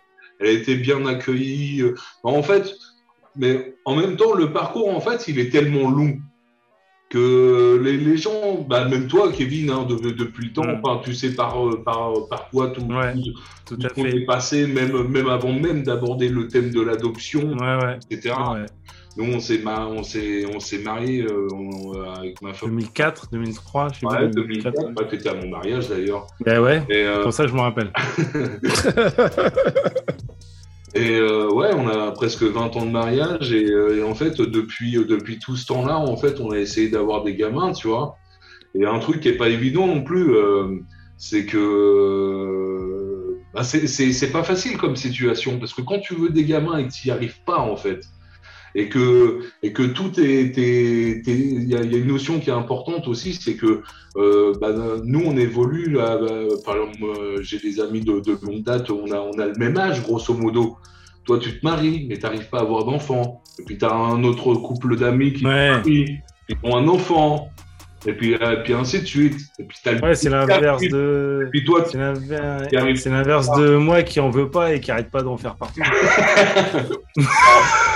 Elle 0.41 0.47
a 0.47 0.51
été 0.51 0.75
bien 0.75 1.05
accueillie. 1.05 1.81
euh. 1.81 1.95
En 2.23 2.43
fait, 2.43 2.73
mais 3.37 3.75
en 3.85 3.95
même 3.95 4.15
temps, 4.17 4.33
le 4.33 4.51
parcours, 4.51 4.89
en 4.95 4.99
fait, 4.99 5.27
il 5.27 5.39
est 5.39 5.49
tellement 5.49 5.89
long 5.89 6.17
que 7.09 7.77
les, 7.83 7.97
les 7.97 8.15
gens, 8.15 8.65
bah, 8.69 8.85
même 8.87 9.07
toi, 9.07 9.31
Kevin, 9.33 9.69
hein, 9.69 9.85
de- 9.89 10.11
depuis 10.11 10.45
le 10.47 10.53
temps, 10.53 10.63
Mm. 10.65 10.79
enfin, 10.81 11.01
tu 11.03 11.13
sais 11.13 11.33
par, 11.35 11.67
euh, 11.67 11.83
par, 11.83 12.13
par 12.29 12.49
quoi 12.49 12.69
tout, 12.69 12.81
Ouais, 12.83 13.13
tout, 13.65 13.75
Tout 13.75 14.05
est 14.05 14.25
passé, 14.25 14.65
même, 14.65 15.07
même 15.09 15.27
avant 15.27 15.51
même 15.51 15.83
d'aborder 15.83 16.29
le 16.29 16.47
thème 16.47 16.69
de 16.69 16.79
l'adoption, 16.81 17.41
Ouais, 17.57 17.75
ouais. 17.83 17.99
etc. 18.09 18.33
Nous, 19.17 19.25
on 19.25 19.41
s'est 19.41 19.57
ma- 19.57 19.87
on 19.87 20.03
s'est 20.03 20.45
on 20.55 20.61
s'est 20.61 20.77
mariés 20.77 21.23
euh, 21.23 21.49
euh, 21.97 22.13
avec 22.17 22.41
ma 22.41 22.53
femme. 22.53 22.69
2004, 22.69 23.27
2003, 23.29 23.89
je 23.93 23.99
sais 23.99 24.05
Ouais, 24.05 24.15
pas. 24.19 24.25
2004. 24.27 24.93
Bah, 24.93 25.03
t'étais 25.03 25.27
à 25.27 25.33
mon 25.33 25.49
mariage 25.49 25.89
d'ailleurs. 25.89 26.27
Ben 26.45 26.61
ouais, 26.61 26.81
Et, 26.89 27.03
euh, 27.03 27.21
pour 27.23 27.33
ça 27.33 27.45
je 27.45 27.53
me 27.53 27.59
rappelle. 27.59 27.91
Et 30.93 31.15
euh, 31.15 31.49
ouais, 31.49 31.69
on 31.73 31.87
a 31.87 32.11
presque 32.11 32.43
20 32.43 32.75
ans 32.75 32.85
de 32.85 32.91
mariage 32.91 33.53
et, 33.53 33.65
euh, 33.71 34.05
en 34.05 34.13
fait, 34.13 34.41
depuis, 34.41 34.93
depuis 34.93 35.39
tout 35.39 35.55
ce 35.55 35.65
temps-là, 35.67 35.97
en 35.97 36.17
fait, 36.17 36.41
on 36.41 36.51
a 36.51 36.57
essayé 36.57 36.89
d'avoir 36.89 37.23
des 37.23 37.35
gamins, 37.35 37.71
tu 37.71 37.87
vois. 37.87 38.17
Et 38.75 38.85
un 38.85 38.99
truc 38.99 39.21
qui 39.21 39.29
est 39.29 39.37
pas 39.37 39.49
évident 39.49 39.87
non 39.87 40.03
plus, 40.03 40.35
euh, 40.35 40.79
c'est 41.17 41.45
que 41.45 41.57
euh, 41.57 43.41
bah, 43.53 43.63
c'est 43.63 44.31
pas 44.31 44.43
facile 44.43 44.77
comme 44.77 44.95
situation 44.95 45.59
parce 45.59 45.73
que 45.73 45.81
quand 45.81 45.99
tu 45.99 46.15
veux 46.15 46.29
des 46.29 46.45
gamins 46.45 46.77
et 46.77 46.87
que 46.87 46.91
tu 46.91 47.07
n'y 47.07 47.11
arrives 47.11 47.41
pas, 47.45 47.59
en 47.59 47.75
fait, 47.77 48.01
et 48.75 48.89
que, 48.89 49.39
et 49.63 49.73
que 49.73 49.83
tout 49.83 50.11
est. 50.19 50.53
Il 50.57 51.69
y, 51.69 51.75
a 51.75 51.81
il 51.81 51.91
y 51.91 51.95
a 51.95 51.97
une 51.97 52.07
notion 52.07 52.39
qui 52.39 52.49
est 52.49 52.53
importante 52.53 53.07
aussi, 53.07 53.33
c'est 53.33 53.55
que 53.55 53.81
euh, 54.17 54.53
bah, 54.59 54.73
nous, 55.03 55.23
on 55.25 55.37
évolue. 55.37 55.89
Là, 55.91 56.17
bah, 56.17 56.27
par 56.65 56.75
exemple, 56.75 57.41
j'ai 57.41 57.59
des 57.59 57.79
amis 57.79 58.01
de, 58.01 58.19
de 58.19 58.37
longue 58.45 58.63
date, 58.63 58.89
on 58.89 59.11
a, 59.11 59.19
on 59.19 59.39
a 59.39 59.47
le 59.47 59.55
même 59.57 59.77
âge, 59.77 60.01
grosso 60.03 60.33
modo. 60.33 60.77
Toi, 61.25 61.39
tu 61.39 61.59
te 61.59 61.65
maries, 61.65 62.07
mais 62.09 62.17
tu 62.17 62.23
n'arrives 62.23 62.49
pas 62.49 62.59
à 62.59 62.61
avoir 62.61 62.83
d'enfant. 62.85 63.41
Et 63.59 63.63
puis, 63.63 63.77
tu 63.77 63.85
as 63.85 63.93
un 63.93 64.23
autre 64.23 64.53
couple 64.55 64.95
d'amis 64.97 65.33
qui 65.33 65.45
Ouais. 65.45 65.69
marient, 65.71 66.19
qui 66.49 66.55
ont 66.63 66.75
un 66.77 66.87
enfant. 66.87 67.49
Et 68.07 68.13
puis, 68.13 68.33
euh, 68.33 68.59
et 68.59 68.63
puis 68.63 68.73
ainsi 68.73 69.01
de 69.01 69.05
suite. 69.05 69.37
Et 69.59 69.63
puis, 69.63 69.77
t'as 69.83 69.91
le 69.91 70.01
Ouais, 70.01 70.15
c'est 70.15 70.31
l'inverse 70.31 70.81
de. 70.81 71.43
Et 71.45 71.49
puis 71.51 71.63
toi, 71.63 71.85
c'est 71.85 73.09
l'inverse 73.09 73.51
de 73.55 73.75
moi 73.75 74.01
qui 74.01 74.19
en 74.19 74.31
veut 74.31 74.49
pas 74.49 74.73
et 74.73 74.79
qui 74.79 74.89
arrête 74.89 75.11
pas 75.11 75.21
d'en 75.21 75.37
faire 75.37 75.55
partout. 75.55 75.81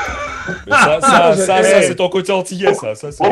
Ça, 0.67 0.99
ça, 1.01 1.34
ça, 1.36 1.63
ça, 1.63 1.79
Eh. 1.79 1.84
c'est 1.84 1.95
ton 1.95 2.10
côté 2.10 2.31
antillais, 2.31 2.73
ça. 2.73 2.93
ça 2.95 3.12
c'est- 3.12 3.23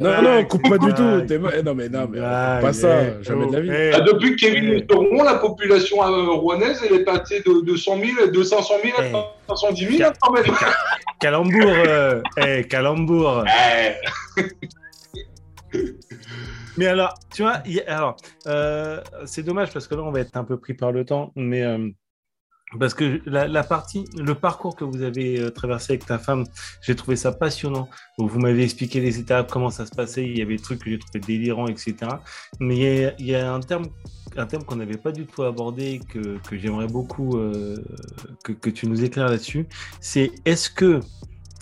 Non, 0.00 0.22
Non, 0.22 0.44
coupe 0.44 0.68
pas 0.68 0.78
du 0.78 0.92
tout. 0.94 1.20
T'es 1.26 1.38
ma- 1.38 1.60
Non, 1.62 1.74
mais 1.74 1.88
non, 1.88 2.06
mais 2.10 2.18
Blague, 2.18 2.60
pas 2.62 2.72
ça, 2.72 2.88
eh, 3.02 3.22
jamais 3.24 3.46
de 3.46 3.52
la 3.52 3.60
vie. 3.60 3.70
eh. 3.72 3.90
Ah, 3.94 4.00
depuis 4.00 4.36
que 4.36 4.40
Kevin 4.46 4.70
Eh. 4.72 4.76
est 4.78 4.92
au 4.92 5.00
rond, 5.00 5.22
la 5.22 5.34
population 5.36 6.02
euh, 6.02 6.30
rouennaise, 6.34 6.80
elle 6.88 6.96
est 7.00 7.04
passée 7.04 7.42
de, 7.44 7.64
de 7.64 7.76
100 7.76 7.96
000, 7.98 8.30
de 8.30 8.42
500 8.42 8.74
000 8.82 8.96
à 8.98 9.04
Eh. 9.04 9.12
510 9.48 9.96
000 9.98 10.08
hein, 10.08 10.12
quand 10.20 10.32
même. 10.32 10.44
Calembour, 11.20 11.72
euh, 11.86 12.20
eh, 12.36 12.64
calembour. 12.64 13.44
Eh. 13.46 14.40
Mais 16.76 16.86
alors, 16.86 17.14
tu 17.34 17.42
vois, 17.42 17.62
alors, 17.86 18.16
euh, 18.46 19.00
c'est 19.24 19.42
dommage 19.42 19.70
parce 19.72 19.86
que 19.86 19.94
là, 19.94 20.02
on 20.02 20.10
va 20.12 20.20
être 20.20 20.36
un 20.36 20.44
peu 20.44 20.56
pris 20.58 20.72
par 20.74 20.92
le 20.92 21.04
temps, 21.04 21.30
mais 21.36 21.62
euh, 21.62 21.88
parce 22.78 22.94
que 22.94 23.20
la, 23.26 23.48
la 23.48 23.64
partie, 23.64 24.04
le 24.16 24.34
parcours 24.34 24.76
que 24.76 24.84
vous 24.84 25.02
avez 25.02 25.40
euh, 25.40 25.50
traversé 25.50 25.94
avec 25.94 26.06
ta 26.06 26.18
femme, 26.18 26.44
j'ai 26.82 26.94
trouvé 26.94 27.16
ça 27.16 27.32
passionnant. 27.32 27.88
Vous 28.18 28.38
m'avez 28.38 28.62
expliqué 28.62 29.00
les 29.00 29.18
étapes, 29.18 29.50
comment 29.50 29.70
ça 29.70 29.86
se 29.86 29.90
passait, 29.90 30.24
il 30.24 30.38
y 30.38 30.42
avait 30.42 30.56
des 30.56 30.62
trucs 30.62 30.80
que 30.80 30.90
j'ai 30.90 30.98
trouvé 30.98 31.20
délirants, 31.20 31.66
etc. 31.66 31.96
Mais 32.60 32.76
il 32.76 32.82
y 32.82 33.04
a, 33.04 33.14
il 33.18 33.26
y 33.26 33.34
a 33.34 33.52
un 33.52 33.60
terme, 33.60 33.86
un 34.36 34.46
terme 34.46 34.64
qu'on 34.64 34.76
n'avait 34.76 34.98
pas 34.98 35.12
du 35.12 35.26
tout 35.26 35.42
abordé, 35.42 36.00
que, 36.08 36.38
que 36.38 36.56
j'aimerais 36.56 36.86
beaucoup 36.86 37.36
euh, 37.38 37.76
que, 38.44 38.52
que 38.52 38.70
tu 38.70 38.86
nous 38.86 39.02
éclaires 39.02 39.28
là-dessus. 39.28 39.66
C'est 40.00 40.30
est-ce 40.44 40.70
que 40.70 41.00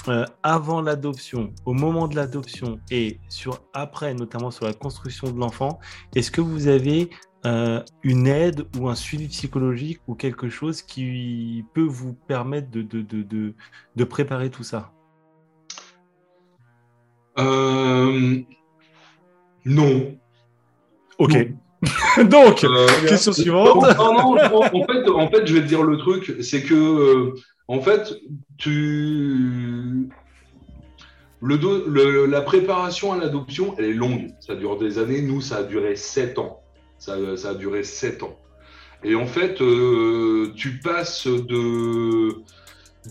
euh, 0.08 0.24
avant 0.42 0.80
l'adoption, 0.80 1.52
au 1.66 1.74
moment 1.74 2.08
de 2.08 2.16
l'adoption 2.16 2.78
et 2.90 3.18
sur 3.28 3.60
après, 3.74 4.14
notamment 4.14 4.50
sur 4.50 4.64
la 4.64 4.72
construction 4.72 5.30
de 5.30 5.38
l'enfant, 5.38 5.80
est-ce 6.14 6.30
que 6.30 6.40
vous 6.40 6.68
avez 6.68 7.10
euh, 7.46 7.82
une 8.02 8.26
aide 8.26 8.66
ou 8.78 8.88
un 8.88 8.94
suivi 8.94 9.28
psychologique 9.28 10.00
ou 10.08 10.14
quelque 10.14 10.48
chose 10.48 10.82
qui 10.82 11.64
peut 11.74 11.82
vous 11.86 12.12
permettre 12.12 12.70
de, 12.70 12.82
de, 12.82 13.02
de, 13.02 13.22
de, 13.22 13.54
de 13.96 14.04
préparer 14.04 14.50
tout 14.50 14.64
ça? 14.64 14.92
Euh, 17.38 18.40
non. 19.64 20.16
Ok. 21.18 21.32
Donc, 22.28 22.64
Euh, 22.64 22.88
question 23.06 23.32
suivante. 23.32 23.76
Non, 23.96 24.12
non, 24.12 24.34
non, 24.34 24.62
en, 24.62 24.84
fait, 24.86 25.08
en 25.08 25.28
fait, 25.30 25.46
je 25.46 25.54
vais 25.54 25.60
te 25.60 25.66
dire 25.66 25.84
le 25.84 25.96
truc, 25.96 26.36
c'est 26.42 26.62
que, 26.62 27.34
en 27.68 27.80
fait, 27.80 28.12
tu. 28.56 30.08
Le 31.40 31.56
do- 31.56 31.86
le- 31.86 32.26
la 32.26 32.40
préparation 32.40 33.12
à 33.12 33.16
l'adoption, 33.16 33.76
elle 33.78 33.84
est 33.84 33.92
longue. 33.94 34.30
Ça 34.40 34.56
dure 34.56 34.76
des 34.76 34.98
années. 34.98 35.22
Nous, 35.22 35.40
ça 35.40 35.58
a 35.58 35.62
duré 35.62 35.94
sept 35.94 36.36
ans. 36.40 36.62
Ça, 36.98 37.16
ça 37.36 37.50
a 37.50 37.54
duré 37.54 37.82
sept 37.84 38.22
ans. 38.22 38.38
Et 39.04 39.14
en 39.14 39.26
fait, 39.26 39.60
euh, 39.60 40.52
tu 40.56 40.78
passes 40.80 41.26
de. 41.26 42.42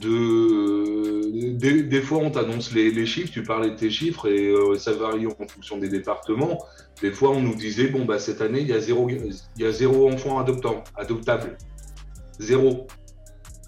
de 0.01 1.53
des, 1.57 1.83
des 1.83 2.01
fois, 2.01 2.19
on 2.19 2.29
t'annonce 2.31 2.73
les, 2.73 2.91
les 2.91 3.05
chiffres, 3.05 3.31
tu 3.31 3.43
parlais 3.43 3.71
de 3.71 3.75
tes 3.75 3.89
chiffres 3.89 4.27
et 4.27 4.49
euh, 4.49 4.75
ça 4.75 4.91
varie 4.93 5.25
en 5.27 5.31
fonction 5.47 5.77
des 5.77 5.89
départements. 5.89 6.59
Des 7.01 7.11
fois, 7.11 7.29
on 7.31 7.41
nous 7.41 7.55
disait 7.55 7.87
bon, 7.87 8.05
bah, 8.05 8.19
cette 8.19 8.41
année, 8.41 8.61
il 8.61 8.67
y 8.67 8.73
a 8.73 8.79
zéro, 8.79 9.07
il 9.09 9.31
y 9.57 9.65
a 9.65 9.71
zéro 9.71 10.11
enfant 10.11 10.39
adoptant, 10.39 10.83
adoptable. 10.95 11.57
Zéro. 12.39 12.87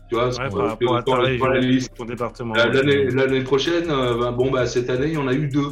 Tu 0.09 0.15
vois, 0.15 0.27
Ouais, 0.29 0.49
par 0.49 0.67
rapport 0.69 0.95
à 0.97 1.03
sur- 1.05 1.17
ta 1.23 1.35
sur 1.37 1.47
la 1.47 1.59
liste. 1.59 1.93
ton 1.95 2.05
département. 2.05 2.53
L'année 2.55 3.43
prochaine, 3.43 3.89
euh, 3.89 4.17
bah, 4.17 4.31
bon, 4.31 4.49
bah, 4.51 4.65
cette 4.65 4.89
année, 4.89 5.07
il 5.07 5.13
y 5.13 5.17
en 5.17 5.27
a 5.27 5.33
eu 5.33 5.47
deux. 5.47 5.69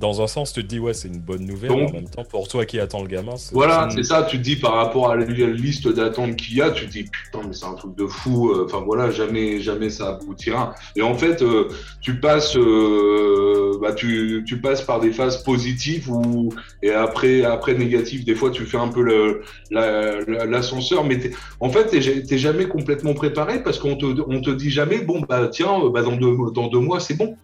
Dans 0.00 0.22
un 0.22 0.26
sens, 0.26 0.52
tu 0.52 0.62
te 0.62 0.68
dis, 0.68 0.78
ouais, 0.78 0.94
c'est 0.94 1.08
une 1.08 1.18
bonne 1.20 1.44
nouvelle. 1.44 1.70
Donc- 1.70 1.78
mais 1.80 1.86
en 1.88 1.92
même 2.02 2.08
temps, 2.08 2.24
pour 2.24 2.46
toi 2.48 2.64
qui 2.64 2.78
attends 2.78 3.02
le 3.02 3.08
gamin, 3.08 3.36
c'est. 3.36 3.54
Voilà, 3.54 3.88
c'est- 3.90 4.02
ça. 4.04 4.22
Tu 4.22 4.38
te 4.38 4.42
dis 4.42 4.56
par 4.56 4.74
rapport 4.74 5.10
à 5.10 5.16
la 5.16 5.24
liste 5.24 5.88
d'attente 5.88 6.36
qu'il 6.36 6.56
y 6.56 6.62
a, 6.62 6.70
tu 6.70 6.86
te 6.86 6.90
dis 6.92 7.04
putain, 7.04 7.40
mais 7.46 7.52
c'est 7.52 7.66
un 7.66 7.74
truc 7.74 7.96
de 7.96 8.06
fou. 8.06 8.50
euh, 8.50 8.64
Enfin 8.66 8.82
voilà, 8.84 9.10
jamais, 9.10 9.60
jamais 9.60 9.90
ça 9.90 10.10
aboutira. 10.10 10.74
Et 10.96 11.02
en 11.02 11.14
fait, 11.14 11.42
euh, 11.42 11.68
tu 12.00 12.20
passes, 12.20 12.56
euh, 12.56 13.78
bah, 13.80 13.92
tu, 13.92 14.44
tu 14.46 14.60
passes 14.60 14.82
par 14.82 15.00
des 15.00 15.12
phases 15.12 15.42
positives 15.42 16.10
ou 16.10 16.50
et 16.82 16.90
après, 16.92 17.42
après 17.44 17.74
négatives. 17.74 18.24
Des 18.24 18.34
fois, 18.34 18.50
tu 18.50 18.64
fais 18.64 18.78
un 18.78 18.88
peu 18.88 19.02
le 19.02 19.42
la- 19.70 20.20
la- 20.20 20.46
l'ascenseur, 20.46 21.04
mais 21.04 21.18
en 21.60 21.70
fait, 21.70 21.86
t'es 21.88 22.38
jamais 22.38 22.66
complètement 22.68 23.14
préparé 23.14 23.62
parce 23.62 23.78
qu'on 23.78 23.96
te, 23.96 24.06
on 24.28 24.40
te 24.40 24.50
dit 24.50 24.70
jamais 24.70 24.98
bon 24.98 25.20
bah 25.28 25.48
tiens, 25.48 25.88
bah, 25.92 26.02
dans 26.02 26.16
deux, 26.16 26.36
dans 26.54 26.68
deux 26.68 26.80
mois, 26.80 27.00
c'est 27.00 27.14
bon. 27.16 27.36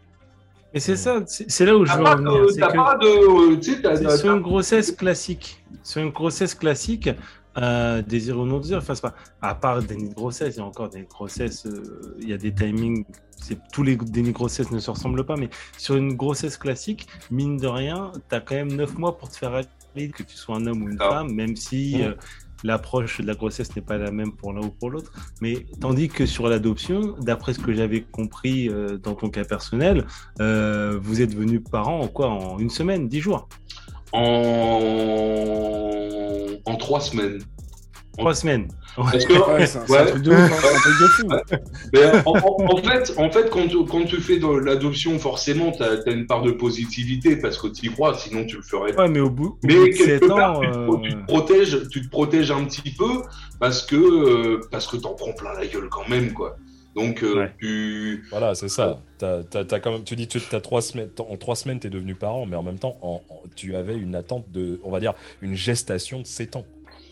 Et 0.75 0.81
c'est 0.81 0.97
ça, 0.97 1.23
c'est 1.27 1.65
là 1.65 1.77
où 1.77 1.85
je 1.87 1.93
veux 1.93 2.03
pas, 2.03 2.15
en 2.15 2.17
venir. 2.17 2.47
de- 2.47 2.49
c'est 3.97 4.07
euh, 4.07 4.17
sur 4.17 4.35
une 4.35 4.43
grossesse 4.43 4.91
classique. 4.93 5.65
Sur 5.85 6.03
une 6.03 6.11
grossesse 6.11 6.55
classique, 6.55 7.09
euh, 7.57 8.03
désir 8.03 8.39
ou 8.41 8.45
non 8.45 8.59
désir, 8.59 8.79
enfin, 8.79 8.95
pas, 9.01 9.15
à 9.41 9.55
part 9.55 9.83
déni 9.83 10.09
de 10.09 10.15
grossesse, 10.15 10.57
il 10.57 10.59
y 10.59 10.63
a 10.63 10.65
encore 10.65 10.89
des 10.89 11.03
grossesses, 11.03 11.67
euh, 11.67 12.17
il 12.21 12.29
y 12.29 12.33
a 12.33 12.39
des 12.39 12.53
timings, 12.53 13.05
tous 13.73 13.83
les 13.85 13.95
dénis 13.97 14.29
de 14.31 14.35
grossesse 14.35 14.71
ne 14.73 14.81
se 14.81 14.91
ressemblent 14.91 15.25
pas, 15.25 15.37
mais 15.37 15.49
sur 15.79 15.95
une 15.95 16.15
grossesse 16.15 16.57
classique, 16.57 17.07
mine 17.31 17.57
de 17.59 17.69
rien, 17.69 18.11
tu 18.29 18.35
as 18.35 18.41
quand 18.41 18.55
même 18.57 18.73
9 18.73 18.99
mois 18.99 19.17
pour 19.17 19.29
te 19.31 19.37
faire 19.37 19.55
aller, 19.55 20.09
que 20.11 20.25
tu 20.25 20.37
sois 20.37 20.57
un 20.57 20.67
homme 20.67 20.83
ou 20.83 20.89
une 20.89 20.97
Ah. 21.01 21.11
femme, 21.11 21.33
même 21.33 21.55
si 21.55 22.03
euh, 22.03 22.15
l'approche 22.65 23.21
de 23.21 23.27
la 23.27 23.35
grossesse 23.35 23.77
n'est 23.77 23.83
pas 23.83 23.99
la 23.99 24.11
même 24.11 24.33
pour 24.33 24.53
l'un 24.53 24.63
ou 24.63 24.71
pour 24.71 24.91
l'autre. 24.91 25.13
Mais 25.41 25.67
tandis 25.81 26.09
que 26.09 26.27
sur 26.27 26.49
l'adoption, 26.49 27.15
d'après 27.21 27.53
ce 27.55 27.61
que 27.61 27.73
j'avais 27.73 28.03
compris 28.03 28.69
euh, 28.69 28.99
dans 28.99 29.15
ton 29.15 29.31
cas 29.31 29.45
personnel, 29.45 30.07
euh, 30.41 30.99
vous 31.01 31.23
êtes 31.23 31.35
venu 31.35 31.61
parent 31.61 32.01
en 32.01 32.09
quoi? 32.09 32.31
En 32.31 32.59
une 32.59 32.71
semaine, 32.71 33.07
dix 33.07 33.21
jours? 33.21 33.49
En, 34.13 34.81
en 36.65 36.77
trois 36.77 37.01
semaines. 37.01 37.39
Trois 38.19 38.35
semaines. 38.35 38.69
Parce 38.97 39.25
que, 39.25 39.33
Ouais, 39.33 39.67
c'est 39.67 39.79
un, 39.79 39.87
c'est 39.87 39.97
un 39.99 40.05
Ouais. 40.05 40.11
truc 40.11 40.23
de 40.23 40.31
ouf, 40.31 40.37
hein, 40.39 40.49
c'est 40.61 40.69
un 40.69 40.79
truc 40.81 41.01
de 41.01 41.07
fou. 41.09 41.29
mais 41.93 42.23
en, 42.27 42.33
en- 42.33 42.73
en 42.73 42.77
fait, 42.83 43.13
en 43.19 43.31
fait, 43.31 43.51
quand 43.51 43.67
tu, 43.67 43.85
quand 43.87 44.05
tu 44.05 44.21
fais 44.21 44.39
l'adoption, 44.39 45.19
forcément, 45.19 45.73
tu 45.73 45.83
as, 45.83 46.09
une 46.13 46.27
part 46.27 46.43
de 46.43 46.53
positivité 46.53 47.37
parce 47.37 47.59
que 47.59 47.67
tu 47.69 47.87
y 47.87 47.91
crois, 47.91 48.17
sinon 48.17 48.45
tu 48.47 48.57
le 48.57 48.63
ferais 48.63 48.93
pas. 48.93 49.03
Ouais, 49.05 49.09
mais 49.09 49.21
au 49.21 49.31
bout, 49.31 49.47
au 49.63 49.67
Mais 49.67 49.75
bout 49.75 49.81
de 49.89 49.93
quelque 49.93 50.05
7 50.21 50.29
part, 50.29 50.59
ans. 50.59 50.61
tu, 50.61 50.71
te, 50.71 50.77
euh, 50.79 50.97
tu 51.03 51.15
te 51.17 51.27
protèges, 51.27 51.89
tu 51.91 52.03
te 52.03 52.09
protèges 52.09 52.51
un 52.53 52.65
petit 52.65 52.91
peu 52.97 53.23
parce 53.59 53.83
que 53.83 53.97
euh, 53.97 54.61
parce 54.71 54.87
que 54.87 54.97
t'en 54.97 55.15
prends 55.15 55.33
plein 55.33 55.55
la 55.55 55.67
gueule 55.67 55.89
quand 55.91 56.09
même, 56.09 56.33
quoi. 56.33 56.57
Donc 56.95 57.25
euh, 57.25 57.35
Ouais. 57.41 57.53
tu 57.59 58.25
Voilà, 58.31 58.55
c'est 58.55 58.69
ça. 58.69 59.01
T'as 59.19 59.43
quand 59.81 59.91
même, 59.91 60.05
tu 60.05 60.15
dis 60.15 60.29
que 60.29 60.39
t'as 60.39 60.61
trois 60.61 60.81
semaines, 60.83 61.09
en 61.19 61.37
trois 61.37 61.57
semaines, 61.57 61.81
tu 61.81 61.89
es 61.89 61.91
devenu 61.91 62.15
parent, 62.15 62.47
mais 62.47 62.55
en 62.57 62.63
même 62.63 62.79
temps, 62.79 62.97
en- 63.03 63.21
en- 63.29 63.43
tu 63.57 63.75
avais 63.75 63.97
une 63.97 64.15
attente 64.15 64.45
de, 64.53 64.79
on 64.85 64.91
va 64.93 65.01
dire, 65.01 65.15
une 65.43 65.55
gestation 65.57 66.21
de 66.21 66.27
7 66.27 66.55
ans. 66.55 66.65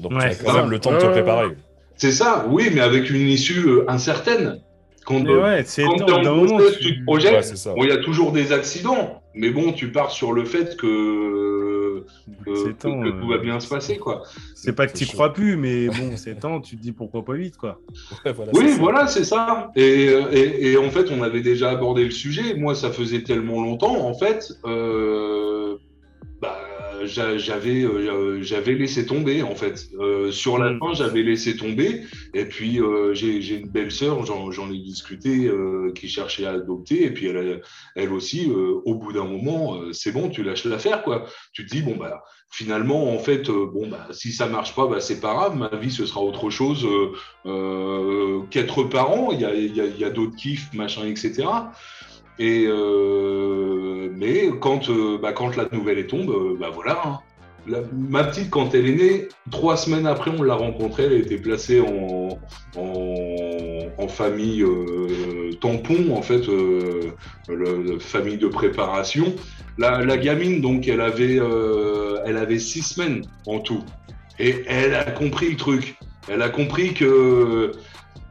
Donc, 0.02 0.12
Ouais, 0.12 0.18
tu 0.18 0.24
as 0.26 0.32
c'est 0.34 0.44
quand 0.44 0.52
ça. 0.52 0.60
même 0.62 0.70
le 0.70 0.78
temps 0.78 0.92
de 0.92 0.98
te 0.98 1.06
préparer. 1.06 1.48
c'est 1.96 2.12
ça, 2.12 2.44
oui, 2.50 2.68
mais 2.74 2.80
avec 2.80 3.08
une 3.10 3.28
issue 3.28 3.66
euh, 3.68 3.84
incertaine. 3.90 4.60
Quand, 5.04 5.24
ouais, 5.24 5.62
c'est 5.66 5.82
quand 5.82 5.94
en 5.94 5.96
tu- 6.72 6.78
tu 6.80 6.98
te 7.00 7.04
projettes. 7.04 7.32
Ouais, 7.34 7.42
ça. 7.42 7.72
Bon, 7.74 7.82
il 7.82 7.88
y 7.88 7.92
a 7.92 7.96
toujours 7.98 8.30
des 8.30 8.52
accidents, 8.52 9.20
mais 9.34 9.50
bon, 9.50 9.72
tu 9.72 9.90
pars 9.90 10.12
sur 10.12 10.32
le 10.32 10.44
fait 10.44 10.76
que, 10.76 12.04
que, 12.44 12.54
C'est 12.54 12.64
que- 12.76 12.82
temps, 12.82 13.00
que 13.00 13.08
tout 13.08 13.26
va 13.28 13.34
euh, 13.34 13.38
bien 13.38 13.58
se 13.58 13.68
passer, 13.68 13.96
quoi. 13.98 14.22
C'est 14.54 14.74
pas 14.74 14.86
que 14.86 14.96
tu 14.96 15.06
crois 15.06 15.32
plus, 15.32 15.56
mais 15.56 15.88
bon, 15.88 16.12
c'est 16.16 16.38
temps, 16.38 16.60
tu 16.60 16.76
te 16.76 16.82
dis 16.82 16.92
pourquoi 16.92 17.24
pas 17.24 17.34
vite, 17.34 17.56
quoi. 17.56 17.80
Ouais, 18.24 18.32
voilà, 18.32 18.52
Oui, 18.54 18.64
c'est 18.66 18.72
ça. 18.74 18.78
voilà, 18.80 19.06
c'est 19.08 19.24
ça. 19.24 19.70
Et, 19.74 20.04
et, 20.32 20.70
et 20.72 20.76
en 20.78 20.88
fait, 20.90 21.10
on 21.10 21.20
avait 21.22 21.40
déjà 21.42 21.70
abordé 21.70 22.04
le 22.04 22.10
sujet. 22.12 22.54
Moi, 22.54 22.76
ça 22.76 22.90
faisait 22.92 23.22
tellement 23.22 23.60
longtemps, 23.62 24.06
en 24.06 24.14
fait. 24.14 24.52
euh, 24.64 25.76
j'avais 27.06 27.82
euh, 27.82 28.42
j'avais 28.42 28.74
laissé 28.74 29.06
tomber 29.06 29.42
en 29.42 29.54
fait. 29.54 29.88
Euh, 29.98 30.30
sur 30.30 30.58
la 30.58 30.70
Mm. 30.70 30.78
fin, 30.78 30.94
j'avais 30.94 31.22
laissé 31.22 31.56
tomber. 31.56 32.02
Et 32.34 32.44
puis 32.46 32.80
euh, 32.80 33.12
j'ai 33.14 33.56
une 33.56 33.68
belle 33.68 33.90
sœur, 33.90 34.24
j'en 34.24 34.70
ai 34.72 34.78
discuté, 34.78 35.50
qui 35.94 36.08
cherchait 36.08 36.46
à 36.46 36.52
adopter. 36.52 37.04
Et 37.04 37.10
puis 37.10 37.26
elle, 37.26 37.62
elle 37.94 38.12
aussi, 38.12 38.50
au 38.50 38.94
bout 38.94 39.12
d'un 39.12 39.24
moment, 39.24 39.80
c'est 39.92 40.12
bon, 40.12 40.28
tu 40.28 40.42
lâches 40.42 40.64
l'affaire 40.64 41.02
quoi. 41.02 41.26
Tu 41.52 41.66
te 41.66 41.74
dis 41.74 41.82
bon 41.82 41.96
bah 41.96 42.22
finalement 42.50 43.14
en 43.14 43.18
fait 43.18 43.48
bon 43.50 43.88
bah 43.88 44.08
si 44.10 44.30
ça 44.32 44.46
marche 44.46 44.74
pas, 44.74 44.86
bah 44.86 45.00
c'est 45.00 45.20
pas 45.20 45.34
grave. 45.34 45.56
Ma 45.56 45.68
vie 45.76 45.90
ce 45.90 46.06
sera 46.06 46.20
autre 46.20 46.50
chose 46.50 46.86
qu'être 48.50 48.84
parent. 48.84 49.30
Il 49.32 49.40
y 49.40 49.44
a 49.44 49.54
il 49.54 49.74
y 49.76 49.80
a, 49.80 49.86
y 49.86 50.04
a 50.04 50.10
d'autres 50.10 50.36
kiffs 50.36 50.72
machin 50.74 51.04
etc. 51.06 51.44
Euh, 52.40 54.08
mais 54.16 54.50
quand, 54.60 54.88
euh, 54.88 55.18
bah, 55.18 55.32
quand 55.32 55.56
la 55.56 55.66
nouvelle 55.72 55.98
est 55.98 56.06
tombe, 56.06 56.30
euh, 56.30 56.56
bah 56.58 56.70
voilà. 56.72 57.00
hein. 57.04 57.18
Ma 58.10 58.24
petite, 58.24 58.50
quand 58.50 58.74
elle 58.74 58.88
est 58.88 58.94
née, 58.96 59.28
trois 59.52 59.76
semaines 59.76 60.06
après, 60.06 60.32
on 60.36 60.42
l'a 60.42 60.54
rencontrée. 60.54 61.04
Elle 61.04 61.12
a 61.12 61.16
été 61.16 61.36
placée 61.36 61.80
en, 61.80 62.38
famille 64.08 64.64
tampon, 65.60 66.12
en 66.12 66.22
fait, 66.22 66.44
le- 66.48 67.14
le 67.48 67.98
famille 68.00 68.36
de 68.36 68.48
préparation. 68.48 69.32
La, 69.78 70.16
gamine, 70.16 70.60
donc, 70.60 70.88
elle 70.88 71.00
avait, 71.00 71.38
elle 72.26 72.36
avait 72.36 72.58
six 72.58 72.82
semaines 72.82 73.22
en 73.46 73.60
tout. 73.60 73.84
Et 74.40 74.64
elle 74.66 74.96
a 74.96 75.04
compris 75.12 75.50
le 75.50 75.56
truc. 75.56 75.96
Elle 76.28 76.42
a 76.42 76.48
compris 76.48 76.94
que. 76.94 77.70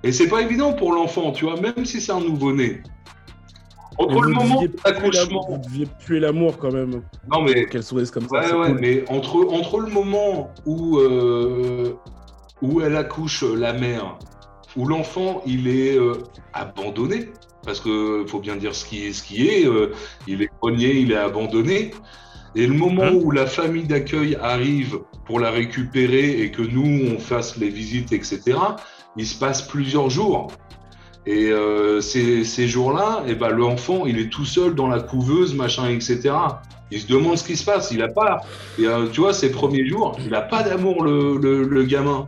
Et 0.04 0.12
c'est 0.12 0.28
pas 0.28 0.42
évident 0.42 0.74
pour 0.74 0.92
l'enfant, 0.92 1.32
tu 1.32 1.46
vois, 1.46 1.60
même 1.60 1.86
si 1.86 2.02
c'est 2.02 2.12
un 2.12 2.20
nouveau-né. 2.20 2.82
Entre 4.02 4.22
le 4.22 4.34
vous 4.34 4.40
moment 4.40 4.56
deviez 4.56 4.68
de 4.68 4.78
l'accouchement. 4.86 5.48
Vous 5.50 5.58
deviez 5.58 5.88
puer 6.00 6.20
l'amour 6.20 6.58
quand 6.58 6.72
même. 6.72 7.02
Non, 7.32 7.42
mais 7.44 7.66
Qu'elle 7.66 7.84
comme 7.84 8.28
ça. 8.28 8.36
Ouais, 8.36 8.46
c'est 8.48 8.54
ouais, 8.54 8.68
cool. 8.68 8.80
mais 8.80 9.04
entre, 9.10 9.54
entre 9.54 9.80
le 9.80 9.92
moment 9.92 10.54
où, 10.66 10.98
euh, 10.98 11.98
où 12.62 12.82
elle 12.82 12.96
accouche 12.96 13.44
la 13.44 13.74
mère, 13.74 14.18
où 14.76 14.86
l'enfant 14.86 15.42
il 15.46 15.68
est 15.68 15.98
euh, 15.98 16.14
abandonné, 16.54 17.30
parce 17.64 17.80
que 17.80 18.26
faut 18.28 18.40
bien 18.40 18.56
dire 18.56 18.74
ce 18.74 18.86
qui 18.86 19.06
est, 19.06 19.14
ce 19.14 19.24
qui 19.24 19.48
est, 19.48 19.68
euh, 19.68 19.92
il 20.28 20.42
est 20.42 20.50
grogné, 20.62 20.96
il 20.96 21.12
est 21.12 21.18
abandonné, 21.18 21.92
et 22.56 22.68
le 22.68 22.74
moment 22.74 23.04
Hein 23.04 23.14
où 23.14 23.32
la 23.32 23.46
famille 23.46 23.86
d'accueil 23.86 24.36
arrive 24.42 25.00
pour 25.26 25.40
la 25.40 25.52
récupérer 25.52 26.42
et 26.42 26.52
que 26.52 26.62
nous 26.62 27.14
on 27.14 27.20
fasse 27.20 27.58
les 27.58 27.70
visites, 27.70 28.12
etc., 28.12 28.58
il 29.18 29.26
se 29.26 29.38
passe 29.38 29.62
plusieurs 29.62 30.10
jours. 30.10 30.48
Et 31.26 31.52
euh, 31.52 32.02
ces, 32.02 32.68
jours-là, 32.68 33.24
eh 33.28 33.36
ben, 33.36 33.50
l'enfant, 33.50 34.06
il 34.06 34.18
est 34.18 34.30
tout 34.30 34.46
seul 34.46 34.74
dans 34.74 34.88
la 34.88 35.00
couveuse, 35.00 35.54
machin, 35.54 35.88
etc. 35.90 36.32
Il 36.90 37.00
se 37.00 37.08
demande 37.08 37.38
ce 37.38 37.44
qui 37.44 37.56
se 37.56 37.64
passe. 37.64 37.92
Il 37.92 38.02
a 38.02 38.08
pas, 38.08 38.42
euh, 38.80 39.08
tu 39.12 39.22
vois, 39.22 39.34
ces 39.34 39.52
premiers 39.52 39.88
jours, 39.88 40.18
il 40.20 40.32
n'a 40.32 40.42
pas 40.42 40.64
d'amour, 40.64 41.04
le, 41.04 41.84
gamin. 41.84 42.26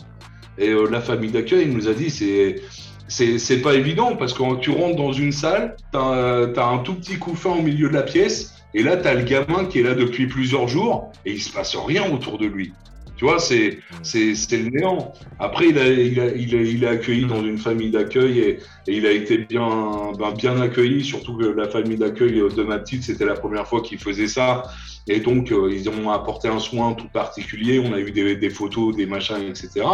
Et 0.60 0.70
euh, 0.70 0.88
la 0.89 1.02
famille 1.02 1.32
d'accueil 1.32 1.68
nous 1.68 1.88
a 1.88 1.94
dit, 1.94 2.10
c'est 2.10 2.62
c'est 3.10 3.38
c'est 3.38 3.62
pas 3.62 3.74
évident 3.74 4.16
parce 4.16 4.34
que 4.34 4.39
quand 4.39 4.56
tu 4.56 4.72
rentres 4.72 4.96
dans 4.96 5.12
une 5.12 5.34
salle, 5.34 5.76
tu 5.91 5.98
as, 5.98 6.66
un 6.66 6.78
tout 6.80 6.96
petit 6.96 7.18
couffin 7.18 7.52
au 7.52 7.62
milieu 7.62 7.89
de 7.89 7.94
la 7.94 8.04
pièce, 8.04 8.56
et 8.76 8.82
là, 8.84 8.96
tu 8.98 9.08
as 9.08 9.14
le 9.16 9.24
gamin 9.24 9.66
qui 9.66 9.80
est 9.80 9.84
là 9.84 9.94
depuis 9.94 10.28
plusieurs 10.28 10.68
jours, 10.68 11.12
et 11.26 11.34
il 11.34 11.41
se 11.41 11.52
passe 11.52 11.76
rien 11.76 12.12
autour 12.12 12.38
de 12.38 12.46
lui. 12.46 12.74
Tu 13.16 13.26
vois, 13.26 13.39
c'est 13.39 13.80
c'est 14.01 14.57
le 14.57 14.70
néant. 14.70 15.14
Après, 15.39 15.70
il 15.70 15.78
a, 15.78 15.88
il 15.88 16.20
a, 16.20 16.28
il 16.28 16.55
a, 16.55 16.61
il 16.61 16.84
est 16.84 16.88
accueilli 16.88 17.26
dans 17.26 17.43
une 17.43 17.57
famille 17.57 17.91
d'accueil 17.91 18.39
et, 18.39 18.49
et 18.88 18.97
il 18.97 19.05
a 19.05 19.11
été 19.11 19.38
bien, 19.38 20.11
ben, 20.18 20.32
bien 20.32 20.59
accueilli, 20.59 21.03
surtout 21.03 21.38
que 21.38 21.45
la 21.45 21.70
famille 21.70 21.97
d'accueil 21.97 22.41
de 22.55 22.64
ma 22.64 22.80
petite, 22.80 23.03
c'était 23.03 23.26
la 23.26 23.36
première 23.36 23.68
fois 23.68 23.82
qu'il 23.82 23.99
faisait 23.99 24.28
ça. 24.28 24.64
Et 25.07 25.20
donc, 25.20 25.51
euh, 25.51 25.70
ils 25.72 25.89
ont 25.89 26.09
apporté 26.09 26.47
un 26.47 26.59
soin 26.59 26.93
tout 26.93 27.09
particulier. 27.09 27.80
On 27.80 27.93
a 27.93 27.99
eu 27.99 28.11
des, 28.11 28.36
des 28.36 28.49
photos, 28.49 28.95
des 28.95 29.05
machins, 29.05 29.43
etc. 29.47 29.86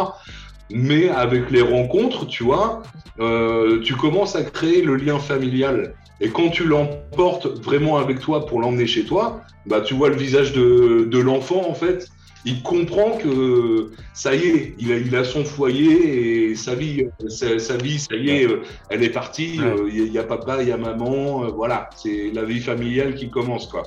Mais 0.71 1.09
avec 1.09 1.49
les 1.49 1.61
rencontres, 1.61 2.27
tu 2.27 2.43
vois, 2.43 2.83
euh, 3.19 3.81
tu 3.81 3.95
commences 3.95 4.35
à 4.35 4.43
créer 4.43 4.81
le 4.83 4.95
lien 4.95 5.17
familial. 5.17 5.95
Et 6.21 6.29
quand 6.29 6.49
tu 6.49 6.63
l'emportes 6.63 7.47
vraiment 7.63 7.97
avec 7.97 8.19
toi 8.19 8.45
pour 8.45 8.59
l'emmener 8.61 8.85
chez 8.85 9.03
toi, 9.03 9.41
bah, 9.65 9.81
tu 9.81 9.93
vois 9.95 10.09
le 10.09 10.15
visage 10.15 10.53
de, 10.53 11.07
de 11.09 11.19
l'enfant, 11.19 11.67
en 11.67 11.73
fait. 11.73 12.07
Il 12.45 12.63
comprend 12.63 13.17
que 13.17 13.91
ça 14.13 14.33
y 14.33 14.43
est, 14.47 14.75
il 14.79 14.91
a, 14.93 14.97
il 14.97 15.13
a 15.15 15.23
son 15.25 15.43
foyer 15.43 16.51
et 16.51 16.55
sa 16.55 16.73
vie, 16.73 17.05
sa, 17.27 17.59
sa 17.59 17.75
vie, 17.75 17.99
ça 17.99 18.15
y 18.15 18.29
est, 18.29 18.47
euh, 18.47 18.61
elle 18.89 19.03
est 19.03 19.09
partie. 19.09 19.59
Ouais. 19.59 19.65
euh, 19.65 19.89
Il 19.91 20.13
y, 20.13 20.17
a 20.17 20.23
papa, 20.23 20.61
il 20.61 20.69
y 20.69 20.71
a 20.71 20.77
maman, 20.77 21.43
euh, 21.43 21.47
voilà, 21.49 21.89
c'est 21.97 22.31
la 22.33 22.43
vie 22.45 22.61
familiale 22.61 23.15
qui 23.15 23.29
commence, 23.29 23.67
quoi. 23.67 23.83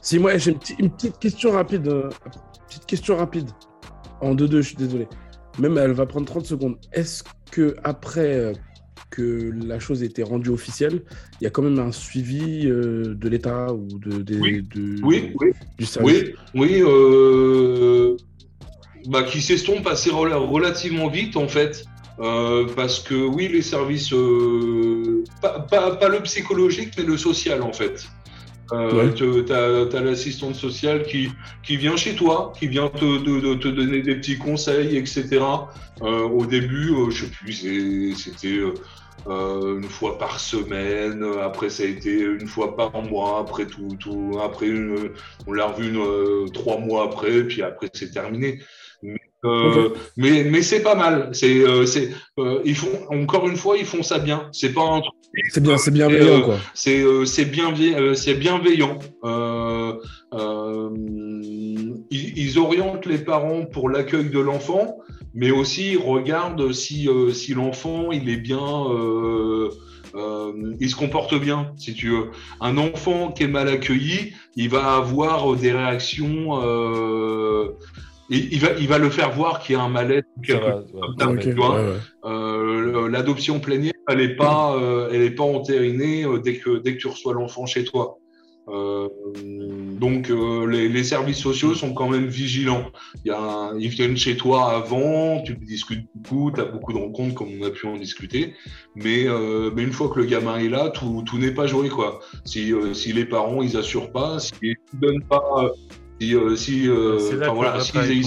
Si 0.00 0.18
moi 0.20 0.36
j'ai 0.38 0.52
une, 0.52 0.58
petite- 0.58 0.78
une 0.78 0.90
petite 0.90 1.18
question 1.18 1.50
rapide, 1.50 1.88
euh, 1.88 2.08
petite 2.68 2.86
question 2.86 3.16
rapide 3.16 3.50
en 4.20 4.34
2-2, 4.36 4.56
je 4.58 4.60
suis 4.68 4.76
désolé. 4.76 5.08
Même 5.58 5.76
elle 5.78 5.90
va 5.92 6.06
prendre 6.06 6.26
30 6.26 6.46
secondes. 6.46 6.76
Est-ce 6.92 7.24
que 7.50 7.74
après 7.82 8.34
euh, 8.38 8.52
que 9.10 9.52
la 9.64 9.78
chose 9.78 10.02
ait 10.02 10.06
été 10.06 10.22
rendue 10.22 10.50
officielle, 10.50 11.02
il 11.40 11.44
y 11.44 11.46
a 11.46 11.50
quand 11.50 11.62
même 11.62 11.78
un 11.78 11.92
suivi 11.92 12.66
euh, 12.66 13.14
de 13.14 13.28
l'État 13.28 13.72
ou 13.72 13.86
de, 13.98 14.22
des- 14.22 14.38
Oui. 14.38 14.62
de- 14.74 15.02
Oui, 15.02 15.30
oui, 15.40 15.48
du 15.78 15.86
service 15.86 16.24
oui, 16.54 16.70
oui, 16.74 16.82
euh, 16.82 18.16
bah, 19.08 19.22
qui 19.22 19.40
s'estompe 19.40 19.86
assez 19.86 20.10
rela- 20.10 20.36
relativement 20.36 21.08
vite 21.08 21.36
en 21.36 21.48
fait. 21.48 21.84
Euh, 22.18 22.64
parce 22.74 22.98
que 23.00 23.14
oui, 23.14 23.48
les 23.48 23.60
services, 23.60 24.10
euh, 24.14 25.22
pas, 25.42 25.60
pas, 25.60 25.96
pas 25.96 26.08
le 26.08 26.20
psychologique, 26.22 26.90
mais 26.96 27.04
le 27.04 27.16
social 27.18 27.60
en 27.62 27.72
fait. 27.74 28.06
Euh, 28.72 29.12
Ouais. 29.12 29.44
T'as 29.46 29.86
t'as 29.86 30.00
l'assistante 30.00 30.56
sociale 30.56 31.04
qui, 31.04 31.28
qui 31.62 31.76
vient 31.76 31.96
chez 31.96 32.16
toi, 32.16 32.52
qui 32.58 32.66
vient 32.66 32.88
te, 32.88 33.54
te 33.54 33.68
donner 33.68 34.02
des 34.02 34.16
petits 34.16 34.38
conseils, 34.38 34.96
etc. 34.96 35.24
Euh, 36.02 36.22
au 36.22 36.46
début, 36.46 36.90
euh, 36.90 37.10
je 37.10 37.26
sais 37.26 37.30
plus, 37.30 38.14
c'était 38.16 38.58
euh, 39.28 39.78
une 39.78 39.88
fois 39.88 40.18
par 40.18 40.38
semaine. 40.40 41.24
Après, 41.42 41.68
ça 41.70 41.82
a 41.82 41.86
été 41.86 42.20
une 42.20 42.46
fois 42.46 42.76
par 42.76 42.92
mois. 43.02 43.38
Après, 43.40 43.66
tout, 43.66 43.88
tout, 43.98 44.38
après 44.42 44.66
une- 44.66 45.10
on 45.46 45.52
l'a 45.52 45.66
revu 45.66 45.88
une, 45.88 45.96
euh, 46.00 46.46
trois 46.52 46.78
mois 46.78 47.04
après, 47.04 47.42
puis 47.44 47.62
après, 47.62 47.88
c'est 47.92 48.10
terminé. 48.12 48.60
Mais, 49.02 49.16
euh, 49.44 49.90
mais, 50.16 50.44
mais 50.44 50.62
c'est 50.62 50.82
pas 50.82 50.94
mal. 50.94 51.30
C'est, 51.32 51.62
c'est, 51.86 52.10
ils 52.64 52.74
font, 52.74 52.88
encore 53.10 53.48
une 53.48 53.56
fois, 53.56 53.76
ils 53.76 53.84
font 53.84 54.02
ça 54.02 54.18
bien. 54.18 54.48
C'est 54.52 54.72
pas 54.72 54.82
un 54.82 55.00
truc 55.00 55.14
C'est 55.50 55.62
bien, 55.62 55.76
c'est 55.76 55.90
bienveillant 55.90 56.42
quoi. 56.42 56.56
c'est 56.74 57.02
c'est 57.26 57.46
euh, 57.60 58.14
c'est 58.14 58.34
bienveillant. 58.34 58.98
Ils, 62.10 62.32
ils 62.38 62.58
orientent 62.58 63.06
les 63.06 63.18
parents 63.18 63.64
pour 63.66 63.88
l'accueil 63.88 64.30
de 64.30 64.38
l'enfant, 64.38 64.98
mais 65.36 65.50
aussi 65.50 65.92
ils 65.92 65.98
regardent 65.98 66.72
si, 66.72 67.08
euh, 67.08 67.30
si 67.30 67.54
l'enfant 67.54 68.10
il 68.10 68.28
est 68.28 68.38
bien, 68.38 68.58
euh, 68.58 69.70
euh, 70.14 70.74
il 70.80 70.88
se 70.90 70.96
comporte 70.96 71.38
bien, 71.38 71.72
si 71.76 71.94
tu 71.94 72.08
veux. 72.08 72.30
Un 72.60 72.78
enfant 72.78 73.30
qui 73.30 73.44
est 73.44 73.48
mal 73.48 73.68
accueilli, 73.68 74.32
il 74.56 74.70
va 74.70 74.94
avoir 74.94 75.54
des 75.54 75.72
réactions. 75.72 76.54
Il, 78.28 78.52
il 78.52 78.58
va, 78.58 78.68
il 78.78 78.88
va 78.88 78.98
le 78.98 79.10
faire 79.10 79.30
voir 79.30 79.60
qu'il 79.60 79.76
y 79.76 79.78
a 79.78 79.82
un. 79.82 79.94
Euh, 82.24 83.08
l'adoption 83.08 83.60
plénière, 83.60 83.92
elle 84.08 84.18
n'est 84.18 84.34
pas, 84.36 84.74
euh, 84.74 85.10
elle 85.12 85.22
est 85.22 85.30
pas 85.30 85.44
entérinée 85.44 86.24
dès 86.42 86.56
que 86.56 86.78
dès 86.78 86.94
que 86.94 87.00
tu 87.00 87.08
reçois 87.08 87.34
l'enfant 87.34 87.66
chez 87.66 87.84
toi. 87.84 88.18
Euh, 88.68 89.08
donc 89.98 90.30
euh, 90.30 90.66
les, 90.66 90.88
les 90.88 91.04
services 91.04 91.38
sociaux 91.38 91.74
sont 91.74 91.92
quand 91.94 92.08
même 92.08 92.26
vigilants. 92.26 92.86
Il 93.24 93.28
y 93.28 93.30
a 93.30 93.38
un- 93.40 93.78
ils 93.78 93.88
viennent 93.88 94.16
chez 94.16 94.36
toi 94.36 94.72
avant, 94.74 95.42
tu 95.42 95.54
discutes 95.56 96.06
beaucoup, 96.14 96.52
tu 96.54 96.60
as 96.60 96.64
beaucoup 96.64 96.92
de 96.92 96.98
rencontres 96.98 97.34
comme 97.34 97.48
on 97.60 97.64
a 97.64 97.70
pu 97.70 97.86
en 97.86 97.96
discuter. 97.96 98.54
Mais, 98.94 99.26
euh, 99.26 99.70
mais 99.74 99.82
une 99.82 99.92
fois 99.92 100.08
que 100.08 100.18
le 100.20 100.26
gamin 100.26 100.58
est 100.58 100.68
là, 100.68 100.90
tout, 100.90 101.22
tout 101.26 101.38
n'est 101.38 101.50
pas 101.50 101.66
joué 101.66 101.88
quoi. 101.88 102.20
Si, 102.44 102.72
euh, 102.72 102.94
si 102.94 103.12
les 103.12 103.24
parents 103.24 103.62
ils 103.62 103.76
assurent 103.76 104.12
pas, 104.12 104.38
s'ils 104.38 104.76
ne 104.94 105.00
donnent 105.00 105.24
pas, 105.24 105.42
si, 106.56 106.88
voilà, 107.54 107.72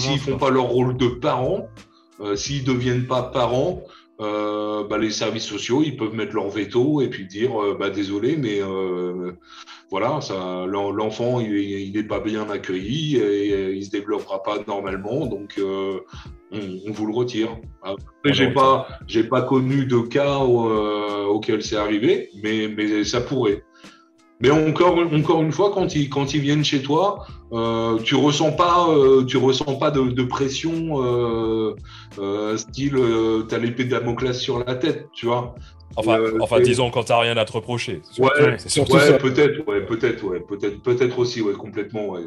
commence, 0.06 0.22
font 0.22 0.38
quoi. 0.38 0.48
pas 0.48 0.54
leur 0.54 0.66
rôle 0.66 0.98
de 0.98 1.08
parents, 1.08 1.68
s'ils 2.36 2.64
deviennent 2.66 3.08
pas 3.08 3.24
parents, 3.24 3.82
euh, 4.22 4.84
bah, 4.88 4.98
les 4.98 5.12
services 5.12 5.46
sociaux, 5.46 5.82
ils 5.84 5.96
peuvent 5.96 6.14
mettre 6.14 6.36
leur 6.36 6.50
veto 6.50 7.02
et 7.02 7.10
puis 7.10 7.26
dire 7.26 7.62
euh, 7.62 7.78
bah, 7.80 7.90
désolé, 7.90 8.36
mais 8.38 8.62
euh, 8.62 9.32
voilà, 9.90 10.20
ça, 10.22 10.66
l'en- 10.68 10.92
l'enfant 10.92 11.40
il, 11.40 11.56
est- 11.56 11.88
il 11.88 11.98
est 11.98 12.04
pas 12.04 12.20
bien 12.20 12.50
accueilli 12.50 13.18
et, 13.18 13.72
il 13.72 13.86
se 13.86 13.92
développera 13.92 14.44
pas 14.44 14.58
normalement, 14.68 15.26
donc 15.26 15.60
on, 15.62 16.00
on 16.52 16.92
vous 16.92 17.06
le 17.06 17.14
retire. 17.14 17.58
Après, 17.82 18.04
On 18.26 18.34
j'ai 18.34 18.52
pas, 18.52 18.88
j'ai 19.08 19.24
pas 19.24 19.42
connu 19.42 19.86
de 19.86 20.00
cas 20.00 20.40
auquel 20.40 21.64
c'est 21.64 21.78
arrivé, 21.78 22.30
mais, 22.44 22.68
mais 22.68 23.04
ça 23.04 23.22
pourrait. 23.22 23.64
Mais 24.42 24.52
encore, 24.52 24.98
encore 24.98 25.42
une 25.42 25.52
fois, 25.52 25.72
quand 25.74 25.96
ils, 25.96 26.10
quand 26.10 26.34
ils 26.34 26.40
viennent 26.40 26.64
chez 26.64 26.82
toi, 26.82 27.28
euh, 27.52 27.98
tu 28.00 28.16
ressens 28.16 28.54
pas, 28.54 28.88
euh, 28.90 29.26
tu 29.26 29.36
ressens 29.38 29.76
pas 29.76 29.92
de, 29.92 30.02
de 30.02 30.24
pression, 30.24 31.04
euh, 31.04 31.76
euh, 32.20 32.56
style, 32.56 32.96
euh, 32.96 33.44
t'as 33.50 33.58
l'épée 33.58 33.84
de 33.84 33.90
Damoclès 33.90 34.40
sur 34.40 34.64
la 34.64 34.76
tête, 34.76 35.10
tu 35.14 35.26
vois. 35.26 35.56
Enfin, 35.98 36.20
Euh, 36.20 36.38
enfin 36.40 36.62
disons 36.62 36.90
quand 36.92 37.04
t'as 37.04 37.20
rien 37.20 37.36
à 37.36 37.44
te 37.44 37.52
reprocher. 37.52 38.02
Ouais, 38.18 38.58
surtout 38.60 38.94
ouais, 38.94 39.18
peut-être, 39.18 39.68
ouais, 39.68 39.86
peut-être, 39.86 40.24
ouais, 40.24 40.40
peut-être, 40.40 40.82
peut-être 40.84 41.20
aussi, 41.20 41.42
ouais, 41.42 41.54
complètement, 41.54 42.08
ouais. 42.10 42.22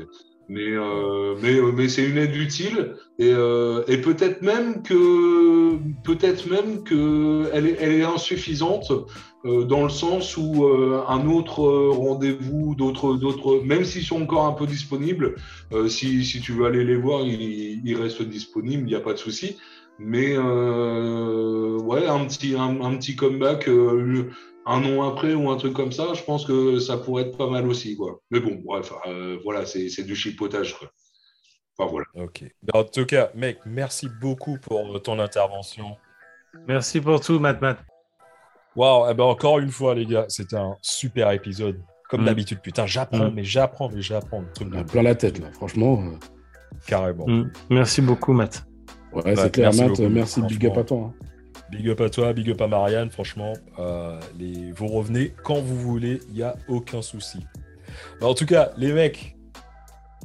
Mais, 0.52 0.70
euh, 0.72 1.34
mais, 1.40 1.54
euh, 1.54 1.72
mais 1.74 1.88
c'est 1.88 2.04
une 2.04 2.18
aide 2.18 2.36
utile 2.36 2.96
et, 3.18 3.32
euh, 3.32 3.84
et 3.88 3.96
peut-être 4.02 4.42
même 4.42 4.82
que 4.82 5.78
peut-être 6.04 6.46
même 6.50 6.84
que 6.84 7.48
elle 7.54 7.68
est, 7.68 8.02
insuffisante 8.02 8.92
dans 9.44 9.82
le 9.82 9.88
sens 9.88 10.36
où 10.36 10.66
un 11.08 11.26
autre 11.26 11.62
rendez-vous, 11.62 12.74
d'autres, 12.76 13.14
d'autres, 13.14 13.62
même 13.64 13.84
s'ils 13.84 14.04
sont 14.04 14.22
encore 14.22 14.46
un 14.46 14.52
peu 14.52 14.66
disponibles, 14.66 15.36
si, 15.88 16.24
si 16.24 16.40
tu 16.40 16.52
veux 16.52 16.66
aller 16.66 16.84
les 16.84 16.96
voir, 16.96 17.22
ils, 17.22 17.96
restent 17.96 18.22
disponibles, 18.22 18.82
il 18.82 18.90
n'y 18.90 18.94
a 18.94 19.00
pas 19.00 19.14
de 19.14 19.18
souci. 19.18 19.56
Mais 19.98 20.36
ouais, 20.36 22.06
un 22.06 22.24
petit, 22.26 22.54
un, 22.56 22.96
petit 22.96 23.16
comeback. 23.16 23.68
Un 24.66 24.84
an 24.84 25.08
après 25.08 25.34
ou 25.34 25.50
un 25.50 25.56
truc 25.56 25.72
comme 25.72 25.92
ça, 25.92 26.14
je 26.14 26.22
pense 26.22 26.44
que 26.44 26.78
ça 26.78 26.96
pourrait 26.96 27.24
être 27.24 27.36
pas 27.36 27.48
mal 27.50 27.66
aussi. 27.66 27.96
Quoi. 27.96 28.20
Mais 28.30 28.40
bon, 28.40 28.60
bref, 28.64 28.92
euh, 29.06 29.38
voilà, 29.44 29.66
c'est 29.66 30.04
du 30.04 30.14
chipotage. 30.14 30.78
Quoi. 30.78 30.88
Enfin 31.78 31.90
voilà. 31.90 32.06
Ok. 32.14 32.44
Ben, 32.62 32.80
en 32.80 32.84
tout 32.84 33.06
cas, 33.06 33.30
mec, 33.34 33.58
merci 33.66 34.08
beaucoup 34.20 34.58
pour 34.60 35.00
ton 35.02 35.18
intervention. 35.18 35.96
Merci 36.68 37.00
pour 37.00 37.20
tout, 37.20 37.38
Matt 37.38 37.60
Matt. 37.60 37.78
Waouh, 38.76 39.10
eh 39.10 39.14
ben 39.14 39.24
encore 39.24 39.58
une 39.58 39.70
fois, 39.70 39.94
les 39.94 40.06
gars, 40.06 40.26
c'était 40.28 40.56
un 40.56 40.76
super 40.82 41.30
épisode. 41.32 41.80
Comme 42.08 42.22
Mm. 42.22 42.26
d'habitude, 42.26 42.60
putain, 42.60 42.84
j'apprends, 42.86 43.30
mais 43.30 43.42
j'apprends, 43.44 43.88
mais 43.88 44.02
j'apprends. 44.02 44.44
On 44.60 44.72
a 44.72 44.84
plein 44.84 45.02
la 45.02 45.14
tête, 45.14 45.38
là. 45.38 45.50
Franchement, 45.52 46.02
euh, 46.02 46.16
Carrément. 46.86 47.26
Mm. 47.26 47.50
Merci 47.70 48.00
beaucoup, 48.02 48.32
Matt. 48.32 48.64
ouais, 49.12 49.22
Ouais, 49.24 49.36
c'est 49.36 49.50
clair, 49.52 49.66
merci 49.68 49.80
Matt. 49.80 49.88
beaucoup, 49.90 50.02
euh, 50.02 50.08
merci, 50.10 50.42
big 50.42 50.66
up 50.66 50.72
franchement. 50.74 50.80
à 50.82 50.84
toi. 50.84 51.14
hein. 51.22 51.26
Big 51.72 51.88
up 51.88 52.02
à 52.02 52.10
toi, 52.10 52.34
big 52.34 52.50
up 52.50 52.60
à 52.60 52.66
Marianne, 52.68 53.10
franchement. 53.10 53.54
euh, 53.78 54.20
les... 54.38 54.72
Vous 54.72 54.88
revenez 54.88 55.32
quand 55.42 55.60
vous 55.60 55.76
voulez, 55.76 56.20
il 56.28 56.34
n'y 56.34 56.42
a 56.42 56.54
aucun 56.68 57.00
souci. 57.00 57.38
Ben, 58.20 58.26
en 58.26 58.34
tout 58.34 58.44
cas, 58.44 58.72
les 58.76 58.92
mecs, 58.92 59.36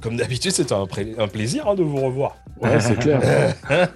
comme 0.02 0.18
d'habitude, 0.18 0.52
c'était 0.52 0.74
un, 0.74 1.28
plaisir 1.28 1.68
hein, 1.68 1.76
de 1.76 1.84
vous 1.84 1.98
revoir. 1.98 2.36
Ouais, 2.62 2.80
c'est 2.82 3.00
clair. 3.00 3.22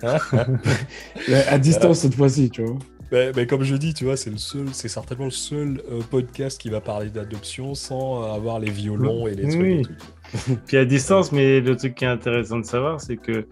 À 1.50 1.58
distance 1.60 2.00
cette 2.00 2.16
fois-ci, 2.16 2.50
tu 2.50 2.64
vois. 2.64 2.80
Mais, 3.12 3.32
mais 3.36 3.46
comme 3.46 3.64
je 3.64 3.76
dis, 3.76 3.94
tu 3.94 4.06
vois, 4.06 4.16
c'est 4.16 4.30
le 4.30 4.38
seul, 4.38 4.68
c'est 4.72 4.88
certainement 4.88 5.26
le 5.26 5.32
seul 5.32 5.82
euh, 5.92 6.00
podcast 6.10 6.60
qui 6.60 6.70
va 6.70 6.80
parler 6.80 7.10
d'adoption 7.10 7.76
sans 7.76 8.24
euh, 8.24 8.34
avoir 8.34 8.60
les 8.60 8.72
violons 8.72 9.28
et 9.28 9.36
les 9.36 9.50
trucs. 9.50 9.62
Oui. 9.62 9.82
et 9.82 9.82
tout. 9.82 10.58
Puis 10.66 10.78
à 10.78 10.86
distance, 10.86 11.34
mais 11.34 11.60
le 11.60 11.76
truc 11.76 11.96
qui 11.96 12.06
est 12.06 12.08
intéressant 12.08 12.60
de 12.60 12.66
savoir, 12.66 13.02
c'est 13.02 13.18
que 13.18 13.46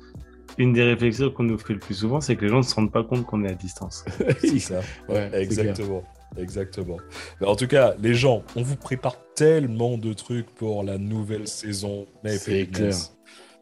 une 0.57 0.73
des 0.73 0.83
réflexions 0.83 1.31
qu'on 1.31 1.43
nous 1.43 1.57
fait 1.57 1.73
le 1.73 1.79
plus 1.79 1.95
souvent, 1.95 2.21
c'est 2.21 2.35
que 2.35 2.43
les 2.43 2.49
gens 2.49 2.57
ne 2.57 2.63
se 2.63 2.75
rendent 2.75 2.91
pas 2.91 3.03
compte 3.03 3.25
qu'on 3.25 3.43
est 3.43 3.49
à 3.49 3.53
distance. 3.55 4.05
C'est 4.39 4.59
ça. 4.59 4.79
Ouais, 5.07 5.27
clair. 5.29 5.35
Exactement. 5.35 6.03
Exactement. 6.37 6.97
Mais 7.41 7.47
en 7.47 7.55
tout 7.55 7.67
cas, 7.67 7.95
les 7.99 8.13
gens, 8.13 8.43
on 8.55 8.61
vous 8.61 8.75
prépare 8.75 9.17
tellement 9.35 9.97
de 9.97 10.13
trucs 10.13 10.47
pour 10.53 10.83
la 10.83 10.97
nouvelle 10.97 11.47
saison. 11.47 12.05
C'est 12.23 12.65
Fitness. 12.65 13.15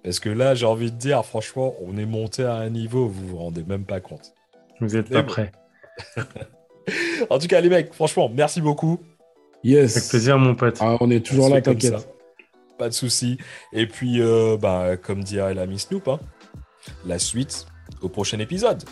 Parce 0.04 0.20
que 0.20 0.30
là, 0.30 0.54
j'ai 0.56 0.66
envie 0.66 0.92
de 0.92 0.98
dire, 0.98 1.24
franchement, 1.26 1.76
on 1.82 1.98
est 1.98 2.06
monté 2.06 2.44
à 2.44 2.56
un 2.56 2.70
niveau, 2.70 3.08
vous 3.08 3.28
vous 3.28 3.38
rendez 3.38 3.64
même 3.64 3.86
pas 3.86 4.00
compte. 4.00 4.34
Vous 4.80 4.96
êtes 4.96 5.10
Mais 5.10 5.16
pas 5.18 5.22
bon. 5.24 5.28
prêts. 5.28 5.52
En 7.30 7.38
tout 7.38 7.48
cas, 7.48 7.60
les 7.60 7.68
mecs, 7.68 7.94
franchement, 7.94 8.32
merci 8.34 8.62
beaucoup. 8.62 9.00
Yes. 9.64 9.98
Avec 9.98 10.10
plaisir, 10.10 10.38
mon 10.38 10.56
pote. 10.56 10.78
Ah, 10.80 10.96
on 11.02 11.12
est 11.12 11.26
toujours 11.26 11.48
On 11.48 11.54
là, 11.54 11.62
t'inquiète. 11.62 12.00
ça. 12.00 12.06
Pas 12.78 12.88
de 12.88 12.94
souci. 12.94 13.38
Et 13.74 13.88
puis, 13.88 14.22
euh, 14.22 14.56
bah, 14.56 14.96
comme 14.96 15.24
dirait 15.24 15.54
l'ami 15.54 15.80
Snoop, 15.80 16.08
hein, 16.08 16.20
la 17.06 17.20
suite 17.20 17.66
au 18.02 18.10
prochain 18.10 18.40
épisode. 18.40 18.84